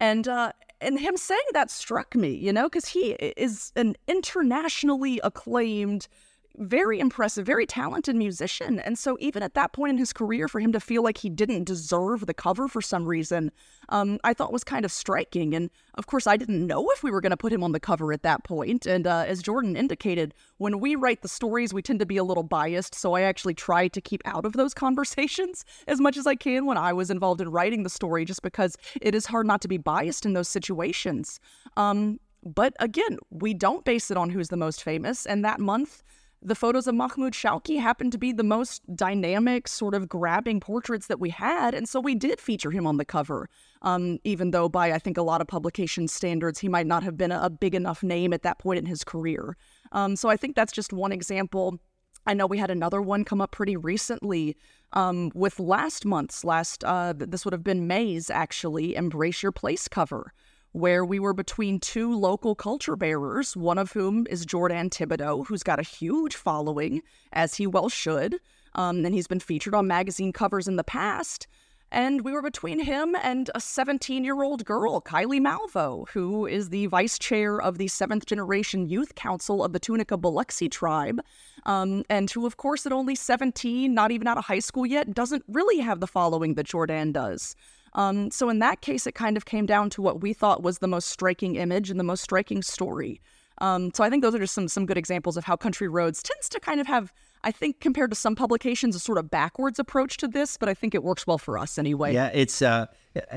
and 0.00 0.28
uh 0.28 0.52
and 0.82 0.98
him 0.98 1.16
saying 1.16 1.40
that 1.52 1.70
struck 1.70 2.14
me 2.14 2.30
you 2.34 2.52
know 2.52 2.68
because 2.68 2.88
he 2.88 3.12
is 3.12 3.72
an 3.76 3.94
internationally 4.08 5.20
acclaimed 5.22 6.08
very 6.56 7.00
impressive, 7.00 7.46
very 7.46 7.66
talented 7.66 8.16
musician. 8.16 8.78
And 8.80 8.98
so, 8.98 9.16
even 9.20 9.42
at 9.42 9.54
that 9.54 9.72
point 9.72 9.90
in 9.90 9.98
his 9.98 10.12
career, 10.12 10.48
for 10.48 10.60
him 10.60 10.72
to 10.72 10.80
feel 10.80 11.02
like 11.02 11.18
he 11.18 11.28
didn't 11.28 11.64
deserve 11.64 12.26
the 12.26 12.34
cover 12.34 12.68
for 12.68 12.82
some 12.82 13.04
reason, 13.04 13.50
um, 13.88 14.18
I 14.24 14.34
thought 14.34 14.52
was 14.52 14.64
kind 14.64 14.84
of 14.84 14.92
striking. 14.92 15.54
And 15.54 15.70
of 15.94 16.06
course, 16.06 16.26
I 16.26 16.36
didn't 16.36 16.66
know 16.66 16.88
if 16.90 17.02
we 17.02 17.10
were 17.10 17.20
going 17.20 17.30
to 17.30 17.36
put 17.36 17.52
him 17.52 17.62
on 17.62 17.72
the 17.72 17.80
cover 17.80 18.12
at 18.12 18.22
that 18.22 18.44
point. 18.44 18.86
And 18.86 19.06
uh, 19.06 19.24
as 19.26 19.42
Jordan 19.42 19.76
indicated, 19.76 20.34
when 20.58 20.80
we 20.80 20.94
write 20.94 21.22
the 21.22 21.28
stories, 21.28 21.72
we 21.72 21.82
tend 21.82 22.00
to 22.00 22.06
be 22.06 22.16
a 22.16 22.24
little 22.24 22.42
biased. 22.42 22.94
So, 22.94 23.14
I 23.14 23.22
actually 23.22 23.54
try 23.54 23.88
to 23.88 24.00
keep 24.00 24.22
out 24.24 24.44
of 24.44 24.54
those 24.54 24.74
conversations 24.82 25.64
as 25.86 26.00
much 26.00 26.16
as 26.16 26.26
I 26.26 26.34
can 26.34 26.66
when 26.66 26.76
I 26.76 26.92
was 26.92 27.10
involved 27.10 27.40
in 27.40 27.50
writing 27.50 27.82
the 27.82 27.90
story, 27.90 28.24
just 28.24 28.42
because 28.42 28.76
it 29.00 29.14
is 29.14 29.26
hard 29.26 29.46
not 29.46 29.60
to 29.62 29.68
be 29.68 29.78
biased 29.78 30.26
in 30.26 30.32
those 30.32 30.48
situations. 30.48 31.40
Um, 31.76 32.18
but 32.44 32.74
again, 32.80 33.18
we 33.30 33.54
don't 33.54 33.84
base 33.84 34.10
it 34.10 34.16
on 34.16 34.30
who's 34.30 34.48
the 34.48 34.56
most 34.56 34.82
famous. 34.82 35.26
And 35.26 35.44
that 35.44 35.60
month, 35.60 36.02
the 36.44 36.54
photos 36.54 36.86
of 36.86 36.94
Mahmoud 36.94 37.32
Chouki 37.32 37.80
happened 37.80 38.12
to 38.12 38.18
be 38.18 38.32
the 38.32 38.42
most 38.42 38.82
dynamic, 38.96 39.68
sort 39.68 39.94
of 39.94 40.08
grabbing 40.08 40.60
portraits 40.60 41.06
that 41.06 41.20
we 41.20 41.30
had. 41.30 41.74
And 41.74 41.88
so 41.88 42.00
we 42.00 42.14
did 42.14 42.40
feature 42.40 42.70
him 42.70 42.86
on 42.86 42.96
the 42.96 43.04
cover, 43.04 43.48
um, 43.82 44.18
even 44.24 44.50
though 44.50 44.68
by, 44.68 44.92
I 44.92 44.98
think, 44.98 45.16
a 45.16 45.22
lot 45.22 45.40
of 45.40 45.46
publication 45.46 46.08
standards, 46.08 46.58
he 46.58 46.68
might 46.68 46.86
not 46.86 47.02
have 47.02 47.16
been 47.16 47.32
a, 47.32 47.48
big 47.48 47.74
enough 47.74 48.02
name 48.02 48.32
at 48.32 48.42
that 48.42 48.58
point 48.58 48.78
in 48.78 48.86
his 48.86 49.04
career. 49.04 49.56
Um, 49.92 50.16
so 50.16 50.28
I 50.28 50.36
think 50.36 50.56
that's 50.56 50.72
just 50.72 50.92
one 50.92 51.12
example. 51.12 51.78
I 52.26 52.34
know 52.34 52.46
we 52.46 52.58
had 52.58 52.70
another 52.70 53.02
one 53.02 53.24
come 53.24 53.40
up 53.40 53.52
pretty 53.52 53.76
recently 53.76 54.56
um, 54.92 55.30
with 55.34 55.60
last 55.60 56.04
month's, 56.04 56.44
last, 56.44 56.82
uh, 56.84 57.12
this 57.16 57.44
would 57.44 57.52
have 57.52 57.64
been 57.64 57.86
May's 57.86 58.30
actually, 58.30 58.96
Embrace 58.96 59.42
Your 59.42 59.52
Place 59.52 59.86
cover 59.86 60.32
where 60.72 61.04
we 61.04 61.18
were 61.18 61.34
between 61.34 61.78
two 61.78 62.14
local 62.14 62.54
culture 62.54 62.96
bearers, 62.96 63.56
one 63.56 63.78
of 63.78 63.92
whom 63.92 64.26
is 64.28 64.46
Jordan 64.46 64.90
Thibodeau, 64.90 65.46
who's 65.46 65.62
got 65.62 65.78
a 65.78 65.82
huge 65.82 66.34
following, 66.34 67.02
as 67.32 67.54
he 67.54 67.66
well 67.66 67.88
should. 67.88 68.38
Um, 68.74 69.04
and 69.04 69.14
he's 69.14 69.26
been 69.26 69.40
featured 69.40 69.74
on 69.74 69.86
magazine 69.86 70.32
covers 70.32 70.66
in 70.66 70.76
the 70.76 70.84
past. 70.84 71.46
And 71.90 72.22
we 72.22 72.32
were 72.32 72.40
between 72.40 72.80
him 72.80 73.14
and 73.22 73.50
a 73.54 73.60
17 73.60 74.24
year 74.24 74.42
old 74.42 74.64
girl, 74.64 75.02
Kylie 75.02 75.42
Malvo, 75.42 76.08
who 76.08 76.46
is 76.46 76.70
the 76.70 76.86
vice 76.86 77.18
chair 77.18 77.60
of 77.60 77.76
the 77.76 77.86
seventh 77.86 78.24
generation 78.24 78.88
youth 78.88 79.14
council 79.14 79.62
of 79.62 79.74
the 79.74 79.78
Tunica 79.78 80.16
Biloxi 80.16 80.70
tribe. 80.70 81.20
Um, 81.66 82.02
and 82.08 82.30
who, 82.30 82.46
of 82.46 82.56
course, 82.56 82.86
at 82.86 82.92
only 82.92 83.14
17, 83.14 83.92
not 83.92 84.10
even 84.10 84.26
out 84.26 84.38
of 84.38 84.46
high 84.46 84.58
school 84.58 84.86
yet, 84.86 85.12
doesn't 85.12 85.44
really 85.48 85.80
have 85.80 86.00
the 86.00 86.06
following 86.06 86.54
that 86.54 86.64
Jordan 86.64 87.12
does. 87.12 87.54
Um, 87.94 88.30
so 88.30 88.48
in 88.48 88.58
that 88.60 88.80
case, 88.80 89.06
it 89.06 89.14
kind 89.14 89.36
of 89.36 89.44
came 89.44 89.66
down 89.66 89.90
to 89.90 90.02
what 90.02 90.20
we 90.20 90.32
thought 90.32 90.62
was 90.62 90.78
the 90.78 90.88
most 90.88 91.08
striking 91.08 91.56
image 91.56 91.90
and 91.90 92.00
the 92.00 92.04
most 92.04 92.22
striking 92.22 92.62
story. 92.62 93.20
Um, 93.58 93.92
so 93.94 94.02
I 94.02 94.10
think 94.10 94.22
those 94.22 94.34
are 94.34 94.38
just 94.38 94.54
some 94.54 94.68
some 94.68 94.86
good 94.86 94.98
examples 94.98 95.36
of 95.36 95.44
how 95.44 95.56
Country 95.56 95.88
Roads 95.88 96.22
tends 96.22 96.48
to 96.50 96.60
kind 96.60 96.80
of 96.80 96.86
have, 96.86 97.12
I 97.44 97.52
think, 97.52 97.80
compared 97.80 98.10
to 98.10 98.16
some 98.16 98.34
publications, 98.34 98.96
a 98.96 98.98
sort 98.98 99.18
of 99.18 99.30
backwards 99.30 99.78
approach 99.78 100.16
to 100.18 100.28
this. 100.28 100.56
But 100.56 100.68
I 100.68 100.74
think 100.74 100.94
it 100.94 101.04
works 101.04 101.26
well 101.26 101.38
for 101.38 101.58
us 101.58 101.78
anyway. 101.78 102.14
Yeah, 102.14 102.30
it's 102.32 102.62
uh, 102.62 102.86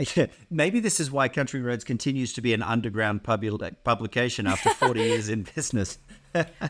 maybe 0.49 0.79
this 0.79 0.99
is 0.99 1.11
why 1.11 1.27
Country 1.27 1.61
Roads 1.61 1.83
continues 1.83 2.33
to 2.33 2.41
be 2.41 2.53
an 2.53 2.63
underground 2.63 3.23
pub- 3.23 3.43
publication 3.83 4.47
after 4.47 4.69
forty 4.69 5.01
years 5.09 5.29
in 5.29 5.45
business. 5.53 5.99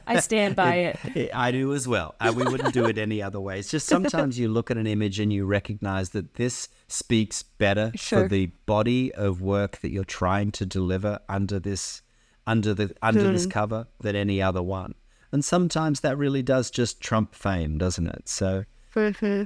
I 0.05 0.19
stand 0.19 0.55
by 0.55 0.75
it. 1.15 1.29
I 1.33 1.51
do 1.51 1.73
as 1.73 1.88
well. 1.88 2.15
Uh, 2.19 2.33
we 2.36 2.43
wouldn't 2.43 2.73
do 2.73 2.86
it 2.86 2.97
any 2.97 3.21
other 3.21 3.39
way. 3.39 3.59
It's 3.59 3.71
just 3.71 3.88
sometimes 3.88 4.38
you 4.38 4.49
look 4.49 4.69
at 4.69 4.77
an 4.77 4.88
image 4.88 5.19
and 5.19 5.31
you 5.31 5.45
recognize 5.45 6.09
that 6.09 6.33
this 6.33 6.67
speaks 6.88 7.43
better 7.43 7.91
sure. 7.95 8.23
for 8.23 8.27
the 8.27 8.47
body 8.65 9.13
of 9.13 9.41
work 9.41 9.79
that 9.81 9.91
you're 9.91 10.03
trying 10.03 10.51
to 10.51 10.65
deliver 10.65 11.19
under 11.27 11.59
this 11.59 12.01
under 12.47 12.73
the 12.73 12.95
under 13.01 13.21
mm. 13.21 13.33
this 13.33 13.45
cover 13.45 13.88
than 14.01 14.15
any 14.15 14.41
other 14.41 14.61
one. 14.61 14.93
And 15.31 15.43
sometimes 15.43 16.01
that 16.01 16.17
really 16.17 16.43
does 16.43 16.69
just 16.69 17.01
trump 17.01 17.33
fame, 17.36 17.77
doesn't 17.77 18.07
it? 18.07 18.29
So 18.29 18.65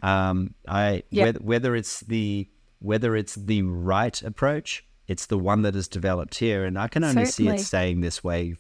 um, 0.04 0.54
I 0.68 1.04
whether, 1.12 1.40
whether 1.40 1.76
it's 1.76 2.02
the 2.02 2.48
whether 2.80 3.16
it's 3.16 3.36
the 3.36 3.64
right 3.64 4.22
approach, 4.22 4.86
it's 5.08 5.26
the 5.26 5.38
one 5.38 5.64
that 5.64 5.76
is 5.76 5.88
developed 5.88 6.36
here, 6.36 6.66
and 6.66 6.78
I 6.78 6.88
can 6.88 7.04
only 7.04 7.26
Certainly. 7.26 7.58
see 7.58 7.62
it 7.62 7.66
staying 7.66 8.02
this 8.02 8.24
way 8.24 8.56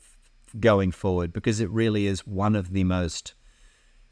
going 0.59 0.91
forward 0.91 1.31
because 1.31 1.59
it 1.59 1.69
really 1.69 2.07
is 2.07 2.25
one 2.25 2.55
of 2.55 2.73
the 2.73 2.83
most 2.83 3.35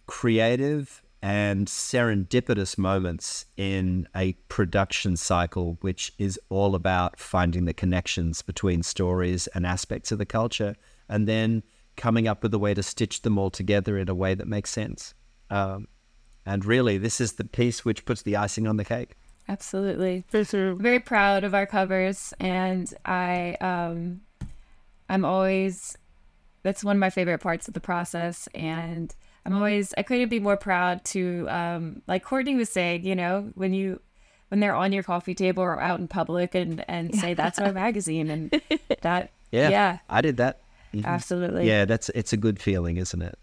creative 0.05 1.01
and 1.21 1.67
serendipitous 1.67 2.77
moments 2.77 3.45
in 3.57 4.07
a 4.15 4.33
production 4.49 5.17
cycle, 5.17 5.77
which 5.81 6.13
is 6.17 6.39
all 6.49 6.75
about 6.75 7.19
finding 7.19 7.65
the 7.65 7.73
connections 7.73 8.41
between 8.41 8.83
stories 8.83 9.47
and 9.47 9.65
aspects 9.65 10.11
of 10.11 10.19
the 10.19 10.25
culture, 10.25 10.75
and 11.09 11.27
then 11.27 11.63
coming 11.95 12.27
up 12.27 12.43
with 12.43 12.53
a 12.53 12.59
way 12.59 12.73
to 12.73 12.83
stitch 12.83 13.23
them 13.23 13.37
all 13.37 13.49
together 13.49 13.97
in 13.97 14.09
a 14.09 14.15
way 14.15 14.35
that 14.35 14.47
makes 14.47 14.69
sense. 14.69 15.13
Um, 15.49 15.87
and 16.45 16.63
really, 16.63 16.97
this 16.97 17.19
is 17.19 17.33
the 17.33 17.45
piece 17.45 17.83
which 17.83 18.05
puts 18.05 18.21
the 18.21 18.35
icing 18.35 18.67
on 18.67 18.77
the 18.77 18.85
cake. 18.85 19.15
Absolutely. 19.49 20.25
Very 20.29 20.99
proud 20.99 21.43
of 21.43 21.55
our 21.55 21.65
covers, 21.65 22.33
and 22.39 22.93
I, 23.05 23.55
um, 23.61 24.21
I'm 25.09 25.25
always 25.25 25.97
that's 26.67 26.83
one 26.83 26.97
of 26.97 26.99
my 26.99 27.09
favorite 27.09 27.39
parts 27.39 27.67
of 27.69 27.73
the 27.73 27.79
process. 27.79 28.47
And 28.53 29.15
I'm 29.47 29.55
always, 29.55 29.93
I 29.97 30.03
couldn't 30.03 30.27
be 30.27 30.41
more 30.41 30.57
proud 30.57 31.05
to, 31.05 31.47
um, 31.49 32.01
like 32.05 32.25
Kourtney 32.25 32.57
was 32.57 32.69
saying, 32.69 33.05
you 33.05 33.15
know, 33.15 33.49
when 33.55 33.73
you, 33.73 34.01
when 34.49 34.59
they're 34.59 34.75
on 34.75 34.91
your 34.91 35.03
coffee 35.03 35.33
table 35.33 35.63
or 35.63 35.79
out 35.79 36.01
in 36.01 36.09
public 36.09 36.53
and, 36.53 36.83
and 36.89 37.15
say, 37.15 37.33
that's 37.33 37.57
our 37.57 37.71
magazine. 37.85 38.29
And 38.29 38.61
that, 39.01 39.31
yeah, 39.51 39.69
yeah, 39.69 39.97
I 40.09 40.19
did 40.19 40.35
that. 40.35 40.59
Mm-hmm. 40.93 41.05
Absolutely. 41.05 41.65
Yeah. 41.65 41.85
That's, 41.85 42.09
it's 42.09 42.33
a 42.33 42.37
good 42.37 42.61
feeling, 42.61 42.97
isn't 42.97 43.21
it? 43.21 43.39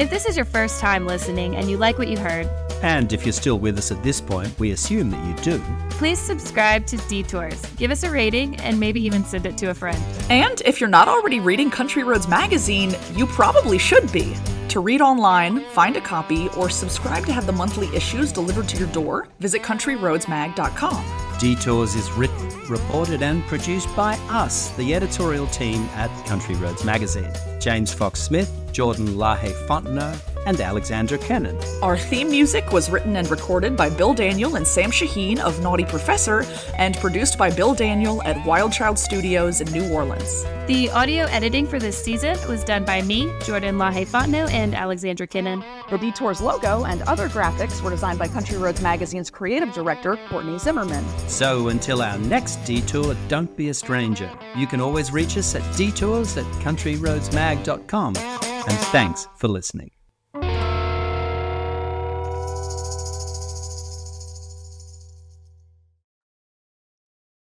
If 0.00 0.08
this 0.08 0.24
is 0.24 0.34
your 0.34 0.46
first 0.46 0.80
time 0.80 1.06
listening 1.06 1.56
and 1.56 1.68
you 1.68 1.76
like 1.76 1.98
what 1.98 2.08
you 2.08 2.16
heard, 2.16 2.48
and 2.82 3.12
if 3.12 3.24
you're 3.24 3.32
still 3.32 3.58
with 3.58 3.78
us 3.78 3.90
at 3.90 4.02
this 4.02 4.20
point, 4.20 4.58
we 4.58 4.72
assume 4.72 5.10
that 5.10 5.24
you 5.26 5.34
do. 5.42 5.62
Please 5.90 6.18
subscribe 6.18 6.86
to 6.86 6.96
Detours, 7.08 7.64
give 7.76 7.90
us 7.90 8.02
a 8.02 8.10
rating, 8.10 8.56
and 8.56 8.78
maybe 8.78 9.00
even 9.00 9.24
send 9.24 9.46
it 9.46 9.56
to 9.58 9.70
a 9.70 9.74
friend. 9.74 10.02
And 10.30 10.60
if 10.64 10.80
you're 10.80 10.88
not 10.90 11.08
already 11.08 11.40
reading 11.40 11.70
Country 11.70 12.02
Roads 12.02 12.28
magazine, 12.28 12.94
you 13.14 13.26
probably 13.26 13.78
should 13.78 14.10
be. 14.12 14.34
To 14.68 14.80
read 14.80 15.00
online, 15.00 15.60
find 15.66 15.96
a 15.96 16.00
copy, 16.00 16.48
or 16.56 16.70
subscribe 16.70 17.26
to 17.26 17.32
have 17.32 17.46
the 17.46 17.52
monthly 17.52 17.94
issues 17.94 18.32
delivered 18.32 18.68
to 18.70 18.78
your 18.78 18.88
door, 18.88 19.28
visit 19.38 19.62
countryroadsmag.com. 19.62 21.38
Detours 21.38 21.94
is 21.94 22.10
written, 22.12 22.48
reported, 22.72 23.22
and 23.22 23.44
produced 23.44 23.94
by 23.94 24.14
us, 24.30 24.70
the 24.76 24.94
editorial 24.94 25.46
team 25.48 25.82
at 25.94 26.10
Country 26.26 26.56
Roads 26.56 26.84
Magazine. 26.84 27.30
James 27.60 27.92
Fox 27.92 28.20
Smith, 28.20 28.50
Jordan 28.72 29.06
LaHaye 29.08 29.54
Fontenot, 29.68 30.18
and 30.46 30.60
Alexandra 30.60 31.18
Kennon. 31.18 31.56
Our 31.82 31.96
theme 31.96 32.30
music 32.30 32.72
was 32.72 32.90
written 32.90 33.16
and 33.16 33.30
recorded 33.30 33.76
by 33.76 33.90
Bill 33.90 34.14
Daniel 34.14 34.56
and 34.56 34.66
Sam 34.66 34.90
Shaheen 34.90 35.38
of 35.38 35.62
Naughty 35.62 35.84
Professor 35.84 36.44
and 36.76 36.96
produced 36.96 37.38
by 37.38 37.50
Bill 37.50 37.74
Daniel 37.74 38.22
at 38.24 38.44
Wild 38.44 38.72
Child 38.72 38.98
Studios 38.98 39.60
in 39.60 39.70
New 39.72 39.92
Orleans. 39.92 40.44
The 40.66 40.90
audio 40.90 41.26
editing 41.26 41.66
for 41.66 41.78
this 41.78 42.02
season 42.02 42.36
was 42.48 42.64
done 42.64 42.84
by 42.84 43.02
me, 43.02 43.32
Jordan 43.44 43.76
LaHaye 43.76 44.06
Fontenot, 44.06 44.50
and 44.52 44.74
Alexandra 44.74 45.26
Kennon. 45.26 45.62
The 45.90 45.98
Detours 45.98 46.40
logo 46.40 46.84
and 46.84 47.02
other 47.02 47.28
graphics 47.28 47.82
were 47.82 47.90
designed 47.90 48.18
by 48.18 48.28
Country 48.28 48.56
Roads 48.56 48.80
Magazine's 48.80 49.30
creative 49.30 49.72
director, 49.72 50.16
Kourtney 50.28 50.58
Zimmerman. 50.58 51.04
So 51.28 51.68
until 51.68 52.02
our 52.02 52.18
next 52.18 52.61
detour, 52.64 53.16
don't 53.28 53.54
be 53.56 53.68
a 53.68 53.74
stranger. 53.74 54.30
You 54.56 54.66
can 54.66 54.80
always 54.80 55.12
reach 55.12 55.36
us 55.36 55.54
at 55.54 55.76
detours 55.76 56.36
at 56.36 56.46
countryroadsmag.com. 56.62 58.16
And 58.16 58.78
thanks 58.90 59.28
for 59.36 59.48
listening. 59.48 59.90